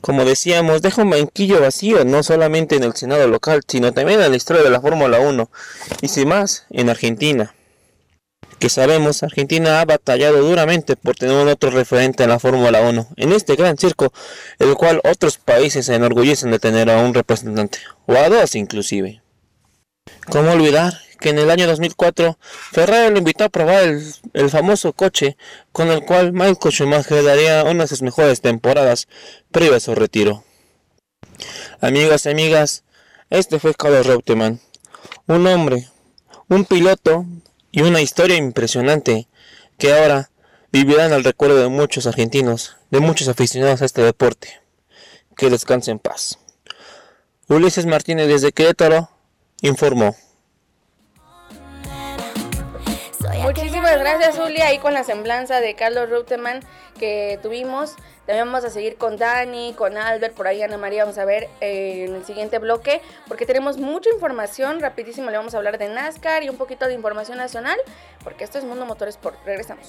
Como 0.00 0.24
decíamos, 0.24 0.82
deja 0.82 1.02
un 1.02 1.10
banquillo 1.10 1.60
vacío 1.60 2.04
no 2.04 2.22
solamente 2.22 2.76
en 2.76 2.84
el 2.84 2.94
Senado 2.94 3.26
local, 3.26 3.62
sino 3.66 3.92
también 3.92 4.20
en 4.20 4.30
la 4.30 4.36
historia 4.36 4.62
de 4.62 4.70
la 4.70 4.80
Fórmula 4.80 5.18
1, 5.18 5.50
y 6.02 6.08
sin 6.08 6.28
más, 6.28 6.66
en 6.70 6.88
Argentina 6.88 7.54
que 8.58 8.68
sabemos, 8.68 9.22
Argentina 9.22 9.80
ha 9.80 9.84
batallado 9.84 10.42
duramente 10.42 10.96
por 10.96 11.14
tener 11.14 11.36
un 11.36 11.48
otro 11.48 11.70
referente 11.70 12.24
en 12.24 12.30
la 12.30 12.38
Fórmula 12.38 12.80
1, 12.80 13.08
en 13.16 13.32
este 13.32 13.56
gran 13.56 13.78
circo, 13.78 14.12
el 14.58 14.74
cual 14.74 15.00
otros 15.04 15.38
países 15.38 15.86
se 15.86 15.94
enorgullecen 15.94 16.50
de 16.50 16.58
tener 16.58 16.90
a 16.90 16.98
un 16.98 17.14
representante, 17.14 17.78
o 18.06 18.14
a 18.14 18.28
dos 18.28 18.54
inclusive. 18.54 19.22
¿Cómo 20.30 20.52
olvidar 20.52 20.94
que 21.20 21.30
en 21.30 21.38
el 21.38 21.50
año 21.50 21.66
2004 21.66 22.38
Ferrari 22.72 23.10
lo 23.10 23.18
invitó 23.18 23.44
a 23.44 23.48
probar 23.48 23.82
el, 23.84 24.02
el 24.32 24.50
famoso 24.50 24.92
coche 24.92 25.36
con 25.72 25.88
el 25.88 26.04
cual 26.04 26.32
Michael 26.32 26.72
Schumacher 26.72 27.24
daría 27.24 27.64
una 27.64 27.84
de 27.84 27.88
sus 27.88 28.02
mejores 28.02 28.40
temporadas 28.40 29.08
previo 29.50 29.76
a 29.76 29.80
su 29.80 29.94
retiro? 29.94 30.44
Amigos 31.80 32.26
y 32.26 32.30
amigas, 32.30 32.84
este 33.30 33.58
fue 33.58 33.74
Carlos 33.74 34.06
Reutemann, 34.06 34.60
un 35.26 35.46
hombre, 35.46 35.88
un 36.48 36.64
piloto 36.64 37.26
y 37.70 37.82
una 37.82 38.00
historia 38.00 38.36
impresionante 38.36 39.28
que 39.78 39.92
ahora 39.92 40.30
vivirá 40.72 41.06
en 41.06 41.12
el 41.12 41.24
recuerdo 41.24 41.60
de 41.60 41.68
muchos 41.68 42.06
argentinos, 42.06 42.76
de 42.90 43.00
muchos 43.00 43.28
aficionados 43.28 43.82
a 43.82 43.84
este 43.84 44.02
deporte. 44.02 44.60
Que 45.36 45.50
descanse 45.50 45.90
en 45.90 45.98
paz. 45.98 46.38
Ulises 47.48 47.86
Martínez 47.86 48.28
desde 48.28 48.52
Querétaro 48.52 49.10
informó. 49.62 50.16
Muchísimas 53.42 53.98
gracias, 53.98 54.38
Uli, 54.38 54.60
ahí 54.60 54.78
con 54.78 54.94
la 54.94 55.04
semblanza 55.04 55.60
de 55.60 55.74
Carlos 55.74 56.08
Reutemann 56.08 56.60
que 56.98 57.38
tuvimos. 57.42 57.94
También 58.26 58.46
vamos 58.46 58.64
a 58.64 58.70
seguir 58.70 58.96
con 58.96 59.16
Dani, 59.16 59.72
con 59.74 59.96
Albert, 59.96 60.34
por 60.34 60.46
ahí 60.46 60.62
Ana 60.62 60.76
María, 60.76 61.04
vamos 61.04 61.18
a 61.18 61.24
ver 61.24 61.48
eh, 61.60 62.04
en 62.06 62.14
el 62.16 62.24
siguiente 62.24 62.58
bloque, 62.58 63.00
porque 63.26 63.46
tenemos 63.46 63.78
mucha 63.78 64.10
información. 64.10 64.80
Rapidísimo 64.80 65.30
le 65.30 65.36
vamos 65.38 65.54
a 65.54 65.58
hablar 65.58 65.78
de 65.78 65.88
NASCAR 65.88 66.42
y 66.42 66.48
un 66.48 66.56
poquito 66.56 66.86
de 66.86 66.94
información 66.94 67.38
nacional, 67.38 67.78
porque 68.22 68.44
esto 68.44 68.58
es 68.58 68.64
Mundo 68.64 68.84
Motorsport. 68.84 69.38
Regresamos. 69.46 69.88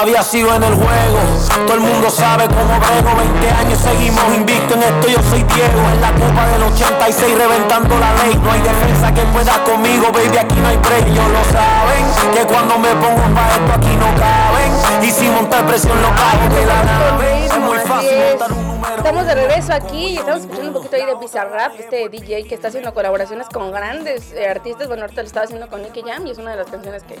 todavía 0.00 0.22
sigo 0.22 0.54
en 0.54 0.62
el 0.62 0.74
juego. 0.74 1.18
Todo 1.66 1.74
el 1.74 1.80
mundo 1.80 2.08
sabe 2.08 2.48
cómo 2.48 2.80
brego. 2.80 3.16
20 3.18 3.50
años 3.50 3.78
seguimos 3.78 4.24
invicto 4.34 4.72
en 4.74 4.82
esto. 4.82 5.08
Yo 5.08 5.22
soy 5.28 5.42
Diego. 5.42 5.80
En 5.92 6.00
la 6.00 6.10
copa 6.12 6.46
del 6.46 6.62
86 6.62 7.36
reventando 7.36 7.98
la 7.98 8.14
ley. 8.24 8.40
No 8.42 8.50
hay 8.50 8.62
defensa 8.62 9.12
que 9.12 9.20
pueda 9.26 9.62
conmigo, 9.64 10.10
baby. 10.10 10.38
Aquí 10.38 10.54
no 10.56 10.68
hay. 10.68 10.80
Ellos 11.06 11.28
lo 11.28 11.44
saben. 11.52 12.32
Que 12.32 12.46
cuando 12.46 12.78
me 12.78 12.88
pongo 12.94 13.22
para 13.34 13.52
esto 13.52 13.72
aquí 13.74 13.94
no 13.96 14.06
caben. 14.18 15.04
Y 15.06 15.10
si 15.10 15.28
montar 15.28 15.66
presión 15.66 16.00
lo 16.00 16.08
cago 16.08 16.54
de 16.54 16.64
la 16.64 16.82
nave. 16.82 17.44
Es 17.44 17.58
muy 17.58 17.78
fácil 17.80 18.18
montar 18.30 18.52
un. 18.52 18.69
Estamos 19.00 19.26
de 19.26 19.34
regreso 19.34 19.72
aquí 19.72 20.08
y 20.08 20.16
estamos 20.18 20.42
escuchando 20.42 20.68
un 20.68 20.74
poquito 20.74 20.96
ahí 20.96 21.06
de 21.06 21.14
Bizarrap, 21.14 21.80
este 21.80 22.10
DJ 22.10 22.44
que 22.44 22.54
está 22.54 22.68
haciendo 22.68 22.92
colaboraciones 22.92 23.48
con 23.48 23.72
grandes 23.72 24.30
eh, 24.32 24.46
artistas. 24.46 24.88
Bueno, 24.88 25.04
ahorita 25.04 25.22
lo 25.22 25.26
estaba 25.26 25.44
haciendo 25.44 25.68
con 25.68 25.80
Nicky 25.80 26.02
Jam 26.02 26.26
y 26.26 26.32
es 26.32 26.36
una 26.36 26.50
de 26.50 26.58
las 26.58 26.66
canciones 26.70 27.02
que 27.04 27.16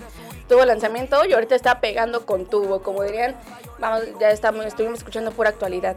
tuvo 0.46 0.62
lanzamiento 0.66 1.24
y 1.24 1.32
ahorita 1.32 1.54
está 1.54 1.80
pegando 1.80 2.26
con 2.26 2.44
tubo, 2.44 2.82
como 2.82 3.02
dirían. 3.02 3.34
Vamos, 3.78 4.02
ya 4.20 4.30
estamos, 4.30 4.66
estuvimos 4.66 4.98
escuchando 4.98 5.32
pura 5.32 5.48
actualidad. 5.48 5.96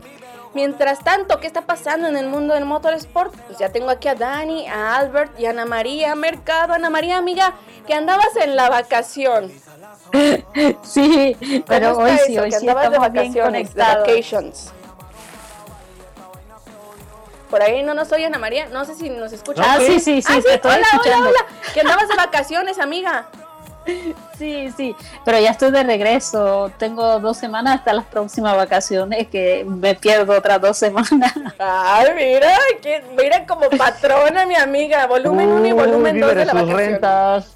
Mientras 0.53 1.03
tanto, 1.03 1.41
¿qué 1.41 1.47
está 1.47 1.63
pasando 1.63 2.07
en 2.07 2.15
el 2.15 2.27
mundo 2.27 2.53
del 2.53 2.63
motorsport? 2.63 3.35
Pues 3.47 3.57
ya 3.57 3.67
tengo 3.67 3.89
aquí 3.89 4.07
a 4.07 4.15
Dani, 4.15 4.65
a 4.69 4.95
Albert 4.95 5.37
y 5.37 5.47
a 5.47 5.49
Ana 5.49 5.65
María 5.65 6.15
Mercado. 6.15 6.73
Ana 6.73 6.89
María, 6.89 7.17
amiga, 7.17 7.55
que 7.85 7.93
andabas 7.93 8.33
en 8.41 8.55
la 8.55 8.69
vacación. 8.69 9.51
Sí, 10.83 11.35
pero 11.67 11.95
¿Cómo 11.95 12.05
hoy 12.05 12.17
sí, 12.25 12.37
hoy 12.37 12.51
sí 12.51 12.67
estamos 12.67 13.11
bien 13.11 13.33
conectados. 13.33 14.07
Por 17.53 17.61
ahí 17.61 17.83
no 17.83 17.93
nos 17.93 18.11
oye 18.11 18.25
Ana 18.25 18.39
María, 18.39 18.65
no 18.71 18.83
sé 18.83 18.95
si 18.95 19.11
nos 19.11 19.31
escucha. 19.31 19.61
Ah, 19.63 19.77
sí, 19.77 19.99
sí, 19.99 20.23
sí, 20.23 20.33
Ah, 20.35 20.41
te 20.43 20.55
estoy 20.55 20.71
hola, 20.71 20.81
escuchando. 20.91 21.29
hola, 21.29 21.39
hola. 21.39 21.71
Que 21.71 21.81
andabas 21.81 22.07
de 22.07 22.15
vacaciones, 22.15 22.79
amiga. 22.79 23.27
Sí, 24.39 24.73
sí, 24.75 24.95
pero 25.23 25.39
ya 25.39 25.51
estoy 25.51 25.69
de 25.69 25.83
regreso. 25.83 26.71
Tengo 26.79 27.19
dos 27.19 27.37
semanas 27.37 27.75
hasta 27.75 27.93
las 27.93 28.05
próximas 28.05 28.55
vacaciones 28.57 29.27
que 29.27 29.63
me 29.67 29.93
pierdo 29.93 30.35
otras 30.35 30.59
dos 30.59 30.77
semanas. 30.77 31.11
Ay, 31.59 32.07
mira, 32.15 32.57
que, 32.81 33.03
mira 33.15 33.45
como 33.45 33.69
patrona 33.69 34.45
mi 34.47 34.55
amiga, 34.55 35.05
volumen 35.05 35.47
1 35.49 35.67
y 35.67 35.71
volumen 35.73 36.19
2 36.19 36.35
de 36.35 36.45
la 36.45 36.53
vacación. 36.53 36.77
rentas. 36.77 37.47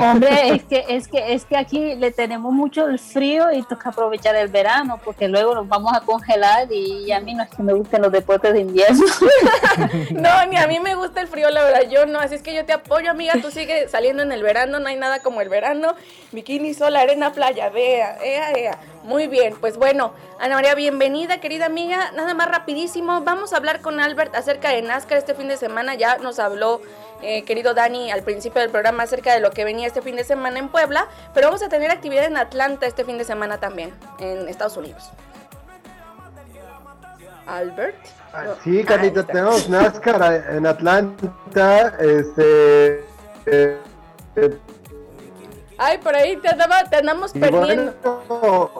Hombre, 0.00 0.54
es 0.54 0.62
que, 0.62 0.84
es 0.88 1.08
que, 1.08 1.32
es 1.32 1.44
que 1.44 1.56
aquí 1.56 1.96
le 1.96 2.12
tenemos 2.12 2.52
mucho 2.52 2.86
el 2.86 2.98
frío 2.98 3.50
y 3.52 3.62
toca 3.62 3.90
aprovechar 3.90 4.36
el 4.36 4.48
verano 4.48 5.00
porque 5.04 5.26
luego 5.26 5.56
nos 5.56 5.68
vamos 5.68 5.92
a 5.92 6.00
congelar 6.00 6.72
y 6.72 7.10
a 7.10 7.20
mí 7.20 7.34
no 7.34 7.42
es 7.42 7.50
que 7.50 7.62
me 7.62 7.72
gusten 7.72 8.02
los 8.02 8.12
deportes 8.12 8.52
de 8.52 8.60
invierno. 8.60 9.04
No, 10.10 10.46
ni 10.46 10.56
a 10.56 10.66
mí 10.66 10.80
me 10.80 10.94
gusta 10.94 11.20
el 11.20 11.28
frío, 11.28 11.50
la 11.50 11.62
verdad, 11.62 11.88
yo 11.88 12.06
no, 12.06 12.18
así 12.18 12.34
es 12.34 12.42
que 12.42 12.54
yo 12.54 12.64
te 12.64 12.72
apoyo, 12.72 13.10
amiga, 13.10 13.34
tú 13.40 13.50
sigue 13.50 13.88
saliendo 13.88 14.22
en 14.22 14.32
el 14.32 14.42
verano, 14.42 14.80
no 14.80 14.88
hay 14.88 14.96
nada 14.96 15.20
como 15.20 15.40
el 15.40 15.48
verano, 15.48 15.94
bikini, 16.32 16.74
sol, 16.74 16.96
arena, 16.96 17.32
playa, 17.32 17.68
vea, 17.68 18.18
ea, 18.22 18.52
ea. 18.52 18.78
Muy 19.04 19.26
bien, 19.26 19.54
pues 19.60 19.76
bueno, 19.76 20.12
Ana 20.40 20.56
María, 20.56 20.74
bienvenida, 20.74 21.40
querida 21.40 21.66
amiga, 21.66 22.10
nada 22.12 22.34
más 22.34 22.48
rapidísimo, 22.48 23.22
vamos 23.22 23.52
a 23.52 23.56
hablar 23.56 23.80
con 23.80 24.00
Albert 24.00 24.34
acerca 24.34 24.70
de 24.70 24.82
NASCAR 24.82 25.18
este 25.18 25.34
fin 25.34 25.48
de 25.48 25.56
semana, 25.56 25.94
ya 25.94 26.18
nos 26.18 26.38
habló, 26.38 26.80
eh, 27.22 27.44
querido 27.44 27.74
Dani, 27.74 28.10
al 28.10 28.22
principio 28.22 28.60
del 28.60 28.70
programa 28.70 29.02
acerca 29.04 29.32
de 29.34 29.40
lo 29.40 29.50
que 29.50 29.64
venía 29.64 29.86
este 29.86 30.02
fin 30.02 30.16
de 30.16 30.24
semana 30.24 30.58
en 30.58 30.68
Puebla, 30.68 31.06
pero 31.34 31.48
vamos 31.48 31.62
a 31.62 31.68
tener 31.68 31.90
actividad 31.90 32.24
en 32.24 32.36
Atlanta 32.36 32.86
este 32.86 33.04
fin 33.04 33.18
de 33.18 33.24
semana 33.24 33.58
también, 33.58 33.92
en 34.20 34.48
Estados 34.48 34.76
Unidos. 34.76 35.10
Albert. 37.46 37.96
No. 38.44 38.54
Sí, 38.62 38.80
Ah, 38.82 38.86
Carlita, 38.86 39.20
está. 39.20 39.32
tenemos 39.32 39.68
NASCAR 39.68 40.44
en 40.50 40.66
Atlanta. 40.66 41.94
Este. 41.98 42.98
eh, 43.46 43.78
eh, 44.36 44.58
Ay, 45.78 45.98
por 45.98 46.14
ahí 46.14 46.36
te, 46.36 46.48
andaba, 46.48 46.84
te 46.84 46.96
andamos 46.96 47.32
perdiendo. 47.32 47.94
bueno, 48.28 48.70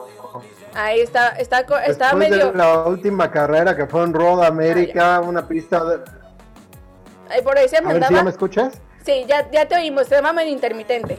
Ahí 0.75 0.99
está, 1.01 1.29
está, 1.29 1.61
está 1.87 2.13
medio. 2.13 2.51
de 2.51 2.57
la 2.57 2.83
última 2.83 3.31
carrera 3.31 3.75
que 3.75 3.87
fue 3.87 4.03
en 4.03 4.13
Road 4.13 4.43
América, 4.45 5.19
una 5.21 5.47
pista. 5.47 5.83
De... 5.83 6.18
Ay, 7.29 7.41
por 7.43 7.57
ahí 7.57 7.67
se 7.69 7.77
A 7.77 7.81
me 7.81 7.93
ver 7.93 8.05
si 8.05 8.13
ya 8.13 8.23
me 8.23 8.29
escuchas. 8.29 8.81
Sí, 9.05 9.25
ya, 9.27 9.49
ya 9.51 9.67
te 9.67 9.75
oímos, 9.75 10.07
te 10.07 10.19
va 10.21 10.33
medio 10.33 10.51
intermitente. 10.51 11.17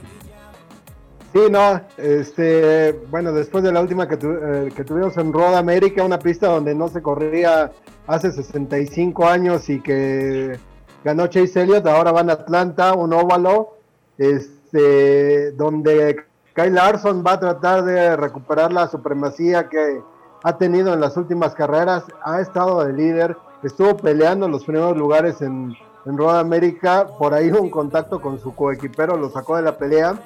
Sí, 1.33 1.39
no, 1.49 1.81
este, 1.97 2.93
bueno, 3.09 3.33
después 3.33 3.63
de 3.63 3.71
la 3.73 3.81
última 3.81 4.09
que, 4.09 4.17
tu- 4.17 4.33
eh, 4.33 4.69
que 4.75 4.83
tuvimos 4.85 5.17
en 5.17 5.33
Road 5.33 5.55
América, 5.57 6.03
una 6.03 6.19
pista 6.19 6.49
donde 6.49 6.75
no 6.75 6.89
se 6.89 7.01
corría 7.03 7.71
hace 8.09 8.33
65 8.33 9.27
años 9.27 9.69
y 9.71 9.81
que 9.81 10.59
ganó 11.05 11.29
Chase 11.29 11.63
Elliott, 11.63 11.87
ahora 11.87 12.11
van 12.11 12.31
a 12.31 12.33
Atlanta, 12.35 12.95
un 12.95 13.13
óvalo, 13.13 13.77
este, 14.19 15.53
donde 15.53 16.17
Kyle 16.55 16.75
Larson 16.75 17.23
va 17.27 17.33
a 17.35 17.41
tratar 17.41 17.85
de 17.85 18.17
recuperar 18.17 18.73
la 18.73 18.89
supremacía 18.89 19.69
que 19.69 20.01
ha 20.43 20.59
tenido 20.59 20.93
en 20.95 21.01
las 21.01 21.17
últimas 21.17 21.55
carreras, 21.55 22.05
ha 22.25 22.41
estado 22.41 22.85
de 22.85 22.93
líder, 22.93 23.37
estuvo 23.63 23.97
peleando 23.97 24.47
en 24.47 24.53
los 24.53 24.65
primeros 24.65 24.97
lugares 24.97 25.41
en, 25.43 25.77
en 26.07 26.17
Road 26.17 26.39
América, 26.41 27.07
por 27.19 27.35
ahí 27.35 27.51
un 27.51 27.71
contacto 27.71 28.21
con 28.21 28.39
su 28.39 28.55
coequipero, 28.55 29.17
lo 29.17 29.31
sacó 29.31 29.57
de 29.57 29.63
la 29.63 29.77
pelea. 29.77 30.19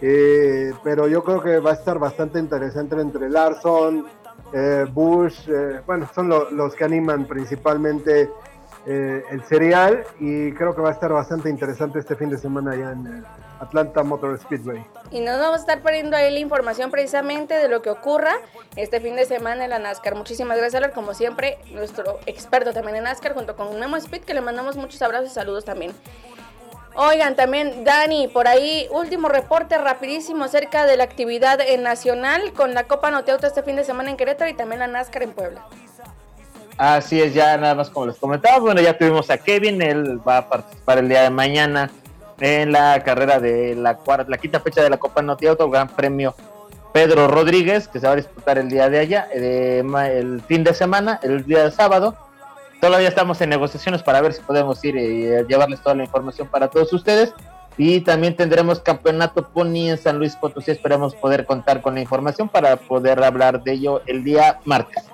Eh, 0.00 0.72
pero 0.84 1.08
yo 1.08 1.24
creo 1.24 1.40
que 1.42 1.58
va 1.58 1.70
a 1.70 1.74
estar 1.74 1.98
bastante 1.98 2.38
interesante 2.38 3.00
entre 3.00 3.30
Larson, 3.30 4.04
eh, 4.52 4.84
Bush, 4.92 5.48
eh, 5.48 5.80
bueno, 5.86 6.06
son 6.14 6.28
lo- 6.28 6.50
los 6.50 6.74
que 6.74 6.84
animan 6.84 7.24
principalmente 7.26 8.30
el 8.88 9.42
serial 9.48 10.04
y 10.20 10.52
creo 10.52 10.72
que 10.72 10.80
va 10.80 10.90
a 10.90 10.92
estar 10.92 11.12
bastante 11.12 11.50
interesante 11.50 11.98
este 11.98 12.14
fin 12.14 12.30
de 12.30 12.38
semana 12.38 12.70
allá 12.70 12.92
en 12.92 13.24
Atlanta 13.60 14.02
Motor 14.02 14.38
Speedway. 14.38 14.84
Y 15.10 15.20
nos 15.20 15.38
vamos 15.38 15.58
a 15.58 15.60
estar 15.60 15.80
poniendo 15.82 16.16
ahí 16.16 16.32
la 16.32 16.38
información 16.38 16.90
precisamente 16.90 17.54
de 17.54 17.68
lo 17.68 17.82
que 17.82 17.90
ocurra 17.90 18.34
este 18.76 19.00
fin 19.00 19.16
de 19.16 19.24
semana 19.24 19.64
en 19.64 19.70
la 19.70 19.78
NASCAR. 19.78 20.14
Muchísimas 20.14 20.56
gracias, 20.56 20.76
Albert, 20.76 20.94
como 20.94 21.14
siempre, 21.14 21.58
nuestro 21.70 22.18
experto 22.26 22.72
también 22.72 22.96
en 22.96 23.04
NASCAR, 23.04 23.34
junto 23.34 23.56
con 23.56 23.78
Memo 23.78 23.96
Speed, 23.96 24.22
que 24.22 24.34
le 24.34 24.40
mandamos 24.40 24.76
muchos 24.76 25.00
abrazos 25.02 25.30
y 25.30 25.34
saludos 25.34 25.64
también. 25.64 25.92
Oigan, 26.98 27.36
también 27.36 27.84
Dani, 27.84 28.26
por 28.28 28.48
ahí, 28.48 28.88
último 28.90 29.28
reporte 29.28 29.76
rapidísimo 29.76 30.44
acerca 30.44 30.86
de 30.86 30.96
la 30.96 31.04
actividad 31.04 31.60
en 31.60 31.82
nacional 31.82 32.54
con 32.54 32.72
la 32.72 32.84
Copa 32.84 33.10
Noteuta 33.10 33.46
este 33.46 33.62
fin 33.62 33.76
de 33.76 33.84
semana 33.84 34.08
en 34.08 34.16
Querétaro 34.16 34.50
y 34.50 34.54
también 34.54 34.78
la 34.78 34.86
NASCAR 34.86 35.22
en 35.22 35.32
Puebla. 35.32 35.66
Así 36.78 37.20
es, 37.20 37.34
ya 37.34 37.56
nada 37.58 37.74
más 37.74 37.90
como 37.90 38.06
les 38.06 38.16
comentaba, 38.16 38.58
bueno, 38.58 38.80
ya 38.80 38.96
tuvimos 38.96 39.30
a 39.30 39.38
Kevin, 39.38 39.80
él 39.80 40.26
va 40.26 40.38
a 40.38 40.48
participar 40.48 40.98
el 40.98 41.08
día 41.08 41.22
de 41.22 41.30
mañana 41.30 41.90
en 42.40 42.72
la 42.72 43.02
carrera 43.02 43.40
de 43.40 43.74
la 43.74 43.96
cuarta, 43.96 44.30
la 44.30 44.38
quinta 44.38 44.60
fecha 44.60 44.82
de 44.82 44.90
la 44.90 44.98
Copa 44.98 45.22
Noti 45.22 45.46
Auto, 45.46 45.70
Gran 45.70 45.88
Premio 45.88 46.34
Pedro 46.92 47.28
Rodríguez, 47.28 47.88
que 47.88 48.00
se 48.00 48.06
va 48.06 48.14
a 48.14 48.16
disputar 48.16 48.58
el 48.58 48.68
día 48.68 48.88
de 48.88 48.98
allá, 48.98 49.28
de 49.34 49.82
ma- 49.84 50.08
el 50.08 50.40
fin 50.42 50.64
de 50.64 50.72
semana, 50.74 51.20
el 51.22 51.44
día 51.44 51.64
de 51.64 51.70
sábado. 51.70 52.16
Todavía 52.80 53.08
estamos 53.08 53.40
en 53.40 53.50
negociaciones 53.50 54.02
para 54.02 54.20
ver 54.20 54.32
si 54.32 54.42
podemos 54.42 54.82
ir 54.84 54.96
y 54.96 55.26
eh, 55.26 55.44
llevarles 55.48 55.80
toda 55.80 55.94
la 55.94 56.04
información 56.04 56.48
para 56.48 56.68
todos 56.68 56.92
ustedes. 56.92 57.32
Y 57.78 58.00
también 58.00 58.34
tendremos 58.36 58.80
campeonato 58.80 59.48
Pony 59.48 59.90
en 59.90 59.98
San 59.98 60.18
Luis 60.18 60.34
Potosí. 60.36 60.70
Esperamos 60.70 61.14
poder 61.14 61.44
contar 61.44 61.82
con 61.82 61.94
la 61.94 62.00
información 62.00 62.48
para 62.48 62.76
poder 62.76 63.22
hablar 63.22 63.62
de 63.62 63.72
ello 63.72 64.00
el 64.06 64.24
día 64.24 64.60
martes. 64.64 65.04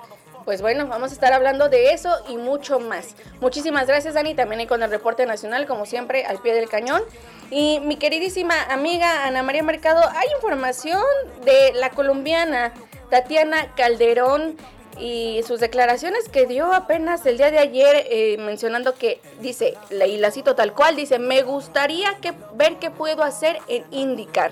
Pues 0.45 0.61
bueno, 0.61 0.87
vamos 0.87 1.11
a 1.11 1.13
estar 1.13 1.31
hablando 1.31 1.69
de 1.69 1.93
eso 1.93 2.09
y 2.27 2.35
mucho 2.35 2.79
más. 2.79 3.15
Muchísimas 3.39 3.87
gracias, 3.87 4.13
Dani, 4.13 4.35
también 4.35 4.59
ahí 4.59 4.67
con 4.67 4.83
el 4.83 4.89
reporte 4.89 5.25
nacional, 5.25 5.65
como 5.65 5.85
siempre, 5.85 6.25
al 6.25 6.39
pie 6.39 6.53
del 6.53 6.67
cañón. 6.67 7.01
Y 7.49 7.79
mi 7.79 7.95
queridísima 7.95 8.61
amiga 8.63 9.25
Ana 9.25 9.41
María 9.41 9.63
Mercado, 9.63 10.01
hay 10.13 10.27
información 10.35 11.01
de 11.45 11.71
la 11.75 11.91
colombiana 11.91 12.73
Tatiana 13.09 13.73
Calderón 13.75 14.57
y 14.99 15.41
sus 15.47 15.59
declaraciones 15.61 16.27
que 16.29 16.45
dio 16.45 16.73
apenas 16.73 17.25
el 17.25 17.37
día 17.37 17.49
de 17.49 17.59
ayer 17.59 18.05
eh, 18.09 18.35
mencionando 18.39 18.95
que 18.95 19.21
dice, 19.39 19.75
la- 19.89 20.07
y 20.07 20.17
la 20.17 20.29
cito 20.29 20.55
tal 20.55 20.73
cual, 20.73 20.95
dice, 20.97 21.19
me 21.19 21.41
gustaría 21.41 22.15
que, 22.21 22.33
ver 22.53 22.75
qué 22.79 22.91
puedo 22.91 23.23
hacer 23.23 23.59
en 23.69 23.85
IndyCar. 23.91 24.51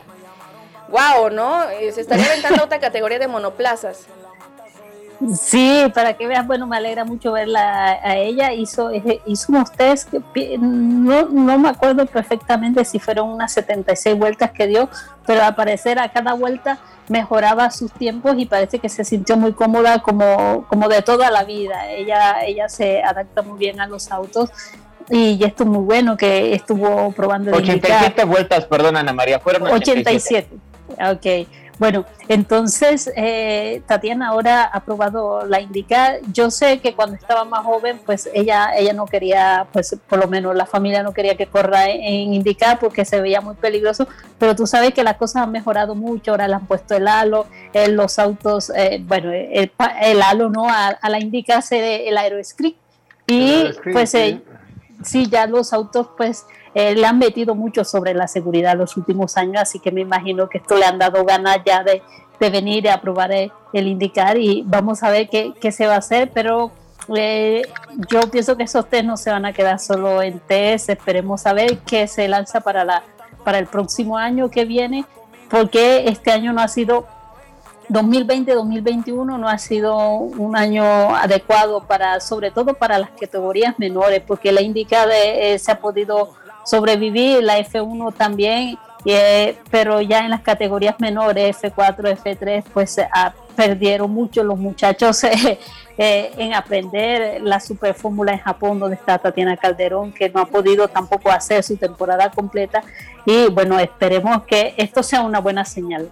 Wow, 0.88 1.30
¿no? 1.32 1.70
Eh, 1.70 1.92
se 1.92 2.02
estaría 2.02 2.26
aventando 2.28 2.64
otra 2.64 2.80
categoría 2.80 3.20
de 3.20 3.28
monoplazas. 3.28 4.06
Sí, 5.40 5.84
para 5.94 6.14
que 6.14 6.26
veas, 6.28 6.48
bueno, 6.48 6.66
me 6.66 6.78
alegra 6.78 7.06
mucho 7.06 7.32
verla 7.32 8.00
a, 8.04 8.18
ella. 8.18 8.54
Hizo, 8.54 8.92
hizo 9.26 9.52
unos 9.52 9.72
test 9.72 10.10
que 10.34 10.58
no, 10.58 11.30
no 11.30 11.60
me 11.60 11.70
acuerdo 11.70 12.06
perfectamente 12.06 12.84
si 12.86 13.00
fueron 13.00 13.30
unas 13.30 13.52
76 13.54 14.18
vueltas 14.18 14.52
que 14.52 14.68
dio, 14.68 14.90
pero 15.26 15.44
al 15.44 15.56
parecer 15.56 16.00
a 16.00 16.10
cada 16.10 16.34
vuelta 16.34 16.80
mejoraba 17.08 17.70
sus 17.70 17.92
tiempos 17.92 18.36
y 18.38 18.46
parece 18.46 18.80
que 18.80 18.90
se 18.90 19.04
sintió 19.04 19.38
muy 19.38 19.54
cómoda 19.54 20.00
como, 20.00 20.66
como 20.68 20.88
de 20.88 21.02
toda 21.02 21.30
la 21.30 21.44
vida. 21.44 21.90
Ella, 21.92 22.44
ella 22.44 22.68
se 22.70 23.04
adapta 23.04 23.42
muy 23.44 23.60
bien 23.60 23.80
a 23.80 23.88
los 23.88 24.12
autos 24.12 24.50
y 25.10 25.44
esto 25.44 25.64
es 25.64 25.70
muy 25.70 25.84
bueno 25.84 26.18
que 26.18 26.54
estuvo 26.54 27.12
probando 27.12 27.52
de 27.52 27.58
indicar. 27.58 27.92
87 27.92 28.24
vueltas, 28.24 28.66
perdón 28.66 28.98
Ana 28.98 29.14
María, 29.14 29.40
fueron 29.40 29.64
87. 29.64 30.50
87. 30.98 31.46
Ok. 31.46 31.48
Bueno, 31.82 32.06
entonces 32.28 33.12
eh, 33.16 33.82
Tatiana 33.88 34.28
ahora 34.28 34.66
ha 34.66 34.86
probado 34.86 35.48
la 35.48 35.62
indica. 35.62 36.20
Yo 36.32 36.52
sé 36.52 36.80
que 36.80 36.94
cuando 36.94 37.16
estaba 37.16 37.44
más 37.44 37.66
joven, 37.66 38.00
pues 38.06 38.30
ella, 38.36 38.78
ella 38.78 38.94
no 38.94 39.08
quería, 39.08 39.66
pues 39.74 39.98
por 40.08 40.20
lo 40.20 40.28
menos 40.28 40.56
la 40.56 40.68
familia 40.68 41.02
no 41.02 41.12
quería 41.12 41.36
que 41.36 41.48
corra 41.48 41.90
en 41.90 42.36
indica 42.36 42.78
porque 42.80 43.04
se 43.04 43.20
veía 43.20 43.42
muy 43.42 43.56
peligroso, 43.56 44.08
pero 44.38 44.56
tú 44.56 44.68
sabes 44.68 44.94
que 44.94 45.04
las 45.04 45.18
cosas 45.18 45.42
han 45.42 45.52
mejorado 45.52 45.96
mucho, 45.96 46.30
ahora 46.30 46.48
le 46.48 46.54
han 46.54 46.68
puesto 46.68 46.94
el 46.94 47.08
halo, 47.08 47.48
en 47.74 47.96
los 47.96 48.20
autos, 48.20 48.72
eh, 48.76 49.02
bueno, 49.04 49.32
el, 49.32 49.72
el, 50.04 50.22
halo 50.22 50.52
no, 50.52 50.70
a, 50.70 51.00
la 51.10 51.20
indica 51.20 51.64
se 51.64 52.08
el 52.08 52.16
aeroscript 52.16 52.78
y 53.26 53.66
pues 53.92 54.14
eh, 54.14 54.40
sí, 55.04 55.28
ya 55.28 55.48
los 55.48 55.74
autos 55.74 56.10
pues 56.16 56.46
eh, 56.74 56.96
le 56.96 57.06
han 57.06 57.20
metido 57.20 57.54
mucho 57.56 57.84
sobre 57.84 58.14
la 58.14 58.28
seguridad 58.28 58.78
los 58.78 58.96
últimos 58.96 59.36
años, 59.38 59.62
así 59.62 59.80
que 59.80 59.92
me 59.92 60.02
imagino 60.02 60.48
que 60.48 60.60
esto 60.60 60.78
le 60.78 60.86
han 60.86 60.98
dado 60.98 61.26
ganas 61.26 61.60
ya 61.66 61.84
de, 61.84 62.02
venir 62.40 62.90
a 62.90 63.00
probar 63.00 63.32
el, 63.32 63.52
indicar 63.74 64.36
y 64.36 64.64
vamos 64.66 65.04
a 65.04 65.12
ver 65.12 65.30
qué, 65.30 65.72
se 65.72 65.86
va 65.86 65.94
a 65.94 65.98
hacer, 65.98 66.32
pero 66.34 66.72
eh, 67.16 67.62
yo 68.10 68.22
pienso 68.32 68.58
que 68.58 68.64
esos 68.64 68.90
test 68.90 69.06
no 69.06 69.16
se 69.16 69.30
van 69.30 69.46
a 69.46 69.54
quedar 69.54 69.80
solo 69.80 70.24
en 70.24 70.40
test, 70.40 70.90
esperemos 70.90 71.46
a 71.46 71.54
ver 71.54 71.78
qué 71.80 72.08
se 72.08 72.28
lanza 72.28 72.62
para, 72.62 72.84
la, 72.84 73.04
para 73.44 73.60
el 73.60 73.68
próximo 73.68 74.18
año 74.18 74.50
que 74.50 74.66
viene, 74.66 75.06
porque 75.52 76.08
este 76.08 76.32
año 76.32 76.52
no 76.52 76.62
ha 76.62 76.68
sido 76.68 77.06
2020-2021 77.92 79.38
no 79.38 79.50
ha 79.50 79.58
sido 79.58 79.98
un 79.98 80.56
año 80.56 80.84
adecuado 81.16 81.82
para, 81.82 82.22
sobre 82.22 82.50
todo 82.50 82.74
para 82.74 82.98
las 82.98 83.10
categorías 83.12 83.78
menores, 83.80 84.24
porque 84.26 84.52
la 84.52 84.62
indica 84.62 85.06
de, 85.06 85.54
eh, 85.54 85.60
se 85.60 85.72
ha 85.72 85.80
podido 85.80 86.30
sobrevivir, 86.64 87.44
la 87.44 87.60
F1 87.60 88.14
también, 88.16 88.78
eh, 89.06 89.58
pero 89.72 90.02
ya 90.02 90.20
en 90.20 90.30
las 90.30 90.42
categorías 90.42 91.00
menores, 91.00 91.58
F4, 91.62 92.18
F3, 92.18 92.64
pues 92.72 93.00
ah, 93.12 93.34
perdieron 93.56 94.12
mucho 94.12 94.44
los 94.44 94.60
muchachos 94.60 95.24
eh, 95.24 95.60
eh, 95.98 96.32
en 96.38 96.54
aprender 96.54 97.42
la 97.42 97.60
super 97.60 97.94
fórmula 97.96 98.34
en 98.34 98.40
Japón, 98.40 98.80
donde 98.80 98.96
está 98.96 99.18
Tatiana 99.18 99.58
Calderón, 99.58 100.12
que 100.12 100.30
no 100.30 100.42
ha 100.42 100.46
podido 100.46 100.88
tampoco 100.88 101.32
hacer 101.32 101.64
su 101.64 101.78
temporada 101.78 102.30
completa. 102.30 102.84
Y 103.26 103.48
bueno, 103.48 103.80
esperemos 103.80 104.44
que 104.44 104.74
esto 104.78 105.04
sea 105.04 105.22
una 105.22 105.40
buena 105.40 105.66
señal. 105.66 106.10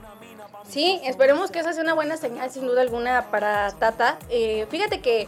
Sí, 0.68 1.00
esperemos 1.04 1.50
que 1.50 1.60
esa 1.60 1.74
sea 1.74 1.84
una 1.84 1.95
buena 1.95 2.18
señal, 2.18 2.52
sin 2.52 2.68
duda 2.68 2.82
alguna, 2.82 3.26
para 3.32 3.72
Tata. 3.72 4.20
fíjate 4.70 5.02
que 5.02 5.28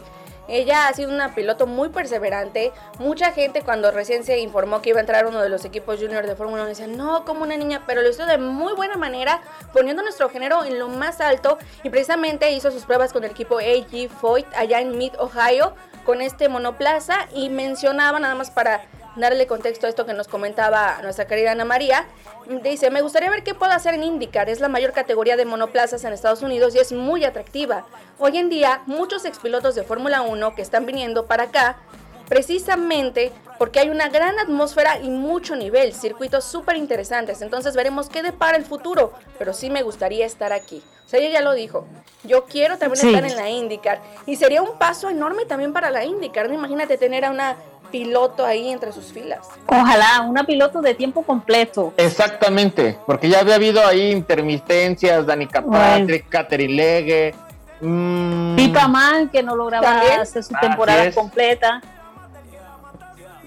ella 0.52 0.86
ha 0.86 0.92
sido 0.92 1.10
una 1.10 1.34
piloto 1.34 1.66
muy 1.66 1.88
perseverante. 1.88 2.72
Mucha 2.98 3.32
gente 3.32 3.62
cuando 3.62 3.90
recién 3.90 4.22
se 4.22 4.38
informó 4.38 4.82
que 4.82 4.90
iba 4.90 4.98
a 4.98 5.00
entrar 5.00 5.26
uno 5.26 5.40
de 5.40 5.48
los 5.48 5.64
equipos 5.64 5.98
junior 5.98 6.26
de 6.26 6.36
Fórmula 6.36 6.62
1 6.62 6.68
decía, 6.68 6.86
no, 6.86 7.24
como 7.24 7.42
una 7.42 7.56
niña, 7.56 7.84
pero 7.86 8.02
lo 8.02 8.10
hizo 8.10 8.26
de 8.26 8.36
muy 8.36 8.74
buena 8.74 8.96
manera, 8.96 9.40
poniendo 9.72 10.02
nuestro 10.02 10.28
género 10.28 10.62
en 10.64 10.78
lo 10.78 10.88
más 10.88 11.22
alto 11.22 11.56
y 11.82 11.88
precisamente 11.88 12.52
hizo 12.52 12.70
sus 12.70 12.84
pruebas 12.84 13.14
con 13.14 13.24
el 13.24 13.30
equipo 13.30 13.58
AG 13.58 14.10
Foyt 14.20 14.46
allá 14.54 14.80
en 14.80 14.98
Mid, 14.98 15.14
Ohio, 15.18 15.74
con 16.04 16.20
este 16.20 16.50
monoplaza 16.50 17.28
y 17.34 17.48
mencionaba 17.48 18.20
nada 18.20 18.34
más 18.34 18.50
para 18.50 18.82
darle 19.16 19.46
contexto 19.46 19.86
a 19.86 19.90
esto 19.90 20.06
que 20.06 20.14
nos 20.14 20.28
comentaba 20.28 20.98
nuestra 21.02 21.26
querida 21.26 21.52
Ana 21.52 21.64
María. 21.64 22.06
Dice, 22.62 22.90
me 22.90 23.02
gustaría 23.02 23.30
ver 23.30 23.42
qué 23.42 23.54
puedo 23.54 23.72
hacer 23.72 23.94
en 23.94 24.04
IndyCar. 24.04 24.48
Es 24.48 24.60
la 24.60 24.68
mayor 24.68 24.92
categoría 24.92 25.36
de 25.36 25.44
monoplazas 25.44 26.04
en 26.04 26.12
Estados 26.12 26.42
Unidos 26.42 26.74
y 26.74 26.78
es 26.78 26.92
muy 26.92 27.24
atractiva. 27.24 27.86
Hoy 28.18 28.38
en 28.38 28.48
día, 28.48 28.82
muchos 28.86 29.24
expilotos 29.24 29.74
de 29.74 29.82
Fórmula 29.84 30.22
1 30.22 30.54
que 30.54 30.62
están 30.62 30.86
viniendo 30.86 31.26
para 31.26 31.44
acá, 31.44 31.76
precisamente 32.28 33.32
porque 33.58 33.78
hay 33.78 33.90
una 33.90 34.08
gran 34.08 34.38
atmósfera 34.40 34.98
y 35.00 35.10
mucho 35.10 35.54
nivel, 35.54 35.94
circuitos 35.94 36.44
súper 36.44 36.76
interesantes. 36.76 37.42
Entonces 37.42 37.76
veremos 37.76 38.08
qué 38.08 38.22
depara 38.22 38.56
el 38.56 38.64
futuro, 38.64 39.12
pero 39.38 39.52
sí 39.52 39.70
me 39.70 39.82
gustaría 39.82 40.26
estar 40.26 40.52
aquí. 40.52 40.82
O 41.06 41.08
sea, 41.08 41.20
ella 41.20 41.30
ya 41.30 41.42
lo 41.42 41.52
dijo. 41.52 41.86
Yo 42.24 42.46
quiero 42.46 42.78
también 42.78 43.06
estar 43.06 43.24
en 43.24 43.36
la 43.36 43.50
IndyCar. 43.50 44.00
Y 44.26 44.36
sería 44.36 44.62
un 44.62 44.78
paso 44.78 45.10
enorme 45.10 45.44
también 45.44 45.72
para 45.72 45.90
la 45.90 46.04
IndyCar. 46.04 46.48
¿no? 46.48 46.54
Imagínate 46.54 46.96
tener 46.96 47.24
a 47.24 47.30
una 47.30 47.56
piloto 47.92 48.44
ahí 48.44 48.70
entre 48.70 48.90
sus 48.90 49.12
filas. 49.12 49.46
Ojalá, 49.66 50.22
una 50.22 50.42
piloto 50.42 50.80
de 50.80 50.94
tiempo 50.94 51.22
completo. 51.22 51.92
Exactamente, 51.96 52.98
porque 53.06 53.28
ya 53.28 53.38
había 53.38 53.54
habido 53.54 53.86
ahí 53.86 54.10
intermitencias, 54.10 55.24
Danica 55.24 55.62
Patrick, 55.64 56.28
Catherine 56.28 56.74
Legge. 56.74 57.34
Mmm, 57.80 58.56
Pipa 58.56 58.88
Man, 58.88 59.28
que 59.28 59.42
no 59.42 59.54
lograba 59.54 60.00
hacer 60.20 60.42
su 60.42 60.54
temporada 60.54 61.12
completa. 61.12 61.80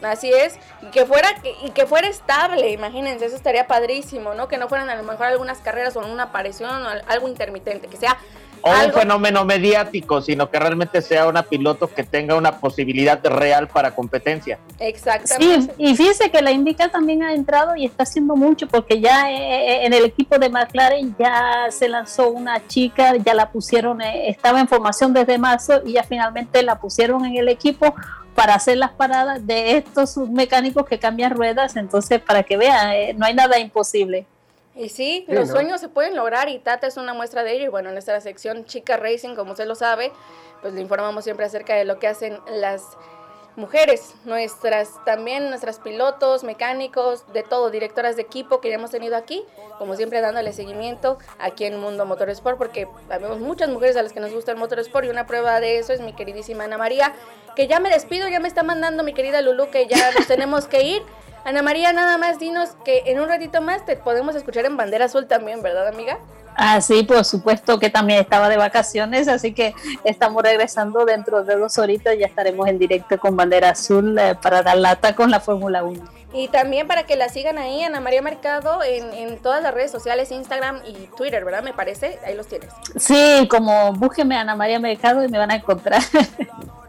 Así 0.03 0.31
es, 0.31 0.59
y 0.83 0.87
que 0.87 1.05
fuera 1.05 1.29
y 1.63 1.71
que 1.71 1.87
fuera 1.87 2.07
estable, 2.07 2.69
imagínense, 2.71 3.25
eso 3.25 3.35
estaría 3.35 3.65
padrísimo, 3.65 4.35
¿no? 4.35 4.47
Que 4.47 4.57
no 4.57 4.67
fueran 4.69 4.89
a 4.89 4.95
lo 4.95 5.03
mejor 5.03 5.25
algunas 5.25 5.57
carreras 5.59 5.95
o 5.95 6.01
una 6.01 6.23
aparición 6.23 6.85
o 6.85 6.89
algo 7.07 7.27
intermitente, 7.27 7.87
que 7.87 7.97
sea 7.97 8.17
o 8.65 8.85
un 8.85 8.91
fenómeno 8.91 9.45
mediático, 9.45 10.21
sino 10.21 10.49
que 10.49 10.57
realmente 10.59 10.99
sea 11.03 11.27
una 11.27 11.43
piloto 11.43 11.87
que 11.87 12.03
tenga 12.03 12.35
una 12.35 12.59
posibilidad 12.59 13.23
real 13.23 13.67
para 13.67 13.91
competencia. 13.91 14.57
Exactamente. 14.79 15.61
Sí, 15.61 15.71
y 15.77 15.95
fíjese 15.95 16.31
que 16.31 16.41
la 16.41 16.51
Indica 16.51 16.89
también 16.89 17.21
ha 17.21 17.33
entrado 17.35 17.75
y 17.75 17.85
está 17.85 18.03
haciendo 18.03 18.35
mucho 18.35 18.67
porque 18.67 18.99
ya 18.99 19.31
eh, 19.31 19.35
eh, 19.35 19.85
en 19.85 19.93
el 19.93 20.03
equipo 20.03 20.39
de 20.39 20.49
McLaren 20.49 21.15
ya 21.19 21.67
se 21.69 21.87
lanzó 21.87 22.31
una 22.31 22.65
chica, 22.67 23.15
ya 23.17 23.35
la 23.35 23.51
pusieron, 23.51 24.01
eh, 24.01 24.29
estaba 24.29 24.59
en 24.59 24.67
formación 24.67 25.13
desde 25.13 25.37
marzo 25.37 25.81
y 25.85 25.93
ya 25.93 26.03
finalmente 26.03 26.63
la 26.63 26.79
pusieron 26.79 27.23
en 27.23 27.37
el 27.37 27.49
equipo 27.49 27.93
para 28.33 28.55
hacer 28.55 28.77
las 28.77 28.91
paradas 28.91 29.45
de 29.45 29.77
estos 29.77 30.17
mecánicos 30.17 30.87
que 30.87 30.97
cambian 30.97 31.31
ruedas, 31.31 31.75
entonces 31.75 32.19
para 32.19 32.41
que 32.41 32.57
vean, 32.57 33.15
no 33.15 33.27
hay 33.27 33.35
nada 33.35 33.59
imposible. 33.59 34.25
Y 34.75 34.89
sí, 34.89 35.25
los 35.29 35.49
sueños 35.49 35.79
se 35.79 35.87
pueden 35.87 36.15
lograr 36.15 36.49
y 36.49 36.59
Tata 36.59 36.87
es 36.87 36.97
una 36.97 37.13
muestra 37.13 37.43
de 37.43 37.53
ello. 37.53 37.65
Y 37.65 37.69
bueno, 37.69 37.89
en 37.89 37.95
nuestra 37.95 38.19
sección 38.19 38.65
Chica 38.65 38.97
Racing, 38.97 39.35
como 39.35 39.51
usted 39.51 39.65
lo 39.65 39.75
sabe, 39.75 40.11
pues 40.61 40.73
le 40.73 40.81
informamos 40.81 41.23
siempre 41.23 41.45
acerca 41.45 41.75
de 41.75 41.85
lo 41.85 41.97
que 41.97 42.07
hacen 42.07 42.39
las 42.47 42.97
mujeres, 43.55 44.15
nuestras 44.25 45.03
también 45.05 45.49
nuestras 45.49 45.79
pilotos, 45.79 46.43
mecánicos, 46.43 47.23
de 47.31 47.43
todo, 47.43 47.69
directoras 47.69 48.15
de 48.17 48.23
equipo 48.23 48.59
que 48.59 48.69
ya 48.69 48.75
hemos 48.75 48.91
tenido 48.91 49.15
aquí, 49.15 49.45
como 49.77 49.95
siempre 49.95 50.19
dándole 50.21 50.51
seguimiento 50.51 51.17
aquí 51.39 51.65
en 51.65 51.79
Mundo 51.79 52.05
Motorsport, 52.05 52.57
porque 52.57 52.87
vemos 53.07 53.39
muchas 53.39 53.69
mujeres 53.69 53.95
a 53.95 54.03
las 54.03 54.11
que 54.11 54.19
nos 54.19 54.33
gusta 54.33 54.51
el 54.51 54.57
Motorsport 54.57 55.05
y 55.05 55.09
una 55.09 55.25
prueba 55.25 55.59
de 55.59 55.77
eso 55.79 55.93
es 55.93 56.01
mi 56.01 56.13
queridísima 56.13 56.65
Ana 56.65 56.77
María, 56.77 57.13
que 57.55 57.67
ya 57.67 57.79
me 57.79 57.89
despido, 57.89 58.27
ya 58.27 58.41
me 58.41 58.49
está 58.49 58.63
mandando 58.63 59.03
mi 59.03 59.13
querida 59.13 59.41
Lulu 59.41 59.69
que 59.69 59.87
ya 59.87 60.11
nos 60.11 60.27
tenemos 60.27 60.67
que 60.67 60.83
ir. 60.83 61.01
Ana 61.45 61.61
María, 61.61 61.93
nada 61.93 62.17
más 62.17 62.39
dinos 62.39 62.69
que 62.83 63.03
en 63.05 63.19
un 63.19 63.29
ratito 63.29 63.61
más 63.61 63.85
te 63.85 63.95
podemos 63.95 64.35
escuchar 64.35 64.65
en 64.65 64.77
Bandera 64.77 65.05
Azul 65.05 65.27
también, 65.27 65.61
¿verdad, 65.61 65.87
amiga? 65.87 66.17
Ah, 66.55 66.81
sí, 66.81 67.03
por 67.03 67.23
supuesto 67.23 67.77
que 67.77 67.91
también 67.91 68.19
estaba 68.19 68.49
de 68.49 68.57
vacaciones, 68.57 69.27
así 69.27 69.53
que 69.53 69.75
estamos 70.03 70.41
regresando 70.41 71.05
dentro 71.05 71.43
de 71.43 71.55
dos 71.55 71.77
horitas, 71.77 72.17
ya 72.17 72.25
estaremos 72.25 72.67
en 72.67 72.79
directo 72.79 73.19
con 73.19 73.37
Bandera 73.37 73.69
Azul 73.69 74.17
eh, 74.17 74.33
para 74.41 74.63
dar 74.63 74.77
lata 74.77 75.13
con 75.13 75.29
la 75.29 75.39
Fórmula 75.39 75.83
1. 75.83 76.03
Y 76.33 76.47
también 76.47 76.87
para 76.87 77.03
que 77.03 77.15
la 77.15 77.29
sigan 77.29 77.59
ahí, 77.59 77.83
Ana 77.83 78.01
María 78.01 78.23
Mercado, 78.23 78.81
en, 78.83 79.13
en, 79.13 79.37
todas 79.37 79.61
las 79.61 79.71
redes 79.71 79.91
sociales, 79.91 80.31
Instagram 80.31 80.81
y 80.87 80.93
Twitter, 81.15 81.45
¿verdad? 81.45 81.61
Me 81.61 81.73
parece, 81.73 82.17
ahí 82.25 82.35
los 82.35 82.47
tienes. 82.47 82.69
Sí, 82.95 83.47
como 83.51 83.93
búsqueme 83.93 84.35
Ana 84.35 84.55
María 84.55 84.79
Mercado 84.79 85.23
y 85.23 85.27
me 85.27 85.37
van 85.37 85.51
a 85.51 85.55
encontrar. 85.57 86.01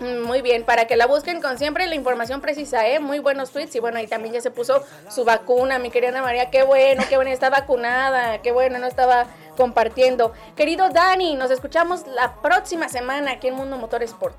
Muy 0.00 0.42
bien, 0.42 0.64
para 0.64 0.86
que 0.86 0.96
la 0.96 1.06
busquen 1.06 1.40
con 1.40 1.58
siempre 1.58 1.86
la 1.86 1.94
información 1.94 2.40
precisa, 2.40 2.86
¿eh? 2.86 3.00
Muy 3.00 3.20
buenos 3.20 3.50
tweets 3.50 3.74
y 3.76 3.80
bueno, 3.80 3.98
ahí 3.98 4.06
también 4.06 4.34
ya 4.34 4.40
se 4.40 4.50
puso 4.50 4.82
su 5.08 5.24
vacuna, 5.24 5.78
mi 5.78 5.90
querida 5.90 6.10
Ana 6.10 6.22
María, 6.22 6.50
qué 6.50 6.62
bueno, 6.62 7.02
qué 7.08 7.16
bueno, 7.16 7.30
está 7.30 7.50
vacunada, 7.50 8.42
qué 8.42 8.52
bueno, 8.52 8.78
no 8.78 8.86
estaba 8.86 9.26
compartiendo. 9.56 10.32
Querido 10.56 10.88
Dani, 10.90 11.36
nos 11.36 11.50
escuchamos 11.50 12.06
la 12.06 12.34
próxima 12.42 12.88
semana 12.88 13.32
aquí 13.32 13.48
en 13.48 13.54
Mundo 13.54 13.76
Motor 13.76 14.02
Sport. 14.02 14.36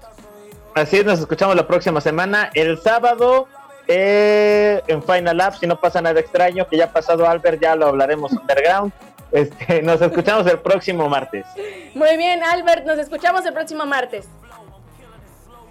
Así 0.75 0.97
es, 0.97 1.05
nos 1.05 1.19
escuchamos 1.19 1.55
la 1.55 1.65
próxima 1.65 2.01
semana, 2.01 2.49
el 2.53 2.77
sábado 2.81 3.47
eh, 3.87 4.81
en 4.87 5.01
Final 5.03 5.37
Lab, 5.37 5.57
si 5.57 5.67
no 5.67 5.79
pasa 5.79 6.01
nada 6.01 6.19
extraño, 6.19 6.67
que 6.67 6.77
ya 6.77 6.85
ha 6.85 6.91
pasado 6.91 7.27
Albert, 7.27 7.61
ya 7.61 7.75
lo 7.75 7.87
hablaremos 7.87 8.31
underground. 8.31 8.91
Este, 9.31 9.81
nos 9.81 10.01
escuchamos 10.01 10.47
el 10.47 10.59
próximo 10.59 11.09
martes. 11.09 11.45
Muy 11.93 12.15
bien, 12.15 12.41
Albert, 12.41 12.85
nos 12.85 12.97
escuchamos 12.99 13.45
el 13.45 13.53
próximo 13.53 13.85
martes. 13.85 14.29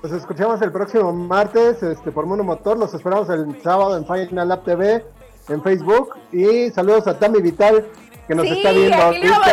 Nos 0.05 0.13
escuchamos 0.13 0.61
el 0.61 0.71
próximo 0.71 1.11
martes 1.15 1.83
este, 1.83 2.13
por 2.13 2.27
Mundo 2.27 2.45
Motor. 2.45 2.77
Los 2.77 2.93
esperamos 2.93 3.27
el 3.31 3.63
sábado 3.63 3.97
en 3.97 4.05
Final 4.07 4.49
Lab 4.49 4.63
TV, 4.63 5.03
en 5.49 5.63
Facebook. 5.63 6.15
Y 6.31 6.69
saludos 6.73 7.07
a 7.07 7.19
Tami 7.19 7.41
Vital, 7.41 7.87
que 8.29 8.35
nos 8.35 8.45
está 8.47 8.71
viendo. 8.73 8.99
Aquí 9.03 9.21
le 9.21 9.29
saludos 9.31 9.49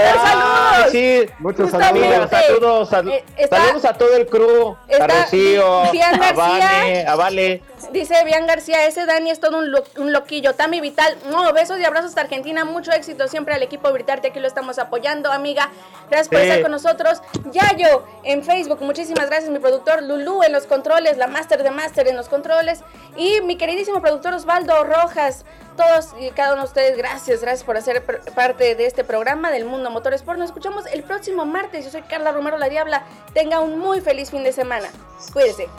Ay, 0.73 0.91
sí. 0.91 1.29
Muchos 1.39 1.69
Justamente. 1.71 2.09
saludos. 2.11 2.29
Saludos, 2.29 2.89
sal- 2.89 3.07
Eh, 3.07 3.23
está- 3.37 3.57
saludos 3.61 3.85
a 3.85 3.93
todo 3.93 4.13
el 4.13 4.27
crew, 4.27 4.71
a 4.75 4.91
está 4.91 5.07
Rocío, 5.23 5.83
a. 5.83 6.33
Vane, 6.35 7.05
a 7.07 7.15
Vale. 7.15 7.61
Dice 7.91 8.15
Bian 8.25 8.47
García, 8.47 8.85
ese 8.85 9.05
Dani 9.05 9.31
es 9.31 9.39
todo 9.39 9.57
un, 9.59 9.71
lo- 9.71 9.83
un 9.97 10.13
loquillo. 10.13 10.53
Tami 10.53 10.81
Vital, 10.81 11.17
no, 11.29 11.51
besos 11.53 11.79
y 11.79 11.83
abrazos 11.85 12.09
hasta 12.09 12.21
Argentina. 12.21 12.63
Mucho 12.65 12.91
éxito 12.91 13.27
siempre 13.27 13.53
al 13.53 13.63
equipo 13.63 13.91
Britarte. 13.91 14.29
Aquí 14.29 14.39
lo 14.39 14.47
estamos 14.47 14.79
apoyando, 14.79 15.31
amiga. 15.31 15.69
Gracias 16.09 16.29
por 16.29 16.39
Sí. 16.39 16.43
estar 16.47 16.61
con 16.61 16.71
nosotros. 16.71 17.21
Yayo 17.51 18.03
en 18.23 18.43
Facebook, 18.43 18.81
muchísimas 18.81 19.27
gracias. 19.27 19.49
Mi 19.49 19.59
productor 19.59 20.03
Lulú 20.03 20.43
en 20.43 20.51
los 20.51 20.65
controles, 20.67 21.17
la 21.17 21.27
Master 21.27 21.63
de 21.63 21.71
Master 21.71 22.07
en 22.07 22.15
los 22.17 22.29
controles. 22.29 22.81
Y 23.17 23.41
mi 23.41 23.57
queridísimo 23.57 24.01
productor 24.01 24.33
Osvaldo 24.33 24.83
Rojas. 24.83 25.45
Todos 25.77 26.09
y 26.19 26.29
cada 26.31 26.53
uno 26.53 26.63
de 26.63 26.67
ustedes, 26.67 26.97
gracias, 26.97 27.41
gracias 27.41 27.63
por 27.63 27.77
hacer 27.77 28.03
parte 28.35 28.75
de 28.75 28.85
este 28.85 29.03
programa 29.05 29.51
del 29.51 29.63
Mundo 29.65 29.89
Motorsport. 29.89 30.37
Nos 30.37 30.49
escuchamos 30.49 30.85
el 30.87 31.01
próximo 31.03 31.45
martes. 31.45 31.85
Yo 31.85 31.91
soy 31.91 32.01
Carla 32.03 32.31
Romero 32.33 32.57
La 32.57 32.67
Diabla. 32.69 33.03
Tenga 33.33 33.61
un 33.61 33.79
muy 33.79 34.01
feliz 34.01 34.29
fin 34.31 34.43
de 34.43 34.51
semana. 34.51 34.89
Cuídese. 35.33 35.69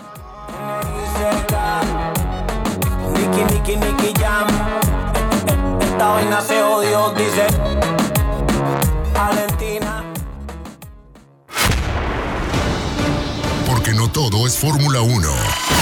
Nicky, 3.14 3.44
Nicky, 3.44 3.76
Nicky 3.76 4.12
Jam. 4.20 4.46
Esta 5.80 6.08
vaina 6.08 6.40
se 6.40 6.60
jodió, 6.60 7.10
dice 7.10 7.46
Valentina. 9.14 10.04
Porque 13.66 13.92
no 13.92 14.08
todo 14.08 14.46
es 14.46 14.58
Fórmula 14.58 15.00
1. 15.00 15.81